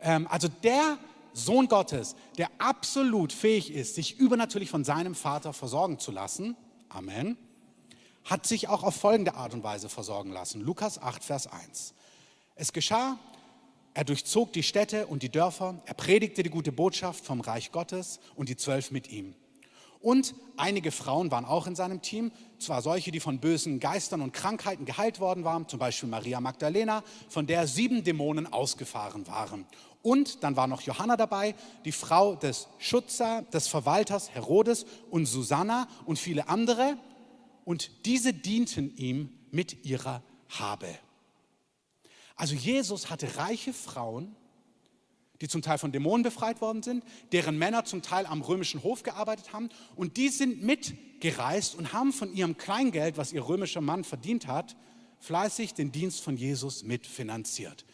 Ähm, 0.00 0.26
also 0.28 0.48
der 0.48 0.98
Sohn 1.34 1.66
Gottes, 1.66 2.14
der 2.38 2.48
absolut 2.58 3.32
fähig 3.32 3.72
ist, 3.72 3.96
sich 3.96 4.18
übernatürlich 4.18 4.70
von 4.70 4.84
seinem 4.84 5.14
Vater 5.14 5.52
versorgen 5.52 5.98
zu 5.98 6.12
lassen, 6.12 6.56
Amen, 6.88 7.38
hat 8.24 8.46
sich 8.46 8.68
auch 8.68 8.82
auf 8.82 8.94
folgende 8.94 9.34
Art 9.34 9.54
und 9.54 9.64
Weise 9.64 9.88
versorgen 9.88 10.30
lassen. 10.30 10.60
Lukas 10.60 11.00
8, 11.00 11.24
Vers 11.24 11.46
1. 11.46 11.94
Es 12.54 12.72
geschah, 12.72 13.18
er 13.94 14.04
durchzog 14.04 14.52
die 14.52 14.62
Städte 14.62 15.06
und 15.06 15.22
die 15.22 15.30
Dörfer, 15.30 15.80
er 15.86 15.94
predigte 15.94 16.42
die 16.42 16.50
gute 16.50 16.72
Botschaft 16.72 17.24
vom 17.24 17.40
Reich 17.40 17.72
Gottes 17.72 18.20
und 18.36 18.48
die 18.48 18.56
Zwölf 18.56 18.90
mit 18.90 19.10
ihm. 19.10 19.34
Und 20.00 20.34
einige 20.56 20.90
Frauen 20.90 21.30
waren 21.30 21.44
auch 21.44 21.66
in 21.66 21.76
seinem 21.76 22.02
Team, 22.02 22.32
zwar 22.58 22.82
solche, 22.82 23.12
die 23.12 23.20
von 23.20 23.38
bösen 23.38 23.78
Geistern 23.78 24.20
und 24.20 24.32
Krankheiten 24.32 24.84
geheilt 24.84 25.20
worden 25.20 25.44
waren, 25.44 25.68
zum 25.68 25.78
Beispiel 25.78 26.08
Maria 26.08 26.40
Magdalena, 26.40 27.04
von 27.28 27.46
der 27.46 27.68
sieben 27.68 28.02
Dämonen 28.02 28.52
ausgefahren 28.52 29.26
waren. 29.28 29.64
Und 30.02 30.42
dann 30.42 30.56
war 30.56 30.66
noch 30.66 30.80
Johanna 30.80 31.16
dabei, 31.16 31.54
die 31.84 31.92
Frau 31.92 32.34
des 32.34 32.66
Schutzer, 32.78 33.42
des 33.52 33.68
Verwalters 33.68 34.30
Herodes 34.30 34.86
und 35.10 35.26
Susanna 35.26 35.86
und 36.04 36.18
viele 36.18 36.48
andere. 36.48 36.96
Und 37.64 38.04
diese 38.04 38.34
dienten 38.34 38.96
ihm 38.96 39.30
mit 39.52 39.84
ihrer 39.84 40.22
Habe. 40.48 40.88
Also 42.42 42.56
Jesus 42.56 43.08
hatte 43.08 43.36
reiche 43.36 43.72
Frauen, 43.72 44.34
die 45.40 45.46
zum 45.46 45.62
Teil 45.62 45.78
von 45.78 45.92
Dämonen 45.92 46.24
befreit 46.24 46.60
worden 46.60 46.82
sind, 46.82 47.04
deren 47.30 47.56
Männer 47.56 47.84
zum 47.84 48.02
Teil 48.02 48.26
am 48.26 48.42
römischen 48.42 48.82
Hof 48.82 49.04
gearbeitet 49.04 49.52
haben. 49.52 49.68
Und 49.94 50.16
die 50.16 50.28
sind 50.28 50.60
mitgereist 50.60 51.76
und 51.76 51.92
haben 51.92 52.12
von 52.12 52.34
ihrem 52.34 52.56
Kleingeld, 52.56 53.16
was 53.16 53.32
ihr 53.32 53.46
römischer 53.46 53.80
Mann 53.80 54.02
verdient 54.02 54.48
hat, 54.48 54.74
fleißig 55.20 55.74
den 55.74 55.92
Dienst 55.92 56.20
von 56.20 56.36
Jesus 56.36 56.82
mitfinanziert. 56.82 57.84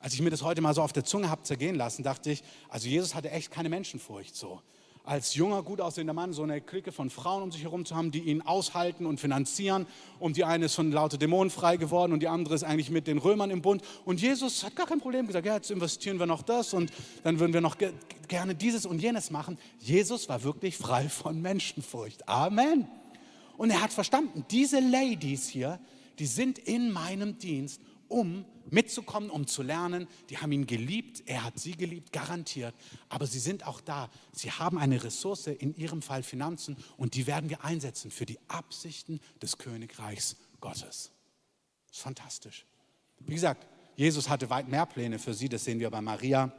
Als 0.00 0.12
ich 0.12 0.22
mir 0.22 0.30
das 0.30 0.42
heute 0.42 0.60
mal 0.60 0.74
so 0.74 0.82
auf 0.82 0.92
der 0.92 1.04
Zunge 1.04 1.30
habe 1.30 1.44
zergehen 1.44 1.76
lassen, 1.76 2.02
dachte 2.02 2.32
ich, 2.32 2.42
also 2.68 2.88
Jesus 2.88 3.14
hatte 3.14 3.30
echt 3.30 3.52
keine 3.52 3.68
Menschenfurcht 3.68 4.34
so. 4.34 4.60
Als 5.06 5.34
junger, 5.34 5.62
gut 5.62 5.82
aussehender 5.82 6.14
Mann 6.14 6.32
so 6.32 6.42
eine 6.42 6.62
Clique 6.62 6.90
von 6.90 7.10
Frauen 7.10 7.42
um 7.42 7.52
sich 7.52 7.62
herum 7.62 7.84
zu 7.84 7.94
haben, 7.94 8.10
die 8.10 8.20
ihn 8.20 8.40
aushalten 8.40 9.04
und 9.04 9.20
finanzieren. 9.20 9.86
Und 10.18 10.38
die 10.38 10.44
eine 10.44 10.64
ist 10.64 10.76
von 10.76 10.90
lauter 10.90 11.18
Dämonen 11.18 11.50
frei 11.50 11.76
geworden 11.76 12.14
und 12.14 12.20
die 12.20 12.28
andere 12.28 12.54
ist 12.54 12.64
eigentlich 12.64 12.90
mit 12.90 13.06
den 13.06 13.18
Römern 13.18 13.50
im 13.50 13.60
Bund. 13.60 13.82
Und 14.06 14.22
Jesus 14.22 14.64
hat 14.64 14.74
gar 14.76 14.86
kein 14.86 15.00
Problem 15.00 15.26
gesagt, 15.26 15.44
ja, 15.44 15.56
jetzt 15.56 15.70
investieren 15.70 16.18
wir 16.18 16.24
noch 16.24 16.42
das 16.42 16.72
und 16.72 16.90
dann 17.22 17.38
würden 17.38 17.52
wir 17.52 17.60
noch 17.60 17.76
ge 17.76 17.92
gerne 18.28 18.54
dieses 18.54 18.86
und 18.86 19.02
jenes 19.02 19.30
machen. 19.30 19.58
Jesus 19.78 20.30
war 20.30 20.42
wirklich 20.42 20.78
frei 20.78 21.10
von 21.10 21.42
Menschenfurcht. 21.42 22.26
Amen. 22.26 22.88
Und 23.58 23.68
er 23.68 23.82
hat 23.82 23.92
verstanden, 23.92 24.46
diese 24.50 24.80
Ladies 24.80 25.48
hier, 25.48 25.78
die 26.18 26.26
sind 26.26 26.58
in 26.58 26.90
meinem 26.90 27.38
Dienst 27.38 27.78
um 28.14 28.44
mitzukommen, 28.70 29.28
um 29.28 29.48
zu 29.48 29.62
lernen. 29.64 30.06
Die 30.30 30.38
haben 30.38 30.52
ihn 30.52 30.68
geliebt, 30.68 31.24
er 31.26 31.42
hat 31.42 31.58
sie 31.58 31.72
geliebt, 31.72 32.12
garantiert. 32.12 32.72
Aber 33.08 33.26
sie 33.26 33.40
sind 33.40 33.66
auch 33.66 33.80
da. 33.80 34.08
Sie 34.32 34.52
haben 34.52 34.78
eine 34.78 35.02
Ressource, 35.02 35.48
in 35.48 35.74
ihrem 35.74 36.00
Fall 36.00 36.22
Finanzen, 36.22 36.76
und 36.96 37.14
die 37.14 37.26
werden 37.26 37.50
wir 37.50 37.64
einsetzen 37.64 38.12
für 38.12 38.24
die 38.24 38.38
Absichten 38.46 39.20
des 39.42 39.58
Königreichs 39.58 40.36
Gottes. 40.60 41.10
Das 41.88 41.96
ist 41.96 42.02
fantastisch. 42.02 42.66
Wie 43.18 43.34
gesagt, 43.34 43.66
Jesus 43.96 44.28
hatte 44.28 44.48
weit 44.48 44.68
mehr 44.68 44.86
Pläne 44.86 45.18
für 45.18 45.34
sie, 45.34 45.48
das 45.48 45.64
sehen 45.64 45.80
wir 45.80 45.90
bei 45.90 46.00
Maria. 46.00 46.52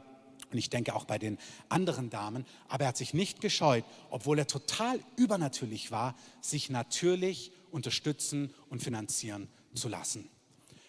Und 0.52 0.58
ich 0.58 0.68
denke 0.68 0.94
auch 0.94 1.06
bei 1.06 1.18
den 1.18 1.38
anderen 1.70 2.10
Damen. 2.10 2.44
Aber 2.68 2.84
er 2.84 2.88
hat 2.88 2.98
sich 2.98 3.14
nicht 3.14 3.40
gescheut, 3.40 3.84
obwohl 4.10 4.38
er 4.38 4.46
total 4.46 5.00
übernatürlich 5.16 5.90
war, 5.90 6.14
sich 6.42 6.68
natürlich 6.68 7.50
unterstützen 7.70 8.52
und 8.68 8.82
finanzieren 8.82 9.48
zu 9.74 9.88
lassen. 9.88 10.28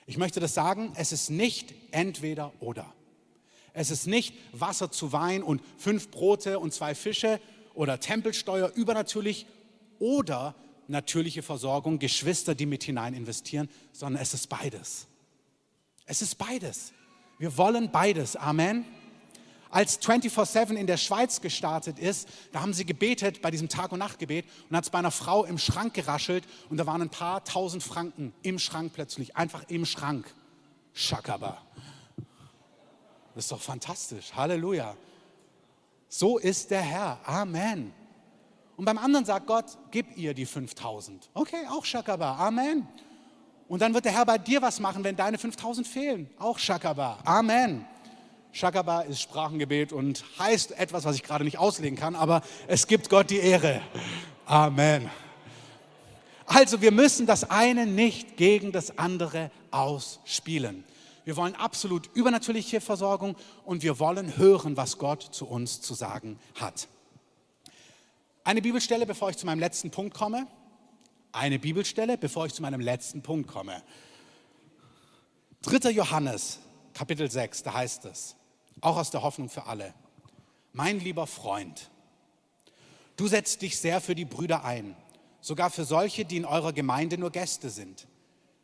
Ich 0.08 0.17
möchte 0.17 0.39
das 0.39 0.54
sagen, 0.54 0.93
es 0.96 1.12
ist 1.12 1.30
nicht 1.30 1.76
entweder 1.91 2.52
oder. 2.60 2.91
Es 3.74 3.91
ist 3.91 4.08
nicht 4.08 4.34
Wasser 4.54 4.89
zu 4.89 5.12
Wein 5.12 5.43
und 5.43 5.62
fünf 5.78 6.10
Brote 6.10 6.60
und 6.60 6.74
zwei 6.74 6.96
Fische 6.96 7.39
oder 7.76 8.00
Tempelsteuer 8.00 8.72
übernatürlich 8.74 9.46
oder 10.00 10.56
natürliche 10.88 11.43
Versorgung, 11.43 12.00
Geschwister, 12.00 12.56
die 12.56 12.65
mit 12.65 12.86
hinein 12.86 13.13
investieren, 13.13 13.70
sondern 13.91 14.24
es 14.24 14.34
ist 14.34 14.48
beides. 14.48 15.06
Es 16.06 16.22
ist 16.22 16.36
beides. 16.36 16.93
Wir 17.38 17.56
wollen 17.58 17.91
beides. 17.91 18.36
Amen 18.36 18.86
als 19.69 20.01
24-7 20.01 20.75
in 20.75 20.88
der 20.88 20.97
Schweiz 20.97 21.41
gestartet 21.41 21.99
ist, 21.99 22.27
da 22.51 22.62
haben 22.62 22.73
sie 22.73 22.86
gebetet 22.86 23.41
bei 23.41 23.51
diesem 23.51 23.69
Tag- 23.69 23.91
und 23.91 23.99
Nachtgebet 23.99 24.45
und 24.69 24.75
hat 24.75 24.84
es 24.84 24.89
bei 24.89 24.99
einer 24.99 25.12
Frau 25.12 25.43
im 25.43 25.58
Schrank 25.58 25.93
geraschelt 25.93 26.45
und 26.69 26.77
da 26.77 26.86
waren 26.86 27.01
ein 27.01 27.10
paar 27.10 27.43
tausend 27.43 27.84
Franken 27.84 28.34
im 28.41 28.60
Schrank 28.60 28.93
plötzlich, 28.93 29.36
einfach 29.36 29.63
im 29.67 29.86
Schrank. 29.86 30.34
Schakaba. 30.93 31.62
Das 33.36 33.45
ist 33.45 33.51
doch 33.51 33.62
fantastisch. 33.62 34.34
Halleluja. 34.34 34.95
So 36.10 36.39
ist 36.39 36.71
der 36.71 36.81
Herr. 36.81 37.19
Amen. 37.23 37.94
Und 38.77 38.85
beim 38.85 38.98
anderen 38.98 39.25
sagt 39.25 39.48
Gott, 39.48 39.65
gib 39.92 40.17
ihr 40.17 40.33
die 40.33 40.46
5000. 40.46 41.29
Okay, 41.33 41.67
auch 41.69 41.85
Shakaba. 41.85 42.37
Amen. 42.37 42.87
Und 43.67 43.81
dann 43.81 43.94
wird 43.94 44.06
der 44.06 44.13
Herr 44.13 44.25
bei 44.25 44.37
dir 44.37 44.62
was 44.62 44.79
machen, 44.79 45.04
wenn 45.04 45.15
deine 45.15 45.37
5000 45.37 45.85
fehlen. 45.85 46.29
Auch 46.39 46.58
Shakaba. 46.58 47.19
Amen. 47.25 47.85
Shakaba 48.52 49.02
ist 49.02 49.21
Sprachengebet 49.21 49.93
und 49.93 50.23
heißt 50.39 50.71
etwas, 50.79 51.06
was 51.06 51.15
ich 51.15 51.23
gerade 51.23 51.43
nicht 51.43 51.58
auslegen 51.58 51.98
kann, 51.98 52.15
aber 52.15 52.41
es 52.67 52.87
gibt 52.87 53.10
Gott 53.10 53.29
die 53.29 53.37
Ehre. 53.37 53.81
Amen. 54.45 55.10
Also 56.45 56.81
wir 56.81 56.91
müssen 56.91 57.25
das 57.25 57.50
eine 57.50 57.85
nicht 57.85 58.37
gegen 58.37 58.71
das 58.71 58.98
andere 58.98 59.52
ausspielen. 59.69 60.85
Wir 61.25 61.35
wollen 61.35 61.56
absolut 61.56 62.10
übernatürliche 62.13 62.79
Versorgung 62.79 63.35
und 63.65 63.83
wir 63.83 64.00
wollen 64.00 64.37
hören, 64.37 64.77
was 64.77 64.98
Gott 64.98 65.21
zu 65.21 65.45
uns 65.45 65.81
zu 65.81 65.93
sagen 65.93 66.39
hat. 66.56 66.87
Eine 68.45 68.62
Bibelstelle, 68.62 69.06
bevor 69.06 69.29
ich 69.29 69.37
zu 69.37 69.45
meinem 69.45 69.60
letzten 69.60 69.91
Punkt 69.91 70.15
komme. 70.15 70.48
eine 71.33 71.60
Bibelstelle, 71.60 72.17
bevor 72.17 72.45
ich 72.45 72.54
zu 72.54 72.62
meinem 72.62 72.79
letzten 72.79 73.21
Punkt 73.21 73.50
komme. 73.50 73.83
3. 75.63 75.91
Johannes, 75.91 76.60
Kapitel 76.98 77.29
6, 77.29 77.62
da 77.62 77.75
heißt 77.75 78.06
es, 78.06 78.35
auch 78.81 78.98
aus 78.98 79.12
der 79.12 79.21
Hoffnung 79.21 79.50
für 79.50 79.67
alle, 79.67 79.93
mein 80.73 81.00
lieber 81.00 81.27
Freund, 81.27 81.91
du 83.17 83.27
setzt 83.27 83.62
dich 83.62 83.77
sehr 83.77 84.02
für 84.02 84.15
die 84.15 84.25
Brüder 84.25 84.65
ein, 84.65 84.95
sogar 85.39 85.69
für 85.69 85.85
solche, 85.85 86.25
die 86.25 86.37
in 86.37 86.45
eurer 86.45 86.73
Gemeinde 86.73 87.19
nur 87.19 87.29
Gäste 87.29 87.69
sind. 87.69 88.08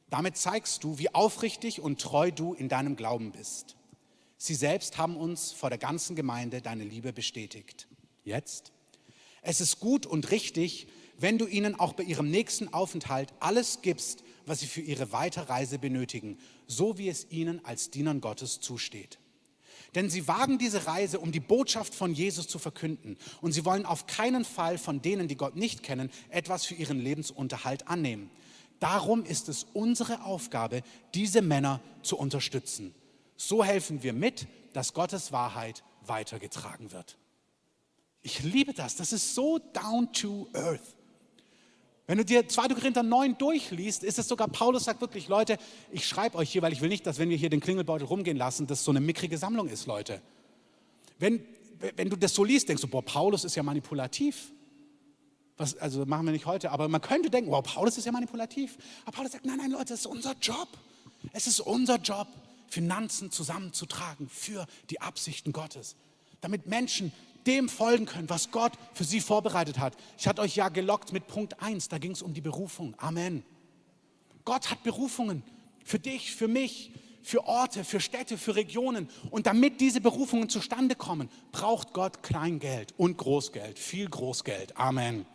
Damit 0.10 0.36
zeigst 0.36 0.84
du, 0.84 0.98
wie 0.98 1.14
aufrichtig 1.14 1.80
und 1.80 2.02
treu 2.02 2.32
du 2.32 2.56
in 2.56 2.70
deinem 2.70 2.96
Glauben 2.96 3.32
bist. 3.32 3.76
Sie 4.38 4.56
selbst 4.56 4.98
haben 4.98 5.16
uns 5.16 5.52
vor 5.52 5.70
der 5.70 5.78
ganzen 5.78 6.16
Gemeinde 6.16 6.64
deine 6.64 6.86
Liebe 6.86 7.14
bestätigt. 7.14 7.88
Jetzt? 8.24 8.72
Es 9.44 9.62
ist 9.62 9.80
gut 9.80 10.08
und 10.08 10.32
richtig, 10.32 10.88
wenn 11.20 11.38
du 11.38 11.46
ihnen 11.46 11.80
auch 11.80 11.94
bei 11.94 12.02
ihrem 12.02 12.32
nächsten 12.32 12.74
Aufenthalt 12.74 13.32
alles 13.40 13.84
gibst, 13.84 14.24
was 14.46 14.60
sie 14.60 14.68
für 14.68 14.82
ihre 14.82 15.12
Weiterreise 15.12 15.80
benötigen, 15.80 16.38
so 16.68 16.98
wie 16.98 17.10
es 17.10 17.30
ihnen 17.30 17.64
als 17.66 17.90
Dienern 17.90 18.22
Gottes 18.22 18.60
zusteht. 18.60 19.20
Denn 19.96 20.10
sie 20.10 20.28
wagen 20.28 20.58
diese 20.58 20.88
Reise, 20.88 21.20
um 21.20 21.32
die 21.32 21.40
Botschaft 21.40 21.94
von 21.94 22.14
Jesus 22.14 22.48
zu 22.48 22.58
verkünden. 22.58 23.18
Und 23.42 23.52
sie 23.52 23.64
wollen 23.64 23.86
auf 23.86 24.08
keinen 24.08 24.44
Fall 24.44 24.78
von 24.78 25.02
denen, 25.02 25.28
die 25.28 25.38
Gott 25.38 25.56
nicht 25.56 25.84
kennen, 25.84 26.10
etwas 26.30 26.66
für 26.66 26.74
ihren 26.74 27.00
Lebensunterhalt 27.00 27.88
annehmen. 27.88 28.32
Darum 28.80 29.24
ist 29.24 29.50
es 29.50 29.66
unsere 29.74 30.24
Aufgabe, 30.24 30.82
diese 31.14 31.42
Männer 31.42 31.80
zu 32.02 32.18
unterstützen. 32.18 32.94
So 33.38 33.64
helfen 33.64 34.04
wir 34.04 34.14
mit, 34.14 34.48
dass 34.74 34.94
Gottes 34.94 35.32
Wahrheit 35.32 35.84
weitergetragen 36.02 36.92
wird. 36.92 37.18
Ich 38.22 38.42
liebe 38.42 38.74
das. 38.74 38.96
Das 38.96 39.14
ist 39.14 39.36
so 39.36 39.60
down 39.60 40.12
to 40.14 40.48
earth. 40.54 40.96
Wenn 42.06 42.18
du 42.18 42.26
dir 42.26 42.48
2. 42.48 42.70
Korinther 42.70 43.02
9 43.02 43.38
durchliest, 43.38 44.04
ist 44.04 44.20
es 44.20 44.28
sogar, 44.28 44.50
Paulus 44.50 44.84
sagt 44.84 45.00
wirklich, 45.00 45.30
Leute, 45.30 45.58
ich 45.92 46.06
schreibe 46.06 46.38
euch 46.38 46.52
hier, 46.52 46.62
weil 46.62 46.74
ich 46.74 46.82
will 46.82 46.90
nicht, 46.90 47.08
dass 47.08 47.18
wenn 47.18 47.30
wir 47.30 47.38
hier 47.38 47.50
den 47.50 47.62
Klingelbeutel 47.62 48.06
rumgehen 48.06 48.36
lassen, 48.36 48.68
das 48.68 48.84
so 48.84 48.92
eine 48.92 49.00
mickrige 49.00 49.38
Sammlung 49.38 49.70
ist, 49.70 49.88
Leute. 49.88 50.22
Wenn, 51.18 51.46
wenn 51.96 52.10
du 52.10 52.18
das 52.18 52.34
so 52.34 52.44
liest, 52.44 52.68
denkst 52.68 52.82
du, 52.82 52.90
boah, 52.90 53.04
Paulus 53.04 53.46
ist 53.46 53.56
ja 53.56 53.64
manipulativ. 53.64 54.52
Was, 55.56 55.78
also 55.78 56.06
machen 56.06 56.26
wir 56.26 56.34
nicht 56.34 56.46
heute, 56.46 56.72
aber 56.72 56.90
man 56.90 57.00
könnte 57.00 57.30
denken, 57.30 57.52
wow, 57.52 57.64
Paulus 57.64 57.98
ist 57.98 58.06
ja 58.06 58.12
manipulativ. 58.12 58.78
Aber 59.06 59.16
Paulus 59.16 59.32
sagt, 59.32 59.46
nein, 59.46 59.58
nein, 59.58 59.72
Leute, 59.72 59.94
es 59.94 60.02
ist 60.02 60.08
unser 60.08 60.36
Job. 60.42 60.68
Es 61.32 61.48
ist 61.48 61.62
unser 61.62 61.98
Job, 61.98 62.28
Finanzen 62.68 63.32
zusammenzutragen 63.32 64.28
für 64.28 64.66
die 64.90 65.00
Absichten 65.00 65.54
Gottes. 65.54 65.96
Damit 66.42 66.68
Menschen 66.68 67.14
dem 67.48 67.70
folgen 67.70 68.06
können, 68.06 68.30
was 68.30 68.52
Gott 68.52 68.74
für 68.94 69.04
sie 69.04 69.20
vorbereitet 69.20 69.80
hat. 69.80 69.96
Ich 70.18 70.28
hatte 70.28 70.42
euch 70.42 70.56
ja 70.56 70.70
gelockt 70.70 71.14
mit 71.14 71.28
Punkt 71.28 71.62
1, 71.62 71.90
da 71.90 71.98
ging 71.98 72.12
es 72.12 72.22
um 72.22 72.34
die 72.34 72.42
Berufung. 72.42 72.96
Amen. 72.98 73.44
Gott 74.46 74.70
hat 74.70 74.84
Berufungen 74.84 75.44
für 75.84 76.00
dich, 76.00 76.36
für 76.36 76.48
mich, 76.48 76.92
für 77.22 77.46
Orte, 77.48 77.84
für 77.84 78.00
Städte, 78.00 78.38
für 78.38 78.56
Regionen. 78.56 79.10
Und 79.32 79.48
damit 79.48 79.80
diese 79.80 80.02
Berufungen 80.02 80.50
zustande 80.50 80.96
kommen, 80.96 81.30
braucht 81.52 81.94
Gott 81.94 82.22
Kleingeld 82.22 82.94
und 82.98 83.18
Großgeld, 83.18 83.80
viel 83.80 84.10
Großgeld. 84.10 84.78
Amen. 84.78 85.26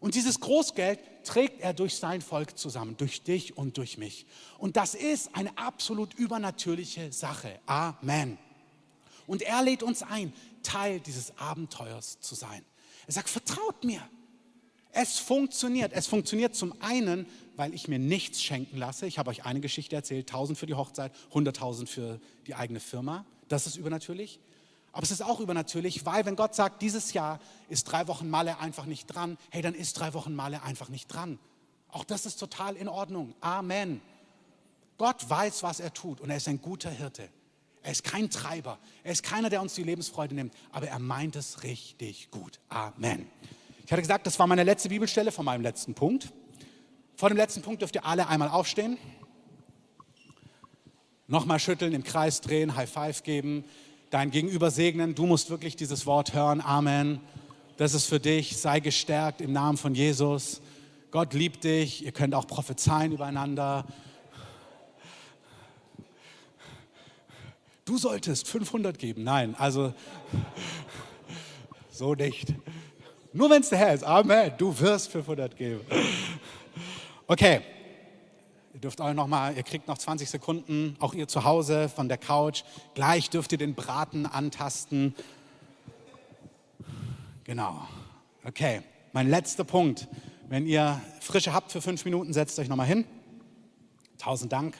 Und 0.00 0.14
dieses 0.14 0.38
Großgeld 0.38 1.00
trägt 1.24 1.60
er 1.60 1.74
durch 1.74 1.96
sein 1.96 2.20
Volk 2.20 2.56
zusammen, 2.56 2.96
durch 2.96 3.22
dich 3.22 3.56
und 3.56 3.76
durch 3.76 3.98
mich. 3.98 4.26
Und 4.58 4.76
das 4.76 4.94
ist 4.94 5.34
eine 5.34 5.58
absolut 5.58 6.14
übernatürliche 6.14 7.12
Sache. 7.12 7.58
Amen. 7.66 8.38
Und 9.26 9.42
er 9.42 9.62
lädt 9.62 9.82
uns 9.82 10.02
ein, 10.02 10.32
Teil 10.62 11.00
dieses 11.00 11.36
Abenteuers 11.38 12.20
zu 12.20 12.34
sein. 12.34 12.64
Er 13.06 13.12
sagt, 13.12 13.28
vertraut 13.28 13.84
mir. 13.84 14.02
Es 14.92 15.18
funktioniert. 15.18 15.92
Es 15.92 16.06
funktioniert 16.06 16.54
zum 16.54 16.74
einen, 16.80 17.26
weil 17.56 17.74
ich 17.74 17.88
mir 17.88 17.98
nichts 17.98 18.42
schenken 18.42 18.78
lasse. 18.78 19.06
Ich 19.06 19.18
habe 19.18 19.30
euch 19.30 19.44
eine 19.44 19.60
Geschichte 19.60 19.96
erzählt, 19.96 20.28
1000 20.28 20.58
für 20.58 20.66
die 20.66 20.74
Hochzeit, 20.74 21.12
100.000 21.32 21.86
für 21.86 22.20
die 22.46 22.54
eigene 22.54 22.80
Firma. 22.80 23.24
Das 23.48 23.66
ist 23.66 23.76
übernatürlich. 23.76 24.40
Aber 24.92 25.02
es 25.02 25.10
ist 25.10 25.22
auch 25.22 25.40
übernatürlich, 25.40 26.06
weil 26.06 26.24
wenn 26.24 26.34
Gott 26.34 26.54
sagt, 26.54 26.82
dieses 26.82 27.12
Jahr 27.12 27.40
ist 27.68 27.84
drei 27.84 28.08
Wochen 28.08 28.28
Malle 28.28 28.58
einfach 28.58 28.86
nicht 28.86 29.06
dran, 29.06 29.38
hey, 29.50 29.62
dann 29.62 29.74
ist 29.74 29.94
drei 29.94 30.14
Wochen 30.14 30.34
Malle 30.34 30.62
einfach 30.62 30.88
nicht 30.88 31.08
dran. 31.08 31.38
Auch 31.90 32.04
das 32.04 32.26
ist 32.26 32.36
total 32.36 32.76
in 32.76 32.88
Ordnung. 32.88 33.34
Amen. 33.40 34.00
Gott 34.96 35.28
weiß, 35.28 35.62
was 35.62 35.80
er 35.80 35.92
tut 35.94 36.20
und 36.20 36.30
er 36.30 36.36
ist 36.38 36.48
ein 36.48 36.60
guter 36.60 36.90
Hirte. 36.90 37.28
Er 37.82 37.92
ist 37.92 38.04
kein 38.04 38.30
Treiber. 38.30 38.78
Er 39.04 39.12
ist 39.12 39.22
keiner, 39.22 39.50
der 39.50 39.62
uns 39.62 39.74
die 39.74 39.82
Lebensfreude 39.82 40.34
nimmt. 40.34 40.54
Aber 40.72 40.88
er 40.88 40.98
meint 40.98 41.36
es 41.36 41.62
richtig 41.62 42.30
gut. 42.30 42.60
Amen. 42.68 43.26
Ich 43.84 43.92
hatte 43.92 44.02
gesagt, 44.02 44.26
das 44.26 44.38
war 44.38 44.46
meine 44.46 44.64
letzte 44.64 44.88
Bibelstelle 44.90 45.32
von 45.32 45.44
meinem 45.44 45.62
letzten 45.62 45.94
Punkt. 45.94 46.32
Vor 47.16 47.30
dem 47.30 47.38
letzten 47.38 47.62
Punkt 47.62 47.80
dürft 47.80 47.94
ihr 47.94 48.04
alle 48.04 48.28
einmal 48.28 48.48
aufstehen. 48.48 48.98
Nochmal 51.26 51.58
schütteln, 51.58 51.92
im 51.92 52.04
Kreis 52.04 52.40
drehen, 52.40 52.76
High 52.76 52.90
Five 52.90 53.22
geben, 53.22 53.64
dein 54.10 54.30
Gegenüber 54.30 54.70
segnen. 54.70 55.14
Du 55.14 55.26
musst 55.26 55.50
wirklich 55.50 55.76
dieses 55.76 56.06
Wort 56.06 56.32
hören. 56.32 56.60
Amen. 56.60 57.20
Das 57.76 57.94
ist 57.94 58.06
für 58.06 58.20
dich. 58.20 58.56
Sei 58.56 58.80
gestärkt 58.80 59.40
im 59.40 59.52
Namen 59.52 59.78
von 59.78 59.94
Jesus. 59.94 60.60
Gott 61.10 61.32
liebt 61.32 61.64
dich. 61.64 62.04
Ihr 62.04 62.12
könnt 62.12 62.34
auch 62.34 62.46
prophezeien 62.46 63.12
übereinander. 63.12 63.86
Du 67.88 67.96
solltest 67.96 68.48
500 68.48 68.98
geben. 68.98 69.24
Nein, 69.24 69.54
also 69.56 69.94
so 71.90 72.14
nicht. 72.14 72.54
Nur 73.32 73.50
wenn 73.50 73.62
es 73.62 73.70
der 73.70 73.78
Herr 73.78 73.94
ist. 73.94 74.04
Amen. 74.04 74.52
Du 74.58 74.78
wirst 74.78 75.10
500 75.12 75.56
geben. 75.56 75.80
Okay. 77.26 77.60
Ihr 78.74 78.80
dürft 78.80 79.00
euch 79.00 79.14
noch 79.14 79.26
mal, 79.26 79.56
ihr 79.56 79.62
kriegt 79.64 79.88
noch 79.88 79.98
20 79.98 80.30
Sekunden, 80.30 80.96
auch 81.00 81.12
ihr 81.12 81.26
zu 81.26 81.42
Hause 81.44 81.88
von 81.88 82.08
der 82.08 82.18
Couch. 82.18 82.62
Gleich 82.94 83.28
dürft 83.28 83.50
ihr 83.52 83.58
den 83.58 83.74
Braten 83.74 84.24
antasten. 84.24 85.14
Genau. 87.44 87.88
Okay. 88.44 88.82
Mein 89.12 89.28
letzter 89.28 89.64
Punkt. 89.64 90.06
Wenn 90.48 90.66
ihr 90.66 91.00
Frische 91.20 91.52
habt 91.52 91.72
für 91.72 91.82
fünf 91.82 92.04
Minuten, 92.04 92.32
setzt 92.32 92.58
euch 92.58 92.68
noch 92.68 92.76
mal 92.76 92.86
hin. 92.86 93.04
Tausend 94.18 94.52
Dank. 94.52 94.76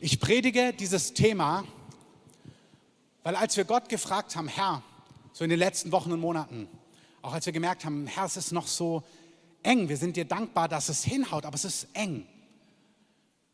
Ich 0.00 0.20
predige 0.20 0.72
dieses 0.72 1.12
Thema, 1.12 1.64
weil 3.24 3.34
als 3.34 3.56
wir 3.56 3.64
Gott 3.64 3.88
gefragt 3.88 4.36
haben, 4.36 4.46
Herr, 4.46 4.84
so 5.32 5.42
in 5.42 5.50
den 5.50 5.58
letzten 5.58 5.90
Wochen 5.90 6.12
und 6.12 6.20
Monaten, 6.20 6.68
auch 7.20 7.32
als 7.32 7.46
wir 7.46 7.52
gemerkt 7.52 7.84
haben, 7.84 8.06
Herr, 8.06 8.26
es 8.26 8.36
ist 8.36 8.52
noch 8.52 8.68
so 8.68 9.02
eng, 9.64 9.88
wir 9.88 9.96
sind 9.96 10.14
dir 10.14 10.24
dankbar, 10.24 10.68
dass 10.68 10.88
es 10.88 11.02
hinhaut, 11.02 11.44
aber 11.44 11.56
es 11.56 11.64
ist 11.64 11.88
eng. 11.94 12.18
Und 12.18 12.26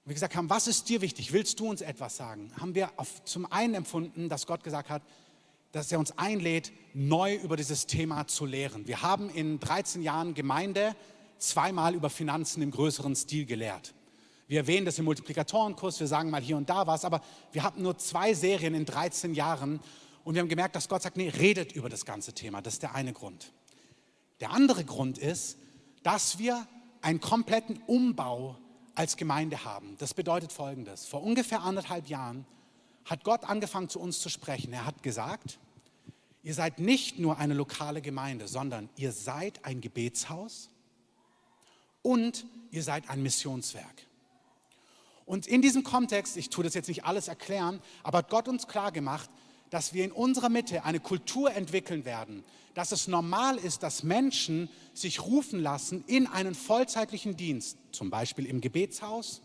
wir 0.04 0.12
gesagt 0.12 0.36
haben, 0.36 0.50
was 0.50 0.66
ist 0.66 0.90
dir 0.90 1.00
wichtig? 1.00 1.32
Willst 1.32 1.60
du 1.60 1.66
uns 1.70 1.80
etwas 1.80 2.18
sagen? 2.18 2.52
Haben 2.60 2.74
wir 2.74 2.90
auf, 2.98 3.24
zum 3.24 3.50
einen 3.50 3.72
empfunden, 3.72 4.28
dass 4.28 4.46
Gott 4.46 4.62
gesagt 4.64 4.90
hat, 4.90 5.00
dass 5.72 5.90
er 5.90 5.98
uns 5.98 6.18
einlädt, 6.18 6.72
neu 6.92 7.36
über 7.36 7.56
dieses 7.56 7.86
Thema 7.86 8.26
zu 8.26 8.44
lehren. 8.44 8.86
Wir 8.86 9.00
haben 9.00 9.30
in 9.30 9.60
13 9.60 10.02
Jahren 10.02 10.34
Gemeinde 10.34 10.94
zweimal 11.38 11.94
über 11.94 12.10
Finanzen 12.10 12.62
im 12.62 12.70
größeren 12.70 13.16
Stil 13.16 13.46
gelehrt. 13.46 13.94
Wir 14.46 14.60
erwähnen 14.60 14.84
das 14.84 14.98
im 14.98 15.06
Multiplikatorenkurs, 15.06 16.00
wir 16.00 16.06
sagen 16.06 16.30
mal 16.30 16.42
hier 16.42 16.56
und 16.56 16.68
da 16.68 16.86
was, 16.86 17.04
aber 17.04 17.22
wir 17.52 17.62
hatten 17.62 17.82
nur 17.82 17.96
zwei 17.96 18.34
Serien 18.34 18.74
in 18.74 18.84
13 18.84 19.34
Jahren 19.34 19.80
und 20.22 20.34
wir 20.34 20.40
haben 20.40 20.48
gemerkt, 20.48 20.76
dass 20.76 20.88
Gott 20.88 21.02
sagt, 21.02 21.16
nee, 21.16 21.28
redet 21.28 21.72
über 21.72 21.88
das 21.88 22.04
ganze 22.04 22.32
Thema. 22.32 22.60
Das 22.60 22.74
ist 22.74 22.82
der 22.82 22.94
eine 22.94 23.12
Grund. 23.12 23.52
Der 24.40 24.50
andere 24.50 24.84
Grund 24.84 25.18
ist, 25.18 25.58
dass 26.02 26.38
wir 26.38 26.66
einen 27.00 27.20
kompletten 27.20 27.82
Umbau 27.86 28.56
als 28.94 29.16
Gemeinde 29.16 29.64
haben. 29.64 29.96
Das 29.98 30.14
bedeutet 30.14 30.52
Folgendes. 30.52 31.06
Vor 31.06 31.22
ungefähr 31.22 31.62
anderthalb 31.62 32.08
Jahren 32.08 32.46
hat 33.04 33.24
Gott 33.24 33.44
angefangen 33.44 33.88
zu 33.88 34.00
uns 34.00 34.20
zu 34.20 34.28
sprechen. 34.28 34.72
Er 34.72 34.86
hat 34.86 35.02
gesagt, 35.02 35.58
ihr 36.42 36.54
seid 36.54 36.78
nicht 36.78 37.18
nur 37.18 37.38
eine 37.38 37.54
lokale 37.54 38.00
Gemeinde, 38.00 38.48
sondern 38.48 38.88
ihr 38.96 39.12
seid 39.12 39.64
ein 39.64 39.80
Gebetshaus 39.80 40.70
und 42.02 42.46
ihr 42.70 42.82
seid 42.82 43.08
ein 43.10 43.22
Missionswerk. 43.22 44.06
Und 45.26 45.46
in 45.46 45.62
diesem 45.62 45.84
Kontext, 45.84 46.36
ich 46.36 46.50
tue 46.50 46.64
das 46.64 46.74
jetzt 46.74 46.88
nicht 46.88 47.04
alles 47.04 47.28
erklären, 47.28 47.80
aber 48.02 48.18
hat 48.18 48.30
Gott 48.30 48.48
uns 48.48 48.66
klar 48.66 48.92
gemacht, 48.92 49.30
dass 49.70 49.94
wir 49.94 50.04
in 50.04 50.12
unserer 50.12 50.50
Mitte 50.50 50.84
eine 50.84 51.00
Kultur 51.00 51.52
entwickeln 51.52 52.04
werden, 52.04 52.44
dass 52.74 52.92
es 52.92 53.08
normal 53.08 53.56
ist, 53.56 53.82
dass 53.82 54.02
Menschen 54.02 54.68
sich 54.92 55.22
rufen 55.24 55.60
lassen 55.60 56.04
in 56.06 56.26
einen 56.26 56.54
vollzeitlichen 56.54 57.36
Dienst, 57.36 57.78
zum 57.90 58.10
Beispiel 58.10 58.46
im 58.46 58.60
Gebetshaus, 58.60 59.40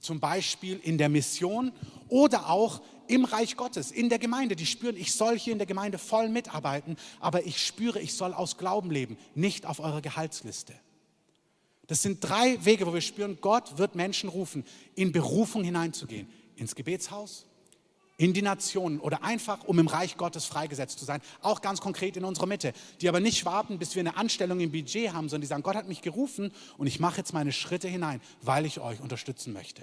zum 0.00 0.18
Beispiel 0.18 0.80
in 0.82 0.98
der 0.98 1.08
Mission 1.08 1.72
oder 2.08 2.48
auch 2.50 2.80
im 3.06 3.24
Reich 3.24 3.56
Gottes, 3.56 3.90
in 3.90 4.08
der 4.08 4.18
Gemeinde. 4.18 4.56
Die 4.56 4.66
spüren, 4.66 4.96
ich 4.96 5.14
soll 5.14 5.38
hier 5.38 5.52
in 5.52 5.58
der 5.58 5.66
Gemeinde 5.66 5.98
voll 5.98 6.28
mitarbeiten, 6.28 6.96
aber 7.20 7.46
ich 7.46 7.64
spüre, 7.64 8.00
ich 8.00 8.14
soll 8.14 8.32
aus 8.32 8.56
Glauben 8.56 8.90
leben, 8.90 9.16
nicht 9.34 9.66
auf 9.66 9.80
eurer 9.80 10.00
Gehaltsliste. 10.00 10.74
Das 11.90 12.02
sind 12.02 12.20
drei 12.20 12.64
Wege, 12.64 12.86
wo 12.86 12.94
wir 12.94 13.00
spüren, 13.00 13.38
Gott 13.40 13.76
wird 13.76 13.96
Menschen 13.96 14.28
rufen, 14.28 14.64
in 14.94 15.10
Berufung 15.10 15.64
hineinzugehen. 15.64 16.28
Ins 16.54 16.76
Gebetshaus, 16.76 17.46
in 18.16 18.32
die 18.32 18.42
Nationen 18.42 19.00
oder 19.00 19.24
einfach, 19.24 19.64
um 19.64 19.76
im 19.80 19.88
Reich 19.88 20.16
Gottes 20.16 20.44
freigesetzt 20.44 21.00
zu 21.00 21.04
sein, 21.04 21.20
auch 21.42 21.62
ganz 21.62 21.80
konkret 21.80 22.16
in 22.16 22.24
unserer 22.24 22.46
Mitte, 22.46 22.74
die 23.00 23.08
aber 23.08 23.18
nicht 23.18 23.44
warten, 23.44 23.80
bis 23.80 23.96
wir 23.96 24.00
eine 24.00 24.16
Anstellung 24.16 24.60
im 24.60 24.70
Budget 24.70 25.12
haben, 25.12 25.28
sondern 25.28 25.40
die 25.40 25.46
sagen, 25.48 25.64
Gott 25.64 25.74
hat 25.74 25.88
mich 25.88 26.00
gerufen 26.00 26.52
und 26.78 26.86
ich 26.86 27.00
mache 27.00 27.16
jetzt 27.16 27.32
meine 27.32 27.50
Schritte 27.50 27.88
hinein, 27.88 28.20
weil 28.40 28.66
ich 28.66 28.78
euch 28.78 29.00
unterstützen 29.00 29.52
möchte. 29.52 29.82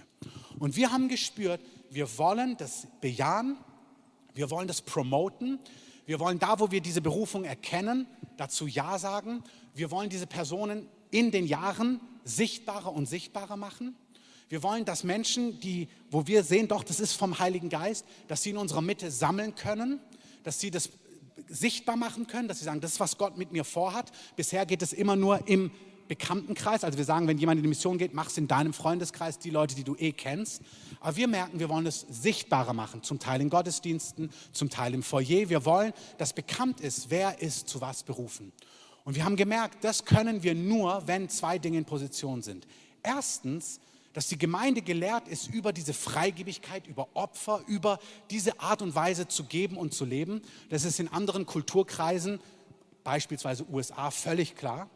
Und 0.60 0.78
wir 0.78 0.94
haben 0.94 1.10
gespürt, 1.10 1.60
wir 1.90 2.18
wollen 2.18 2.56
das 2.56 2.88
bejahen, 3.02 3.58
wir 4.34 4.50
wollen 4.50 4.70
das 4.70 4.82
promoten, 4.82 5.60
wir 6.06 6.22
wollen 6.22 6.40
da, 6.40 6.58
wo 6.62 6.72
wir 6.72 6.80
diese 6.80 7.02
Berufung 7.02 7.44
erkennen, 7.44 8.08
dazu 8.38 8.66
Ja 8.66 8.98
sagen, 8.98 9.44
wir 9.76 9.92
wollen 9.92 10.10
diese 10.10 10.26
Personen 10.26 10.88
in 11.12 11.32
den 11.32 11.46
Jahren 11.46 12.00
sichtbarer 12.24 12.92
und 12.94 13.06
sichtbarer 13.06 13.58
machen. 13.58 13.96
Wir 14.50 14.64
wollen, 14.64 14.86
dass 14.86 15.04
Menschen, 15.04 15.60
die, 15.60 15.90
wo 16.10 16.26
wir 16.28 16.44
sehen, 16.44 16.68
doch, 16.68 16.84
das 16.84 17.00
ist 17.00 17.14
vom 17.14 17.40
Heiligen 17.40 17.70
Geist, 17.70 18.06
dass 18.28 18.44
sie 18.44 18.52
in 18.52 18.58
unserer 18.58 18.82
Mitte 18.82 19.12
sammeln 19.12 19.56
können, 19.56 20.00
dass 20.44 20.60
sie 20.60 20.72
das 20.72 20.90
sichtbar 21.50 21.98
machen 21.98 22.28
können, 22.28 22.48
dass 22.48 22.60
sie 22.60 22.66
sagen, 22.66 22.82
das 22.82 22.94
ist, 22.94 23.00
was 23.00 23.18
Gott 23.18 23.38
mit 23.38 23.52
mir 23.52 23.64
vorhat. 23.64 24.12
Bisher 24.36 24.66
geht 24.66 24.82
es 24.82 24.94
immer 24.94 25.16
nur 25.16 25.48
im 25.48 25.72
Bekanntenkreis. 26.08 26.84
Also 26.84 26.98
wir 26.98 27.06
sagen, 27.06 27.28
wenn 27.28 27.38
jemand 27.38 27.58
in 27.58 27.64
die 27.64 27.70
Mission 27.70 27.98
geht, 27.98 28.14
mach 28.14 28.28
es 28.28 28.38
in 28.38 28.48
deinem 28.48 28.74
Freundeskreis, 28.74 29.40
die 29.40 29.50
Leute, 29.50 29.76
die 29.76 29.84
du 29.84 29.96
eh 29.98 30.14
kennst. 30.14 30.62
Aber 31.00 31.16
wir 31.18 31.28
merken, 31.28 31.60
wir 31.60 31.70
wollen 31.70 31.86
es 31.86 32.06
sichtbarer 32.10 32.74
machen, 32.74 33.04
zum 33.04 33.20
Teil 33.20 33.42
in 33.42 33.50
Gottesdiensten, 33.50 34.32
zum 34.52 34.70
Teil 34.70 34.94
im 34.94 35.04
Foyer. 35.04 35.50
Wir 35.50 35.66
wollen, 35.66 35.94
dass 36.18 36.34
bekannt 36.34 36.82
ist, 36.82 37.10
wer 37.10 37.42
ist 37.42 37.68
zu 37.68 37.82
was 37.82 38.04
berufen. 38.04 38.52
Und 39.08 39.16
wir 39.16 39.24
haben 39.24 39.38
gemerkt, 39.38 39.86
das 39.86 40.04
können 40.04 40.44
wir 40.44 40.54
nur, 40.54 41.02
wenn 41.06 41.30
zwei 41.30 41.58
Dinge 41.58 41.78
in 41.78 41.86
Position 41.86 42.42
sind. 42.42 42.68
Erstens, 43.02 43.80
dass 44.12 44.28
die 44.28 44.38
Gemeinde 44.38 44.82
gelehrt 44.82 45.30
ist 45.30 45.48
über 45.48 45.72
diese 45.72 45.94
Freigebigkeit, 45.94 46.86
über 46.88 47.08
Opfer, 47.14 47.64
über 47.68 48.00
diese 48.30 48.60
Art 48.60 48.82
und 48.82 48.96
Weise 48.96 49.30
zu 49.30 49.46
geben 49.46 49.78
und 49.78 49.94
zu 49.94 50.04
leben. 50.04 50.42
Das 50.70 50.84
ist 50.84 51.00
in 51.00 51.08
anderen 51.08 51.46
Kulturkreisen, 51.46 52.42
beispielsweise 53.06 53.66
USA, 53.72 54.12
völlig 54.12 54.58
klar. 54.58 54.90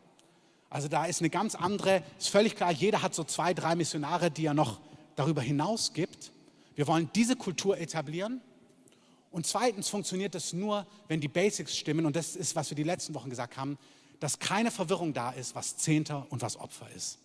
Also 0.69 0.89
da 0.89 1.05
ist 1.05 1.21
eine 1.21 1.29
ganz 1.29 1.55
andere, 1.55 2.03
ist 2.19 2.27
völlig 2.27 2.57
klar, 2.57 2.73
jeder 2.73 3.03
hat 3.03 3.15
so 3.15 3.23
zwei, 3.23 3.53
drei 3.53 3.75
Missionare, 3.75 4.29
die 4.29 4.45
er 4.45 4.53
noch 4.53 4.81
darüber 5.15 5.41
hinaus 5.41 5.93
gibt. 5.93 6.33
Wir 6.75 6.85
wollen 6.85 7.09
diese 7.15 7.37
Kultur 7.37 7.77
etablieren. 7.77 8.41
Und 9.31 9.47
zweitens 9.47 9.87
funktioniert 9.87 10.35
das 10.35 10.51
nur, 10.51 10.85
wenn 11.07 11.21
die 11.21 11.29
Basics 11.29 11.77
stimmen. 11.77 12.05
Und 12.05 12.17
das 12.17 12.35
ist, 12.35 12.57
was 12.57 12.69
wir 12.69 12.75
die 12.75 12.83
letzten 12.83 13.15
Wochen 13.15 13.29
gesagt 13.29 13.55
haben, 13.55 13.77
dass 14.21 14.39
keine 14.39 14.71
Verwirrung 14.71 15.13
da 15.13 15.31
ist, 15.31 15.55
was 15.55 15.75
Zehnter 15.77 16.27
und 16.29 16.41
was 16.41 16.55
Opfer 16.55 16.87
ist. 16.95 17.17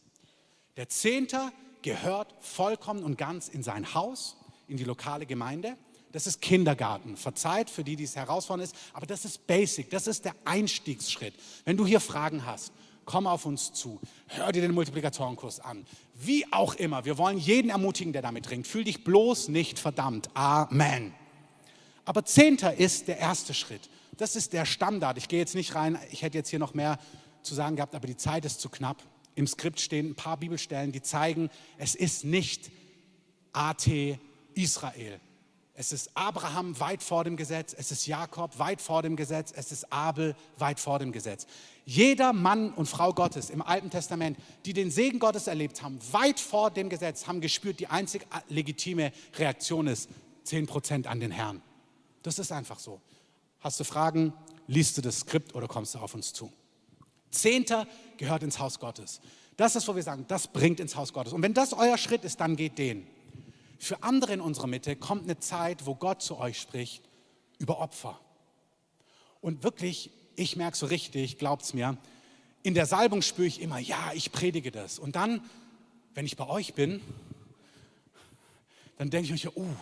Der 0.76 0.88
Zehnter 0.88 1.52
gehört 1.82 2.34
vollkommen 2.40 3.04
und 3.04 3.18
ganz 3.18 3.48
in 3.48 3.62
sein 3.62 3.94
Haus, 3.94 4.36
in 4.66 4.78
die 4.78 4.84
lokale 4.84 5.26
Gemeinde. 5.26 5.76
Das 6.12 6.26
ist 6.26 6.40
Kindergarten. 6.40 7.18
Verzeiht 7.18 7.68
für 7.68 7.84
die, 7.84 7.96
die 7.96 8.04
es 8.04 8.16
herausfordernd 8.16 8.72
ist, 8.72 8.76
aber 8.94 9.06
das 9.06 9.26
ist 9.26 9.46
Basic, 9.46 9.90
das 9.90 10.06
ist 10.06 10.24
der 10.24 10.34
Einstiegsschritt. 10.46 11.34
Wenn 11.66 11.76
du 11.76 11.86
hier 11.86 12.00
Fragen 12.00 12.46
hast, 12.46 12.72
komm 13.04 13.26
auf 13.26 13.44
uns 13.44 13.74
zu, 13.74 14.00
hör 14.28 14.50
dir 14.50 14.62
den 14.62 14.72
Multiplikatorenkurs 14.72 15.60
an. 15.60 15.86
Wie 16.14 16.50
auch 16.50 16.74
immer, 16.76 17.04
wir 17.04 17.18
wollen 17.18 17.36
jeden 17.36 17.70
ermutigen, 17.70 18.14
der 18.14 18.22
damit 18.22 18.50
ringt. 18.50 18.66
Fühl 18.66 18.84
dich 18.84 19.04
bloß 19.04 19.48
nicht 19.48 19.78
verdammt. 19.78 20.30
Amen. 20.32 21.12
Aber 22.06 22.24
Zehnter 22.24 22.74
ist 22.74 23.06
der 23.06 23.18
erste 23.18 23.52
Schritt. 23.52 23.90
Das 24.16 24.36
ist 24.36 24.52
der 24.52 24.64
Standard. 24.64 25.18
Ich 25.18 25.28
gehe 25.28 25.38
jetzt 25.38 25.54
nicht 25.54 25.74
rein, 25.74 25.98
ich 26.10 26.22
hätte 26.22 26.38
jetzt 26.38 26.48
hier 26.48 26.58
noch 26.58 26.74
mehr 26.74 26.98
zu 27.42 27.54
sagen 27.54 27.76
gehabt, 27.76 27.94
aber 27.94 28.06
die 28.06 28.16
Zeit 28.16 28.44
ist 28.44 28.60
zu 28.60 28.68
knapp 28.68 29.02
im 29.36 29.46
Skript 29.46 29.78
stehen 29.78 30.10
ein 30.10 30.14
paar 30.14 30.38
Bibelstellen, 30.38 30.90
die 30.90 31.02
zeigen, 31.02 31.50
es 31.78 31.94
ist 31.94 32.24
nicht 32.24 32.70
AT 33.52 33.86
Israel. 34.54 35.20
Es 35.74 35.92
ist 35.92 36.10
Abraham 36.14 36.80
weit 36.80 37.02
vor 37.02 37.22
dem 37.22 37.36
Gesetz, 37.36 37.74
es 37.76 37.92
ist 37.92 38.06
Jakob 38.06 38.58
weit 38.58 38.80
vor 38.80 39.02
dem 39.02 39.14
Gesetz, 39.14 39.52
es 39.54 39.72
ist 39.72 39.92
Abel 39.92 40.34
weit 40.56 40.80
vor 40.80 40.98
dem 40.98 41.12
Gesetz. 41.12 41.46
Jeder 41.84 42.32
Mann 42.32 42.72
und 42.72 42.86
Frau 42.86 43.12
Gottes 43.12 43.50
im 43.50 43.60
Alten 43.60 43.90
Testament, 43.90 44.38
die 44.64 44.72
den 44.72 44.90
Segen 44.90 45.18
Gottes 45.18 45.48
erlebt 45.48 45.82
haben, 45.82 45.98
weit 46.12 46.40
vor 46.40 46.70
dem 46.70 46.88
Gesetz, 46.88 47.26
haben 47.26 47.42
gespürt, 47.42 47.78
die 47.78 47.88
einzig 47.88 48.26
legitime 48.48 49.12
Reaktion 49.34 49.86
ist 49.86 50.08
10% 50.46 51.06
an 51.06 51.20
den 51.20 51.30
Herrn. 51.30 51.60
Das 52.22 52.38
ist 52.38 52.52
einfach 52.52 52.78
so. 52.78 53.02
Hast 53.60 53.80
du 53.80 53.84
Fragen, 53.84 54.32
liest 54.66 54.96
du 54.96 55.02
das 55.02 55.20
Skript 55.20 55.54
oder 55.54 55.68
kommst 55.68 55.94
du 55.94 55.98
auf 55.98 56.14
uns 56.14 56.32
zu? 56.32 56.52
Zehnter 57.30 57.86
gehört 58.16 58.42
ins 58.42 58.58
Haus 58.58 58.78
Gottes. 58.78 59.20
Das 59.56 59.74
ist, 59.74 59.88
wo 59.88 59.96
wir 59.96 60.02
sagen, 60.02 60.24
das 60.28 60.48
bringt 60.48 60.80
ins 60.80 60.96
Haus 60.96 61.12
Gottes. 61.12 61.32
Und 61.32 61.42
wenn 61.42 61.54
das 61.54 61.72
euer 61.72 61.98
Schritt 61.98 62.24
ist, 62.24 62.40
dann 62.40 62.56
geht 62.56 62.78
den. 62.78 63.06
Für 63.78 64.02
andere 64.02 64.34
in 64.34 64.40
unserer 64.40 64.66
Mitte 64.66 64.96
kommt 64.96 65.24
eine 65.24 65.38
Zeit, 65.38 65.86
wo 65.86 65.94
Gott 65.94 66.22
zu 66.22 66.38
euch 66.38 66.60
spricht 66.60 67.02
über 67.58 67.78
Opfer. 67.78 68.20
Und 69.40 69.62
wirklich, 69.62 70.10
ich 70.34 70.56
merke 70.56 70.76
so 70.76 70.86
richtig, 70.86 71.38
glaubt 71.38 71.62
es 71.62 71.74
mir, 71.74 71.96
in 72.62 72.74
der 72.74 72.86
Salbung 72.86 73.22
spüre 73.22 73.46
ich 73.46 73.60
immer, 73.60 73.78
ja, 73.78 74.12
ich 74.14 74.32
predige 74.32 74.70
das. 74.70 74.98
Und 74.98 75.16
dann, 75.16 75.40
wenn 76.14 76.26
ich 76.26 76.36
bei 76.36 76.48
euch 76.48 76.74
bin, 76.74 77.00
dann 78.98 79.10
denke 79.10 79.32
ich 79.32 79.44
mir, 79.44 79.56
oh, 79.56 79.76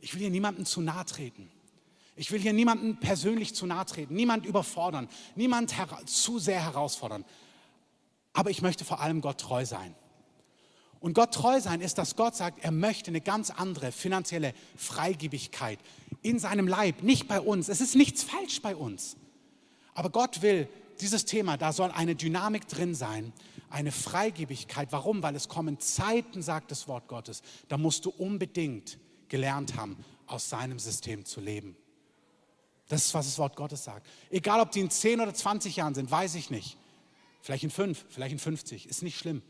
ich 0.00 0.14
will 0.14 0.20
hier 0.20 0.30
niemandem 0.30 0.64
zu 0.64 0.80
nahe 0.80 1.04
treten. 1.04 1.50
Ich 2.14 2.30
will 2.30 2.40
hier 2.40 2.52
niemandem 2.52 2.98
persönlich 2.98 3.54
zu 3.54 3.66
nahe 3.66 3.86
treten, 3.86 4.14
niemand 4.14 4.44
überfordern, 4.44 5.08
niemand 5.34 5.74
zu 6.06 6.38
sehr 6.38 6.62
herausfordern. 6.62 7.24
Aber 8.32 8.50
ich 8.50 8.62
möchte 8.62 8.84
vor 8.84 9.00
allem 9.00 9.20
Gott 9.20 9.38
treu 9.38 9.64
sein. 9.64 9.94
Und 11.00 11.14
Gott 11.14 11.34
treu 11.34 11.60
sein 11.60 11.80
ist, 11.80 11.98
dass 11.98 12.14
Gott 12.14 12.36
sagt, 12.36 12.62
er 12.62 12.70
möchte 12.70 13.10
eine 13.10 13.20
ganz 13.20 13.50
andere 13.50 13.90
finanzielle 13.90 14.54
Freigebigkeit 14.76 15.80
in 16.22 16.38
seinem 16.38 16.68
Leib, 16.68 17.02
nicht 17.02 17.26
bei 17.26 17.40
uns. 17.40 17.68
Es 17.68 17.80
ist 17.80 17.96
nichts 17.96 18.22
falsch 18.22 18.62
bei 18.62 18.76
uns. 18.76 19.16
Aber 19.94 20.10
Gott 20.10 20.42
will 20.42 20.68
dieses 21.00 21.24
Thema, 21.24 21.56
da 21.56 21.72
soll 21.72 21.90
eine 21.90 22.14
Dynamik 22.14 22.68
drin 22.68 22.94
sein, 22.94 23.32
eine 23.68 23.90
Freigebigkeit. 23.90 24.92
Warum? 24.92 25.22
Weil 25.22 25.34
es 25.34 25.48
kommen 25.48 25.80
Zeiten, 25.80 26.40
sagt 26.40 26.70
das 26.70 26.86
Wort 26.86 27.08
Gottes, 27.08 27.42
da 27.68 27.76
musst 27.78 28.04
du 28.04 28.10
unbedingt 28.10 28.98
gelernt 29.28 29.76
haben, 29.76 29.96
aus 30.26 30.48
seinem 30.48 30.78
System 30.78 31.24
zu 31.24 31.40
leben. 31.40 31.76
Das 32.92 33.06
ist, 33.06 33.14
was 33.14 33.24
das 33.24 33.38
Wort 33.38 33.56
Gottes 33.56 33.84
sagt. 33.84 34.06
Egal, 34.28 34.60
ob 34.60 34.70
die 34.70 34.80
in 34.80 34.90
10 34.90 35.22
oder 35.22 35.32
20 35.32 35.76
Jahren 35.76 35.94
sind, 35.94 36.10
weiß 36.10 36.34
ich 36.34 36.50
nicht. 36.50 36.76
Vielleicht 37.40 37.64
in 37.64 37.70
5, 37.70 38.04
vielleicht 38.10 38.32
in 38.32 38.38
50, 38.38 38.86
ist 38.86 39.02
nicht 39.02 39.18
schlimm. 39.18 39.40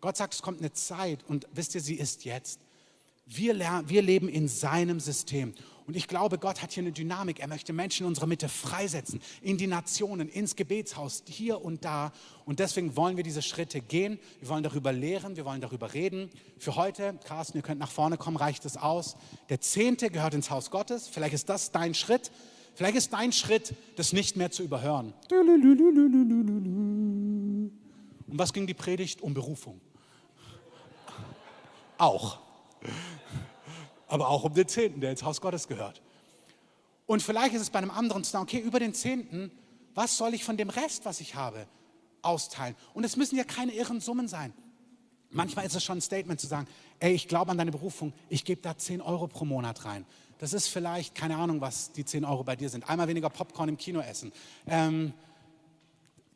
Gott 0.00 0.16
sagt, 0.16 0.34
es 0.34 0.40
kommt 0.40 0.60
eine 0.60 0.72
Zeit 0.72 1.24
und 1.26 1.48
wisst 1.52 1.74
ihr, 1.74 1.80
sie 1.80 1.96
ist 1.96 2.24
jetzt. 2.24 2.60
Wir, 3.26 3.54
lernen, 3.54 3.88
wir 3.88 4.02
leben 4.02 4.28
in 4.28 4.46
seinem 4.46 5.00
System. 5.00 5.52
Und 5.88 5.96
ich 5.96 6.06
glaube, 6.06 6.38
Gott 6.38 6.62
hat 6.62 6.70
hier 6.70 6.84
eine 6.84 6.92
Dynamik. 6.92 7.40
Er 7.40 7.48
möchte 7.48 7.72
Menschen 7.72 8.04
in 8.04 8.06
unserer 8.06 8.28
Mitte 8.28 8.48
freisetzen, 8.48 9.20
in 9.42 9.58
die 9.58 9.66
Nationen, 9.66 10.28
ins 10.28 10.54
Gebetshaus, 10.54 11.24
hier 11.26 11.64
und 11.64 11.84
da. 11.84 12.12
Und 12.44 12.60
deswegen 12.60 12.94
wollen 12.94 13.16
wir 13.16 13.24
diese 13.24 13.42
Schritte 13.42 13.80
gehen. 13.80 14.20
Wir 14.38 14.48
wollen 14.48 14.62
darüber 14.62 14.92
lehren, 14.92 15.34
wir 15.34 15.44
wollen 15.44 15.60
darüber 15.60 15.92
reden. 15.92 16.30
Für 16.60 16.76
heute, 16.76 17.18
Carsten, 17.24 17.58
ihr 17.58 17.62
könnt 17.62 17.80
nach 17.80 17.90
vorne 17.90 18.16
kommen, 18.16 18.36
reicht 18.36 18.64
es 18.64 18.76
aus. 18.76 19.16
Der 19.48 19.60
Zehnte 19.60 20.08
gehört 20.08 20.34
ins 20.34 20.50
Haus 20.50 20.70
Gottes. 20.70 21.08
Vielleicht 21.08 21.34
ist 21.34 21.48
das 21.48 21.72
dein 21.72 21.92
Schritt. 21.92 22.30
Vielleicht 22.76 22.96
ist 22.96 23.12
dein 23.14 23.32
Schritt, 23.32 23.74
das 23.96 24.12
nicht 24.12 24.36
mehr 24.36 24.50
zu 24.50 24.62
überhören. 24.62 25.14
Um 25.30 28.26
was 28.26 28.52
ging 28.52 28.66
die 28.66 28.74
Predigt? 28.74 29.22
Um 29.22 29.32
Berufung. 29.32 29.80
Auch. 31.96 32.38
Aber 34.08 34.28
auch 34.28 34.44
um 34.44 34.52
den 34.52 34.68
Zehnten, 34.68 35.00
der 35.00 35.10
ins 35.10 35.22
Haus 35.22 35.40
Gottes 35.40 35.68
gehört. 35.68 36.02
Und 37.06 37.22
vielleicht 37.22 37.54
ist 37.54 37.62
es 37.62 37.70
bei 37.70 37.78
einem 37.78 37.90
anderen 37.90 38.24
zu 38.24 38.30
sagen, 38.30 38.42
okay, 38.42 38.58
über 38.58 38.78
den 38.78 38.92
Zehnten, 38.92 39.50
was 39.94 40.18
soll 40.18 40.34
ich 40.34 40.44
von 40.44 40.58
dem 40.58 40.68
Rest, 40.68 41.06
was 41.06 41.22
ich 41.22 41.34
habe, 41.34 41.66
austeilen? 42.20 42.76
Und 42.92 43.04
es 43.04 43.16
müssen 43.16 43.36
ja 43.36 43.44
keine 43.44 43.72
irren 43.72 44.02
Summen 44.02 44.28
sein. 44.28 44.52
Manchmal 45.30 45.64
ist 45.64 45.74
es 45.74 45.82
schon 45.82 45.98
ein 45.98 46.02
Statement 46.02 46.40
zu 46.40 46.46
sagen, 46.46 46.68
ey, 46.98 47.14
ich 47.14 47.26
glaube 47.26 47.50
an 47.50 47.56
deine 47.56 47.70
Berufung, 47.70 48.12
ich 48.28 48.44
gebe 48.44 48.60
da 48.60 48.76
10 48.76 49.00
Euro 49.00 49.28
pro 49.28 49.46
Monat 49.46 49.86
rein. 49.86 50.04
Das 50.38 50.52
ist 50.52 50.68
vielleicht, 50.68 51.14
keine 51.14 51.36
Ahnung, 51.36 51.60
was 51.60 51.92
die 51.92 52.04
10 52.04 52.24
Euro 52.24 52.44
bei 52.44 52.56
dir 52.56 52.68
sind. 52.68 52.88
Einmal 52.88 53.08
weniger 53.08 53.30
Popcorn 53.30 53.68
im 53.68 53.76
Kino 53.76 54.00
essen. 54.00 54.32
Ähm, 54.66 55.14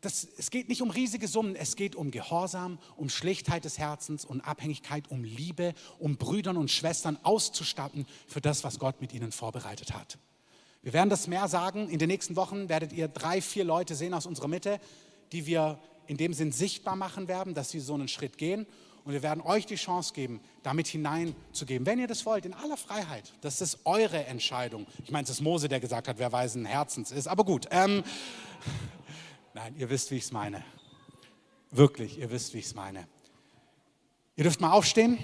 das, 0.01 0.27
es 0.39 0.51
geht 0.51 0.71
nicht 0.71 0.81
um 0.81 0.91
riesige 0.91 1.29
Summen, 1.29 1.55
es 1.55 1.77
geht 1.77 1.95
um 1.95 2.11
Gehorsam, 2.11 2.79
um 2.97 3.11
Schlichtheit 3.11 3.67
des 3.67 3.79
Herzens 3.79 4.25
und 4.25 4.41
Abhängigkeit, 4.41 5.11
um 5.11 5.25
Liebe, 5.25 5.75
um 5.99 6.17
Brüdern 6.17 6.57
und 6.57 6.71
Schwestern 6.71 7.19
auszustatten 7.23 8.07
für 8.27 8.41
das, 8.41 8.65
was 8.65 8.79
Gott 8.79 9.03
mit 9.03 9.13
ihnen 9.13 9.31
vorbereitet 9.31 9.93
hat. 9.93 10.19
Wir 10.83 10.95
werden 10.95 11.11
das 11.11 11.27
mehr 11.27 11.49
sagen. 11.49 11.91
In 11.91 11.99
den 11.99 12.09
nächsten 12.09 12.37
Wochen 12.37 12.71
werdet 12.71 12.95
ihr 12.95 13.09
drei, 13.09 13.43
vier 13.43 13.65
Leute 13.65 13.95
sehen 13.95 14.15
aus 14.15 14.25
unserer 14.25 14.49
Mitte, 14.49 14.81
die 15.33 15.45
wir 15.45 15.79
in 16.07 16.17
dem 16.17 16.33
Sinn 16.33 16.53
sichtbar 16.53 16.97
machen 16.97 17.29
werden, 17.29 17.53
dass 17.53 17.71
sie 17.71 17.81
so 17.81 17.93
einen 17.93 18.09
Schritt 18.09 18.39
gehen. 18.39 18.67
Und 19.11 19.15
wir 19.15 19.25
werden 19.25 19.41
euch 19.41 19.67
die 19.67 19.75
Chance 19.75 20.15
geben, 20.15 20.39
damit 20.63 20.87
hineinzugeben, 20.87 21.85
wenn 21.85 21.99
ihr 21.99 22.07
das 22.07 22.25
wollt, 22.27 22.47
in 22.47 22.55
aller 22.55 22.77
Freiheit. 22.77 23.33
Das 23.41 23.61
ist 23.61 23.81
eure 23.85 24.25
Entscheidung. 24.27 24.87
Ich 25.05 25.11
meine, 25.11 25.25
es 25.25 25.31
ist 25.31 25.41
Mose, 25.41 25.69
der 25.69 25.81
gesagt 25.81 26.07
hat, 26.07 26.21
wer 26.21 26.31
weisen 26.31 26.65
Herzens 26.65 27.11
ist. 27.11 27.27
Aber 27.27 27.45
gut. 27.45 27.67
Ähm, 27.73 28.05
nein, 29.53 29.75
ihr 29.77 29.91
wisst, 29.91 30.13
wie 30.13 30.15
ich 30.15 30.23
es 30.23 30.31
meine. 30.31 30.63
Wirklich, 31.73 32.21
ihr 32.21 32.31
wisst, 32.31 32.55
wie 32.55 32.59
ich 32.59 32.67
es 32.67 32.75
meine. 32.77 33.09
Ihr 34.37 34.45
dürft 34.45 34.61
mal 34.61 34.71
aufstehen. 34.71 35.19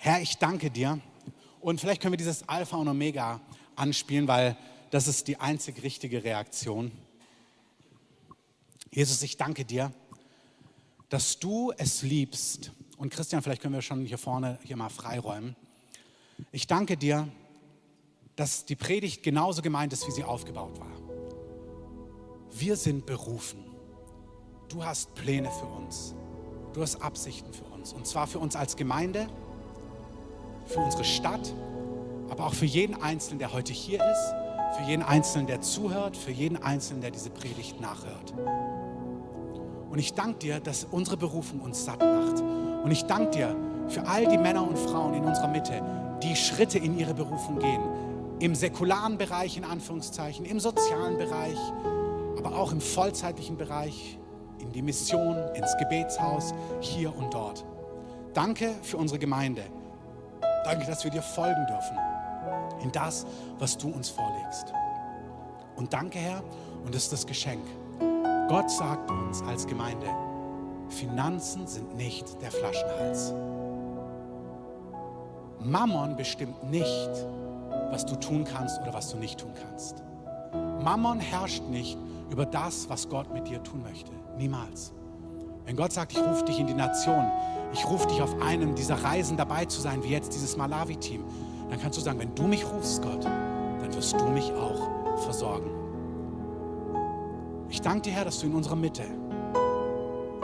Herr, 0.00 0.20
ich 0.20 0.38
danke 0.38 0.72
dir 0.72 1.00
Und 1.60 1.80
vielleicht 1.80 2.02
können 2.02 2.14
wir 2.14 2.18
dieses 2.18 2.48
Alpha 2.48 2.76
und 2.76 2.88
Omega 2.88 3.40
anspielen, 3.76 4.26
weil 4.26 4.56
das 4.90 5.06
ist 5.06 5.28
die 5.28 5.38
einzig 5.38 5.80
richtige 5.84 6.24
Reaktion. 6.24 6.90
Jesus, 8.90 9.22
ich 9.22 9.36
danke 9.36 9.64
dir, 9.64 9.92
dass 11.08 11.38
du 11.38 11.72
es 11.76 12.02
liebst. 12.02 12.72
Und 12.96 13.10
Christian, 13.10 13.42
vielleicht 13.42 13.62
können 13.62 13.74
wir 13.74 13.82
schon 13.82 14.04
hier 14.04 14.18
vorne 14.18 14.58
hier 14.62 14.76
mal 14.76 14.88
freiräumen. 14.88 15.54
Ich 16.52 16.66
danke 16.66 16.96
dir, 16.96 17.28
dass 18.36 18.64
die 18.64 18.76
Predigt 18.76 19.22
genauso 19.22 19.62
gemeint 19.62 19.92
ist, 19.92 20.06
wie 20.06 20.12
sie 20.12 20.24
aufgebaut 20.24 20.78
war. 20.78 20.92
Wir 22.52 22.76
sind 22.76 23.06
berufen. 23.06 23.64
Du 24.68 24.84
hast 24.84 25.14
Pläne 25.14 25.50
für 25.50 25.66
uns. 25.66 26.14
Du 26.72 26.82
hast 26.82 26.96
Absichten 27.02 27.52
für 27.52 27.64
uns. 27.64 27.92
Und 27.92 28.06
zwar 28.06 28.26
für 28.26 28.38
uns 28.38 28.56
als 28.56 28.76
Gemeinde, 28.76 29.28
für 30.66 30.80
unsere 30.80 31.04
Stadt, 31.04 31.54
aber 32.28 32.46
auch 32.46 32.54
für 32.54 32.66
jeden 32.66 33.00
Einzelnen, 33.00 33.38
der 33.38 33.52
heute 33.52 33.72
hier 33.72 34.04
ist, 34.04 34.34
für 34.76 34.82
jeden 34.86 35.02
Einzelnen, 35.02 35.46
der 35.46 35.60
zuhört, 35.60 36.16
für 36.16 36.32
jeden 36.32 36.56
Einzelnen, 36.56 37.00
der 37.00 37.10
diese 37.10 37.30
Predigt 37.30 37.80
nachhört. 37.80 38.34
Und 39.96 40.00
ich 40.00 40.12
danke 40.12 40.40
dir, 40.40 40.60
dass 40.60 40.84
unsere 40.84 41.16
Berufung 41.16 41.58
uns 41.60 41.86
satt 41.86 42.00
macht. 42.00 42.42
Und 42.84 42.90
ich 42.90 43.06
danke 43.06 43.30
dir 43.30 43.56
für 43.88 44.06
all 44.06 44.26
die 44.26 44.36
Männer 44.36 44.68
und 44.68 44.78
Frauen 44.78 45.14
in 45.14 45.24
unserer 45.24 45.48
Mitte, 45.48 45.82
die 46.22 46.36
Schritte 46.36 46.78
in 46.78 46.98
ihre 46.98 47.14
Berufung 47.14 47.58
gehen. 47.58 47.80
Im 48.40 48.54
säkularen 48.54 49.16
Bereich, 49.16 49.56
in 49.56 49.64
Anführungszeichen, 49.64 50.44
im 50.44 50.60
sozialen 50.60 51.16
Bereich, 51.16 51.56
aber 52.36 52.58
auch 52.58 52.72
im 52.72 52.82
vollzeitlichen 52.82 53.56
Bereich, 53.56 54.18
in 54.58 54.70
die 54.70 54.82
Mission, 54.82 55.34
ins 55.54 55.74
Gebetshaus, 55.78 56.52
hier 56.80 57.16
und 57.16 57.32
dort. 57.32 57.64
Danke 58.34 58.74
für 58.82 58.98
unsere 58.98 59.18
Gemeinde. 59.18 59.62
Danke, 60.64 60.84
dass 60.84 61.04
wir 61.04 61.10
dir 61.10 61.22
folgen 61.22 61.66
dürfen 61.66 61.96
in 62.82 62.92
das, 62.92 63.24
was 63.58 63.78
du 63.78 63.88
uns 63.88 64.10
vorlegst. 64.10 64.74
Und 65.74 65.94
danke, 65.94 66.18
Herr, 66.18 66.42
und 66.84 66.94
das 66.94 67.04
ist 67.04 67.14
das 67.14 67.26
Geschenk. 67.26 67.64
Gott 68.48 68.70
sagt 68.70 69.10
uns 69.10 69.42
als 69.42 69.66
Gemeinde, 69.66 70.06
Finanzen 70.88 71.66
sind 71.66 71.96
nicht 71.96 72.40
der 72.40 72.52
Flaschenhals. 72.52 73.34
Mammon 75.58 76.14
bestimmt 76.14 76.70
nicht, 76.70 77.10
was 77.90 78.06
du 78.06 78.14
tun 78.14 78.44
kannst 78.44 78.80
oder 78.80 78.94
was 78.94 79.10
du 79.10 79.16
nicht 79.16 79.40
tun 79.40 79.50
kannst. 79.60 80.04
Mammon 80.80 81.18
herrscht 81.18 81.64
nicht 81.64 81.98
über 82.30 82.46
das, 82.46 82.88
was 82.88 83.08
Gott 83.08 83.32
mit 83.34 83.48
dir 83.48 83.60
tun 83.64 83.82
möchte. 83.82 84.12
Niemals. 84.38 84.92
Wenn 85.64 85.74
Gott 85.74 85.92
sagt, 85.92 86.12
ich 86.12 86.20
rufe 86.20 86.44
dich 86.44 86.60
in 86.60 86.68
die 86.68 86.74
Nation, 86.74 87.28
ich 87.72 87.84
rufe 87.84 88.06
dich 88.06 88.22
auf 88.22 88.40
einem 88.40 88.76
dieser 88.76 89.02
Reisen 89.02 89.36
dabei 89.36 89.64
zu 89.64 89.80
sein, 89.80 90.04
wie 90.04 90.10
jetzt 90.10 90.32
dieses 90.32 90.56
Malawi-Team, 90.56 91.24
dann 91.68 91.80
kannst 91.80 91.98
du 91.98 92.02
sagen, 92.02 92.20
wenn 92.20 92.32
du 92.36 92.44
mich 92.44 92.64
rufst, 92.64 93.02
Gott, 93.02 93.24
dann 93.24 93.92
wirst 93.92 94.12
du 94.12 94.24
mich 94.26 94.52
auch 94.52 95.18
versorgen. 95.24 95.75
Ich 97.68 97.80
danke 97.80 98.02
dir, 98.02 98.12
Herr, 98.12 98.24
dass 98.24 98.38
du 98.40 98.46
in 98.46 98.54
unserer 98.54 98.76
Mitte 98.76 99.02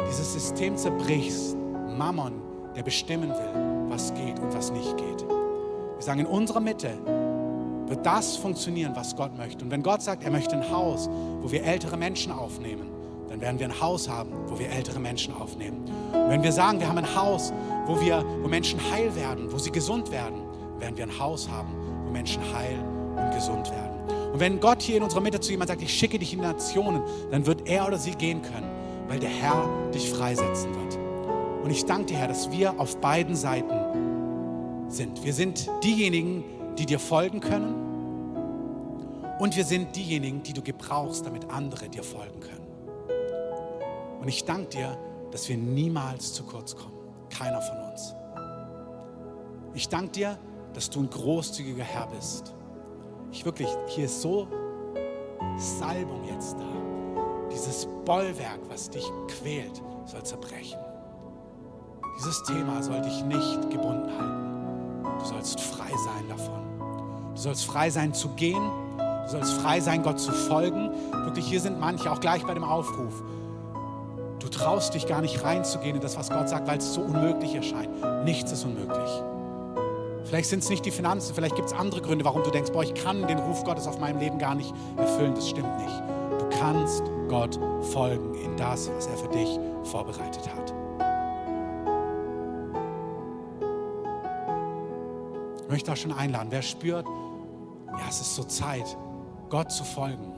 dieses 0.09 0.33
System 0.33 0.77
zerbrichst, 0.77 1.57
Mammon, 1.97 2.35
der 2.75 2.83
bestimmen 2.83 3.31
will, 3.31 3.91
was 3.91 4.13
geht 4.15 4.39
und 4.39 4.53
was 4.55 4.73
nicht 4.73 4.97
geht. 4.97 5.29
Wir 5.29 6.03
sagen, 6.03 6.21
in 6.21 6.27
unserer 6.27 6.61
Mitte 6.61 6.91
wird 7.87 8.05
das 8.05 8.37
funktionieren, 8.37 8.93
was 8.95 9.15
Gott 9.15 9.37
möchte. 9.37 9.65
Und 9.65 9.71
wenn 9.71 9.83
Gott 9.83 10.03
sagt, 10.03 10.25
er 10.25 10.31
möchte 10.31 10.57
ein 10.57 10.71
Haus, 10.71 11.09
wo 11.41 11.51
wir 11.53 11.63
ältere 11.65 11.97
Menschen 11.97 12.33
aufnehmen, 12.33 12.89
dann 13.29 13.41
werden 13.41 13.59
wir 13.59 13.67
ein 13.67 13.81
Haus 13.81 14.09
haben, 14.09 14.31
wo 14.49 14.59
wir 14.59 14.69
ältere 14.71 14.99
Menschen 14.99 15.35
aufnehmen. 15.35 15.85
Und 16.13 16.29
wenn 16.29 16.43
wir 16.43 16.53
sagen, 16.53 16.81
wir 16.81 16.89
haben 16.89 16.99
ein 16.99 17.17
Haus, 17.17 17.53
wo, 17.87 18.01
wir, 18.01 18.25
wo 18.43 18.49
Menschen 18.49 18.81
heil 18.91 19.15
werden, 19.15 19.51
wo 19.53 19.59
sie 19.59 19.71
gesund 19.71 20.11
werden, 20.11 20.43
werden 20.79 20.97
wir 20.97 21.05
ein 21.05 21.19
Haus 21.19 21.49
haben, 21.49 21.69
wo 22.05 22.11
Menschen 22.11 22.43
heil 22.53 22.79
und 23.17 23.33
gesund 23.35 23.71
werden. 23.71 23.92
Und 24.33 24.41
wenn 24.41 24.61
Gott 24.61 24.81
hier 24.81 24.97
in 24.97 25.03
unserer 25.03 25.21
Mitte 25.21 25.41
zu 25.41 25.51
jemand 25.51 25.69
sagt, 25.69 25.83
ich 25.83 25.93
schicke 25.93 26.19
dich 26.19 26.33
in 26.33 26.41
die 26.41 26.47
Nationen, 26.47 27.03
dann 27.31 27.45
wird 27.45 27.69
er 27.69 27.87
oder 27.87 27.99
sie 27.99 28.13
gehen 28.13 28.41
können, 28.41 28.71
weil 29.09 29.19
der 29.19 29.29
Herr 29.29 29.69
dich 29.93 30.11
freisetzen 30.11 30.75
wird. 30.75 30.99
Und 31.63 31.71
ich 31.71 31.85
danke 31.85 32.07
dir, 32.07 32.17
Herr, 32.17 32.29
dass 32.29 32.51
wir 32.51 32.81
auf 32.81 32.97
beiden 32.97 33.37
Seiten 33.37 34.89
sind. 34.89 35.23
Wir 35.25 35.35
sind 35.35 35.71
diejenigen, 35.85 36.45
die 36.79 36.87
dir 36.87 36.99
folgen 36.99 37.41
können 37.41 37.75
und 39.39 39.55
wir 39.55 39.65
sind 39.65 39.95
diejenigen, 39.95 40.43
die 40.43 40.55
du 40.55 40.63
gebrauchst, 40.63 41.27
damit 41.27 41.51
andere 41.51 41.89
dir 41.89 42.03
folgen 42.03 42.41
können. 42.41 42.67
Und 44.21 44.29
ich 44.29 44.45
danke 44.45 44.69
dir, 44.69 44.97
dass 45.31 45.49
wir 45.49 45.57
niemals 45.57 46.33
zu 46.33 46.45
kurz 46.45 46.75
kommen. 46.75 46.97
Keiner 47.29 47.61
von 47.61 47.77
uns. 47.91 48.15
Ich 49.75 49.89
danke 49.89 50.13
dir, 50.13 50.39
dass 50.75 50.89
du 50.91 51.01
ein 51.01 51.11
großzügiger 51.11 51.85
Herr 51.85 52.07
bist. 52.07 52.55
Ich 53.33 53.47
wirklich, 53.47 53.69
hier 53.87 54.05
ist 54.05 54.21
so 54.21 54.47
Salbung 55.57 56.23
jetzt 56.29 56.55
da. 56.59 57.49
Dieses 57.51 57.89
Bollwerk, 58.05 58.61
was 58.69 58.91
dich 58.91 59.11
quält, 59.27 59.83
soll 60.05 60.23
zerbrechen. 60.23 60.79
Dieses 62.19 62.43
Thema 62.43 62.83
soll 62.83 63.01
dich 63.01 63.25
nicht 63.25 63.71
gebunden 63.71 64.11
halten. 64.19 65.03
Du 65.19 65.25
sollst 65.25 65.61
frei 65.61 65.91
sein 66.05 66.29
davon. 66.29 66.61
Du 67.35 67.41
sollst 67.41 67.65
frei 67.65 67.89
sein 67.89 68.13
zu 68.13 68.29
gehen. 68.31 68.71
Du 68.99 69.29
sollst 69.31 69.55
frei 69.55 69.81
sein, 69.81 70.03
Gott 70.03 70.21
zu 70.21 70.33
folgen. 70.33 70.91
Wirklich, 71.25 71.47
hier 71.47 71.61
sind 71.61 71.81
manche, 71.81 72.13
auch 72.13 72.21
gleich 72.21 72.45
bei 72.45 72.53
dem 72.53 72.65
Aufruf. 72.65 73.23
Du 74.41 74.49
traust 74.49 74.93
dich 74.93 75.07
gar 75.07 75.23
nicht 75.23 75.43
reinzugehen 75.43 75.97
in 75.97 76.03
das, 76.03 76.19
was 76.19 76.29
Gott 76.29 76.51
sagt, 76.51 76.69
weil 76.69 76.79
es 76.79 76.93
so 76.93 77.01
unmöglich 77.01 77.55
erscheint. 77.55 77.89
Nichts 78.25 78.53
ist 78.53 78.65
unmöglich. 78.65 79.23
Vielleicht 80.33 80.49
sind 80.49 80.63
es 80.63 80.71
nicht 80.71 80.87
die 80.87 80.91
Finanzen, 80.91 81.35
vielleicht 81.35 81.57
gibt 81.57 81.69
es 81.69 81.75
andere 81.75 82.01
Gründe, 82.01 82.25
warum 82.25 82.43
du 82.43 82.51
denkst, 82.51 82.73
boah, 82.73 82.83
ich 82.83 82.95
kann 82.95 83.27
den 83.27 83.39
Ruf 83.39 83.65
Gottes 83.65 83.87
auf 83.87 83.99
meinem 83.99 84.19
Leben 84.19 84.39
gar 84.39 84.55
nicht 84.55 84.73
erfüllen. 84.97 85.35
Das 85.35 85.47
stimmt 85.47 85.77
nicht. 85.77 86.03
Du 86.39 86.49
kannst 86.59 87.03
Gott 87.29 87.61
folgen 87.93 88.35
in 88.37 88.57
das, 88.57 88.91
was 88.97 89.09
er 89.09 89.19
für 89.19 89.29
dich 89.29 89.61
vorbereitet 89.83 90.49
hat. 90.49 90.73
Ich 95.65 95.69
möchte 95.69 95.93
auch 95.93 95.97
schon 95.97 96.15
einladen, 96.15 96.47
wer 96.49 96.63
spürt, 96.63 97.05
ja, 97.89 98.09
es 98.09 98.23
ist 98.23 98.35
so 98.35 98.45
Zeit, 98.45 98.97
Gott 99.51 99.71
zu 99.71 99.85
folgen. 99.85 100.33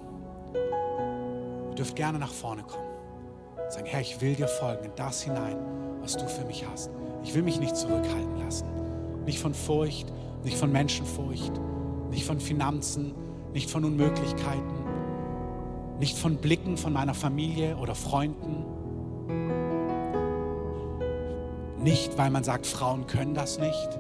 Ihr 1.69 1.75
dürft 1.77 1.95
gerne 1.95 2.19
nach 2.19 2.33
vorne 2.33 2.65
kommen. 2.65 2.83
Sagen, 3.69 3.87
Herr, 3.87 4.01
ich 4.01 4.21
will 4.21 4.35
dir 4.35 4.49
folgen 4.49 4.87
in 4.87 4.93
das 4.97 5.23
hinein, 5.23 5.57
was 6.01 6.17
du 6.17 6.27
für 6.27 6.45
mich 6.47 6.67
hast. 6.69 6.91
Ich 7.23 7.33
will 7.33 7.43
mich 7.45 7.61
nicht 7.61 7.77
zurückhalten 7.77 8.41
lassen. 8.45 8.84
Nicht 9.25 9.39
von 9.39 9.55
Furcht, 9.55 10.13
nicht 10.45 10.57
von 10.57 10.71
Menschenfurcht, 10.71 11.53
nicht 12.11 12.25
von 12.25 12.41
Finanzen, 12.41 13.15
nicht 13.53 13.71
von 13.71 13.85
Unmöglichkeiten, 13.85 14.85
nicht 15.99 16.19
von 16.19 16.37
Blicken 16.37 16.77
von 16.77 16.93
meiner 16.93 17.15
Familie 17.15 17.77
oder 17.77 17.95
Freunden. 17.95 18.65
Nicht, 21.79 22.17
weil 22.17 22.31
man 22.31 22.45
sagt, 22.45 22.67
Frauen 22.67 23.07
können 23.07 23.35
das 23.35 23.59
nicht. 23.59 23.99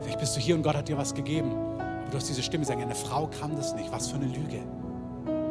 Vielleicht 0.00 0.20
bist 0.20 0.36
du 0.36 0.40
hier 0.40 0.54
und 0.54 0.62
Gott 0.62 0.76
hat 0.76 0.88
dir 0.88 0.96
was 0.96 1.14
gegeben. 1.14 1.50
Aber 1.78 2.10
du 2.10 2.16
hast 2.16 2.28
diese 2.28 2.42
Stimme 2.42 2.64
sagen, 2.64 2.82
eine 2.82 2.94
Frau 2.94 3.26
kann 3.26 3.56
das 3.56 3.74
nicht. 3.74 3.90
Was 3.90 4.08
für 4.08 4.16
eine 4.16 4.26
Lüge. 4.26 4.60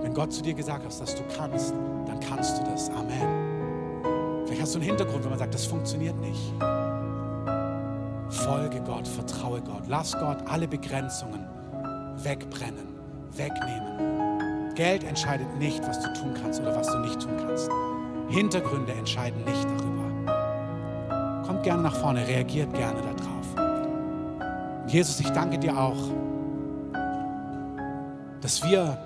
Wenn 0.01 0.13
Gott 0.13 0.31
zu 0.33 0.41
dir 0.41 0.53
gesagt 0.53 0.85
hat, 0.85 1.01
dass 1.01 1.15
du 1.15 1.23
kannst, 1.35 1.73
dann 2.05 2.19
kannst 2.19 2.59
du 2.59 2.63
das. 2.63 2.89
Amen. 2.89 4.43
Vielleicht 4.45 4.61
hast 4.61 4.75
du 4.75 4.79
einen 4.79 4.87
Hintergrund, 4.87 5.23
wenn 5.23 5.31
man 5.31 5.39
sagt, 5.39 5.53
das 5.53 5.65
funktioniert 5.65 6.19
nicht. 6.19 6.53
Folge 8.33 8.81
Gott, 8.81 9.07
vertraue 9.07 9.61
Gott. 9.61 9.83
Lass 9.87 10.13
Gott 10.13 10.37
alle 10.47 10.67
Begrenzungen 10.67 11.45
wegbrennen, 12.23 12.87
wegnehmen. 13.35 14.73
Geld 14.75 15.03
entscheidet 15.03 15.47
nicht, 15.59 15.87
was 15.87 15.99
du 15.99 16.11
tun 16.13 16.33
kannst 16.41 16.59
oder 16.59 16.75
was 16.75 16.87
du 16.87 16.97
nicht 16.99 17.19
tun 17.19 17.37
kannst. 17.37 17.69
Hintergründe 18.29 18.93
entscheiden 18.93 19.43
nicht 19.43 19.65
darüber. 19.65 21.43
Kommt 21.45 21.63
gerne 21.63 21.83
nach 21.83 21.95
vorne, 21.95 22.27
reagiert 22.27 22.73
gerne 22.73 22.99
darauf. 23.01 24.87
Jesus, 24.87 25.19
ich 25.19 25.29
danke 25.29 25.59
dir 25.59 25.77
auch, 25.77 26.09
dass 28.41 28.63
wir 28.63 28.97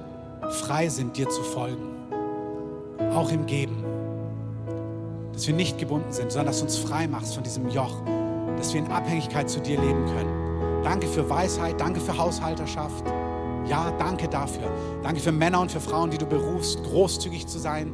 frei 0.49 0.87
sind, 0.87 1.17
dir 1.17 1.27
zu 1.27 1.43
folgen. 1.43 1.83
Auch 3.13 3.31
im 3.31 3.45
Geben. 3.45 3.83
Dass 5.33 5.45
wir 5.47 5.53
nicht 5.53 5.77
gebunden 5.77 6.11
sind, 6.11 6.31
sondern 6.31 6.47
dass 6.47 6.59
du 6.59 6.63
uns 6.63 6.77
frei 6.77 7.07
machst 7.07 7.35
von 7.35 7.43
diesem 7.43 7.69
Joch 7.69 8.01
dass 8.57 8.73
wir 8.73 8.81
in 8.81 8.91
Abhängigkeit 8.91 9.49
zu 9.49 9.59
dir 9.59 9.79
leben 9.79 10.05
können. 10.07 10.83
Danke 10.83 11.07
für 11.07 11.29
Weisheit, 11.29 11.79
danke 11.79 11.99
für 11.99 12.17
Haushalterschaft. 12.17 13.03
Ja, 13.67 13.91
danke 13.99 14.27
dafür. 14.27 14.71
Danke 15.03 15.19
für 15.19 15.31
Männer 15.31 15.61
und 15.61 15.71
für 15.71 15.81
Frauen, 15.81 16.09
die 16.09 16.17
du 16.17 16.25
berufst, 16.25 16.81
großzügig 16.83 17.47
zu 17.47 17.59
sein. 17.59 17.93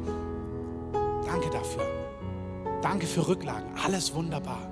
Danke 1.26 1.50
dafür. 1.50 1.82
Danke 2.80 3.06
für 3.06 3.26
Rücklagen. 3.26 3.66
Alles 3.84 4.14
wunderbar. 4.14 4.68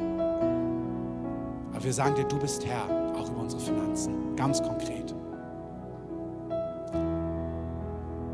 Aber 1.72 1.82
wir 1.82 1.92
sagen 1.92 2.14
dir, 2.14 2.24
du 2.24 2.38
bist 2.38 2.64
Herr, 2.64 2.84
auch 3.16 3.28
über 3.28 3.40
unsere 3.40 3.60
Finanzen. 3.60 4.36
Ganz 4.36 4.62
konkret. 4.62 5.14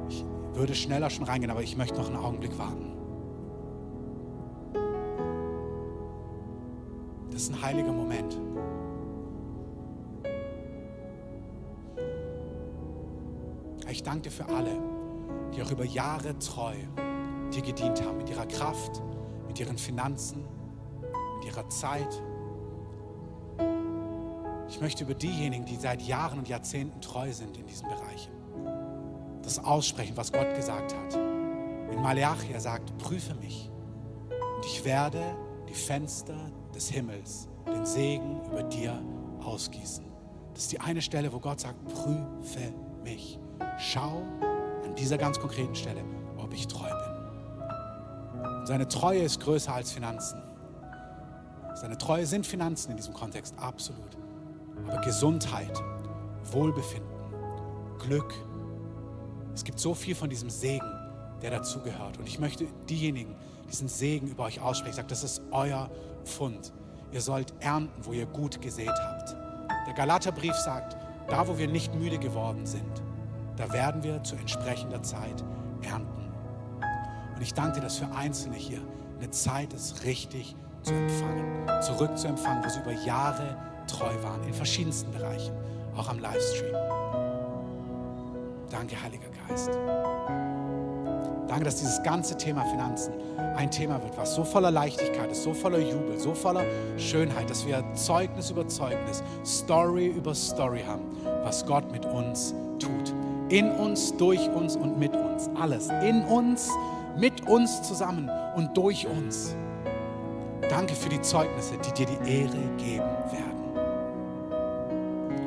Ich 0.08 0.24
würde 0.52 0.74
schneller 0.74 1.08
schon 1.08 1.24
reingehen, 1.24 1.50
aber 1.50 1.62
ich 1.62 1.76
möchte 1.76 1.96
noch 1.98 2.08
einen 2.08 2.16
Augenblick 2.16 2.58
warten. 2.58 2.97
ist 7.48 7.54
ein 7.54 7.62
heiliger 7.62 7.92
Moment. 7.92 8.38
Ich 13.90 14.02
danke 14.02 14.22
dir 14.22 14.30
für 14.30 14.46
alle, 14.48 14.78
die 15.54 15.62
auch 15.62 15.70
über 15.70 15.84
Jahre 15.84 16.38
treu 16.38 16.74
dir 17.52 17.62
gedient 17.62 18.04
haben, 18.04 18.18
mit 18.18 18.28
ihrer 18.28 18.46
Kraft, 18.46 19.02
mit 19.46 19.58
ihren 19.58 19.78
Finanzen, 19.78 20.44
mit 21.36 21.46
ihrer 21.46 21.68
Zeit. 21.70 22.22
Ich 24.68 24.80
möchte 24.82 25.04
über 25.04 25.14
diejenigen, 25.14 25.64
die 25.64 25.76
seit 25.76 26.02
Jahren 26.02 26.40
und 26.40 26.48
Jahrzehnten 26.48 27.00
treu 27.00 27.32
sind 27.32 27.56
in 27.56 27.66
diesen 27.66 27.88
Bereichen, 27.88 28.32
das 29.42 29.64
aussprechen, 29.64 30.16
was 30.16 30.30
Gott 30.32 30.54
gesagt 30.54 30.94
hat. 30.94 31.14
In 31.14 32.02
Malachi, 32.02 32.52
er 32.52 32.60
sagt, 32.60 32.96
prüfe 32.98 33.34
mich 33.36 33.70
und 34.28 34.66
ich 34.66 34.84
werde 34.84 35.34
die 35.68 35.74
Fenster 35.74 36.36
des 36.74 36.88
Himmels, 36.88 37.48
den 37.66 37.84
Segen 37.84 38.40
über 38.46 38.62
dir 38.62 39.00
ausgießen. 39.42 40.04
Das 40.54 40.64
ist 40.64 40.72
die 40.72 40.80
eine 40.80 41.02
Stelle, 41.02 41.32
wo 41.32 41.38
Gott 41.38 41.60
sagt, 41.60 41.84
prüfe 41.84 42.72
mich. 43.04 43.38
Schau 43.78 44.22
an 44.84 44.94
dieser 44.96 45.18
ganz 45.18 45.38
konkreten 45.38 45.74
Stelle, 45.74 46.02
ob 46.36 46.52
ich 46.52 46.66
treu 46.66 46.88
bin. 46.88 48.50
Und 48.60 48.66
seine 48.66 48.88
Treue 48.88 49.20
ist 49.20 49.40
größer 49.40 49.72
als 49.72 49.92
Finanzen. 49.92 50.42
Seine 51.74 51.96
Treue 51.96 52.26
sind 52.26 52.46
Finanzen 52.46 52.90
in 52.90 52.96
diesem 52.96 53.14
Kontext, 53.14 53.54
absolut. 53.56 54.16
Aber 54.88 55.00
Gesundheit, 55.02 55.80
Wohlbefinden, 56.50 57.08
Glück, 57.98 58.34
es 59.54 59.64
gibt 59.64 59.78
so 59.78 59.94
viel 59.94 60.14
von 60.14 60.30
diesem 60.30 60.50
Segen, 60.50 60.92
der 61.42 61.50
dazugehört. 61.50 62.18
Und 62.18 62.26
ich 62.26 62.38
möchte 62.38 62.66
diejenigen, 62.88 63.36
diesen 63.68 63.88
Segen 63.88 64.28
über 64.28 64.44
euch 64.44 64.60
aussprechen, 64.60 64.90
ich 64.90 64.96
sage, 64.96 65.08
das 65.08 65.24
ist 65.24 65.42
euer 65.50 65.90
Pfund. 66.24 66.72
Ihr 67.12 67.20
sollt 67.20 67.54
ernten, 67.60 68.04
wo 68.04 68.12
ihr 68.12 68.26
gut 68.26 68.60
gesät 68.60 68.90
habt. 68.90 69.36
Der 69.86 69.94
Galaterbrief 69.94 70.54
sagt, 70.54 70.96
da 71.28 71.46
wo 71.46 71.58
wir 71.58 71.68
nicht 71.68 71.94
müde 71.94 72.18
geworden 72.18 72.66
sind, 72.66 73.02
da 73.56 73.72
werden 73.72 74.02
wir 74.02 74.22
zu 74.22 74.36
entsprechender 74.36 75.02
Zeit 75.02 75.44
ernten. 75.82 76.32
Und 77.34 77.42
ich 77.42 77.54
danke 77.54 77.74
dir, 77.74 77.80
dass 77.82 77.98
für 77.98 78.10
Einzelne 78.12 78.56
hier 78.56 78.80
eine 79.18 79.30
Zeit 79.30 79.72
ist, 79.72 80.04
richtig 80.04 80.54
zu 80.82 80.92
empfangen, 80.92 81.82
zurückzuempfangen, 81.82 82.64
wo 82.64 82.68
sie 82.68 82.80
über 82.80 82.92
Jahre 83.04 83.56
treu 83.86 84.12
waren, 84.22 84.42
in 84.44 84.54
verschiedensten 84.54 85.10
Bereichen, 85.12 85.54
auch 85.96 86.08
am 86.08 86.18
Livestream. 86.18 86.74
Danke, 88.70 89.02
Heiliger 89.02 89.28
Geist. 89.48 89.70
Danke, 91.48 91.64
dass 91.64 91.76
dieses 91.76 92.02
ganze 92.02 92.36
Thema 92.36 92.64
Finanzen 92.66 93.14
ein 93.56 93.70
Thema 93.70 94.02
wird, 94.02 94.16
was 94.16 94.34
so 94.34 94.44
voller 94.44 94.70
Leichtigkeit 94.70 95.30
ist, 95.32 95.42
so 95.42 95.54
voller 95.54 95.78
Jubel, 95.78 96.18
so 96.18 96.34
voller 96.34 96.62
Schönheit, 96.98 97.48
dass 97.48 97.66
wir 97.66 97.82
Zeugnis 97.94 98.50
über 98.50 98.68
Zeugnis, 98.68 99.22
Story 99.44 100.08
über 100.08 100.34
Story 100.34 100.82
haben, 100.86 101.04
was 101.42 101.64
Gott 101.64 101.90
mit 101.90 102.04
uns 102.04 102.54
tut. 102.78 103.14
In 103.48 103.70
uns, 103.70 104.14
durch 104.16 104.46
uns 104.50 104.76
und 104.76 104.98
mit 104.98 105.16
uns. 105.16 105.48
Alles. 105.58 105.88
In 106.04 106.22
uns, 106.24 106.70
mit 107.16 107.48
uns 107.48 107.82
zusammen 107.82 108.30
und 108.56 108.76
durch 108.76 109.06
uns. 109.06 109.56
Danke 110.68 110.94
für 110.94 111.08
die 111.08 111.22
Zeugnisse, 111.22 111.78
die 111.78 111.92
dir 111.92 112.06
die 112.06 112.30
Ehre 112.30 112.58
geben 112.76 113.08
werden. 113.32 113.58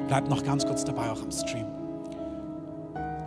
Bleib 0.07 0.27
noch 0.27 0.43
ganz 0.43 0.65
kurz 0.65 0.83
dabei, 0.83 1.11
auch 1.11 1.21
am 1.21 1.31
Stream. 1.31 1.80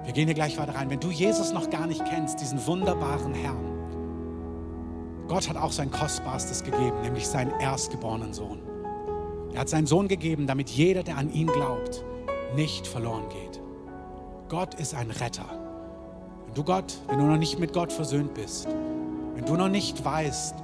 Wir 0.04 0.12
gehen 0.12 0.26
hier 0.26 0.34
gleich 0.34 0.58
weiter 0.58 0.74
rein. 0.74 0.90
Wenn 0.90 1.00
du 1.00 1.10
Jesus 1.10 1.52
noch 1.52 1.70
gar 1.70 1.86
nicht 1.86 2.04
kennst, 2.04 2.40
diesen 2.40 2.64
wunderbaren 2.66 3.32
Herrn, 3.34 3.74
Gott 5.28 5.48
hat 5.48 5.56
auch 5.56 5.72
sein 5.72 5.90
Kostbarstes 5.90 6.62
gegeben, 6.62 7.00
nämlich 7.02 7.26
seinen 7.26 7.58
erstgeborenen 7.58 8.34
Sohn. 8.34 8.60
Er 9.54 9.60
hat 9.60 9.68
seinen 9.70 9.86
Sohn 9.86 10.08
gegeben, 10.08 10.46
damit 10.46 10.68
jeder, 10.68 11.02
der 11.02 11.16
an 11.16 11.32
ihn 11.32 11.46
glaubt, 11.46 12.04
nicht 12.54 12.86
verloren 12.86 13.28
geht. 13.30 13.62
Gott 14.48 14.74
ist 14.74 14.94
ein 14.94 15.10
Retter. 15.10 15.46
Wenn 16.44 16.54
du 16.54 16.64
Gott, 16.64 16.98
wenn 17.08 17.18
du 17.18 17.24
noch 17.24 17.38
nicht 17.38 17.58
mit 17.58 17.72
Gott 17.72 17.90
versöhnt 17.90 18.34
bist, 18.34 18.68
wenn 19.34 19.46
du 19.46 19.56
noch 19.56 19.70
nicht 19.70 20.04
weißt, 20.04 20.56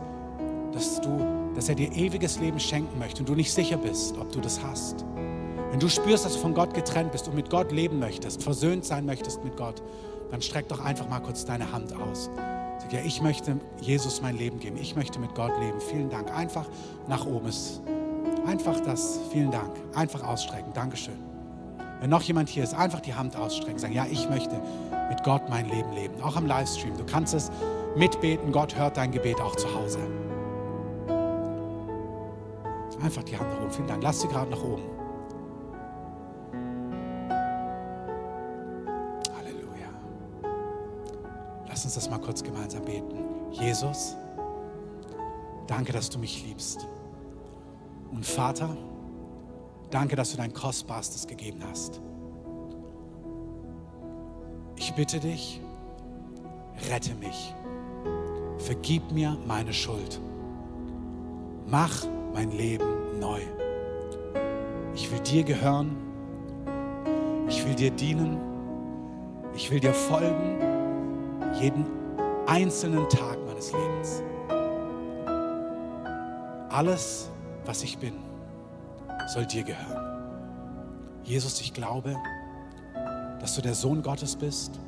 dass 0.72 1.00
du, 1.00 1.26
dass 1.54 1.68
er 1.68 1.74
dir 1.74 1.90
ewiges 1.92 2.38
Leben 2.38 2.60
schenken 2.60 2.98
möchte 2.98 3.20
und 3.20 3.28
du 3.28 3.34
nicht 3.34 3.52
sicher 3.52 3.78
bist, 3.78 4.16
ob 4.18 4.30
du 4.32 4.40
das 4.40 4.62
hast, 4.62 5.04
wenn 5.70 5.78
du 5.78 5.88
spürst, 5.88 6.24
dass 6.24 6.34
du 6.34 6.40
von 6.40 6.54
Gott 6.54 6.74
getrennt 6.74 7.12
bist 7.12 7.28
und 7.28 7.34
mit 7.34 7.48
Gott 7.48 7.70
leben 7.70 7.98
möchtest, 7.98 8.42
versöhnt 8.42 8.84
sein 8.84 9.06
möchtest 9.06 9.44
mit 9.44 9.56
Gott, 9.56 9.82
dann 10.30 10.42
streck 10.42 10.68
doch 10.68 10.84
einfach 10.84 11.08
mal 11.08 11.20
kurz 11.20 11.44
deine 11.44 11.70
Hand 11.72 11.94
aus. 11.94 12.28
Sag 12.80 12.92
ja, 12.92 13.00
ich 13.04 13.20
möchte 13.20 13.60
Jesus 13.80 14.22
mein 14.22 14.36
Leben 14.36 14.58
geben. 14.58 14.76
Ich 14.78 14.96
möchte 14.96 15.18
mit 15.18 15.34
Gott 15.34 15.52
leben. 15.60 15.80
Vielen 15.80 16.08
Dank. 16.08 16.34
Einfach 16.36 16.66
nach 17.08 17.26
oben 17.26 17.48
ist. 17.48 17.82
Einfach 18.46 18.80
das. 18.80 19.20
Vielen 19.32 19.50
Dank. 19.50 19.70
Einfach 19.94 20.24
ausstrecken. 20.24 20.72
Dankeschön. 20.72 21.18
Wenn 22.00 22.10
noch 22.10 22.22
jemand 22.22 22.48
hier 22.48 22.64
ist, 22.64 22.74
einfach 22.74 23.00
die 23.00 23.14
Hand 23.14 23.36
ausstrecken. 23.36 23.78
Sagen, 23.78 23.92
ja, 23.92 24.06
ich 24.10 24.28
möchte 24.30 24.60
mit 25.08 25.22
Gott 25.24 25.48
mein 25.50 25.68
Leben 25.68 25.92
leben. 25.92 26.14
Auch 26.22 26.36
am 26.36 26.46
Livestream. 26.46 26.96
Du 26.96 27.04
kannst 27.04 27.34
es 27.34 27.50
mitbeten. 27.96 28.50
Gott 28.50 28.76
hört 28.76 28.96
dein 28.96 29.12
Gebet 29.12 29.40
auch 29.40 29.54
zu 29.56 29.72
Hause. 29.74 29.98
Einfach 33.02 33.22
die 33.22 33.38
Hand 33.38 33.50
nach 33.50 33.60
oben. 33.60 33.70
Vielen 33.70 33.88
Dank. 33.88 34.02
Lass 34.02 34.20
sie 34.20 34.28
gerade 34.28 34.50
nach 34.50 34.62
oben. 34.62 34.99
Kurz 42.30 42.44
gemeinsam 42.44 42.84
beten. 42.84 43.24
Jesus, 43.50 44.14
danke, 45.66 45.92
dass 45.92 46.08
du 46.08 46.16
mich 46.20 46.46
liebst. 46.46 46.86
Und 48.12 48.24
Vater, 48.24 48.76
danke, 49.90 50.14
dass 50.14 50.30
du 50.30 50.36
dein 50.36 50.54
Kostbarstes 50.54 51.26
gegeben 51.26 51.60
hast. 51.68 52.00
Ich 54.76 54.94
bitte 54.94 55.18
dich, 55.18 55.60
rette 56.88 57.16
mich. 57.16 57.52
Vergib 58.58 59.10
mir 59.10 59.36
meine 59.44 59.72
Schuld. 59.72 60.20
Mach 61.66 62.06
mein 62.32 62.52
Leben 62.52 63.18
neu. 63.18 63.40
Ich 64.94 65.10
will 65.10 65.20
dir 65.20 65.42
gehören. 65.42 65.96
Ich 67.48 67.66
will 67.66 67.74
dir 67.74 67.90
dienen. 67.90 68.38
Ich 69.56 69.68
will 69.72 69.80
dir 69.80 69.92
folgen 69.92 70.60
jeden 71.58 71.99
einzelnen 72.50 73.08
Tag 73.08 73.38
meines 73.46 73.72
Lebens. 73.72 74.22
Alles, 76.68 77.30
was 77.64 77.84
ich 77.84 77.96
bin, 77.96 78.14
soll 79.28 79.46
dir 79.46 79.62
gehören. 79.62 81.22
Jesus, 81.22 81.60
ich 81.60 81.72
glaube, 81.72 82.16
dass 83.38 83.54
du 83.54 83.62
der 83.62 83.74
Sohn 83.74 84.02
Gottes 84.02 84.34
bist 84.34 84.80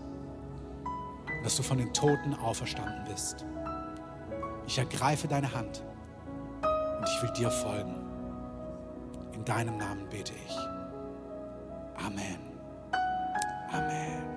und 1.39 1.45
dass 1.45 1.57
du 1.57 1.63
von 1.63 1.79
den 1.79 1.93
Toten 1.93 2.35
auferstanden 2.35 3.05
bist. 3.09 3.47
Ich 4.67 4.79
ergreife 4.79 5.29
deine 5.29 5.53
Hand 5.55 5.85
und 6.99 7.09
ich 7.09 7.23
will 7.23 7.31
dir 7.31 7.51
folgen. 7.51 7.95
In 9.35 9.45
deinem 9.45 9.77
Namen 9.77 10.09
bete 10.11 10.33
ich. 10.47 10.57
Amen. 12.05 12.39
Amen. 13.71 14.32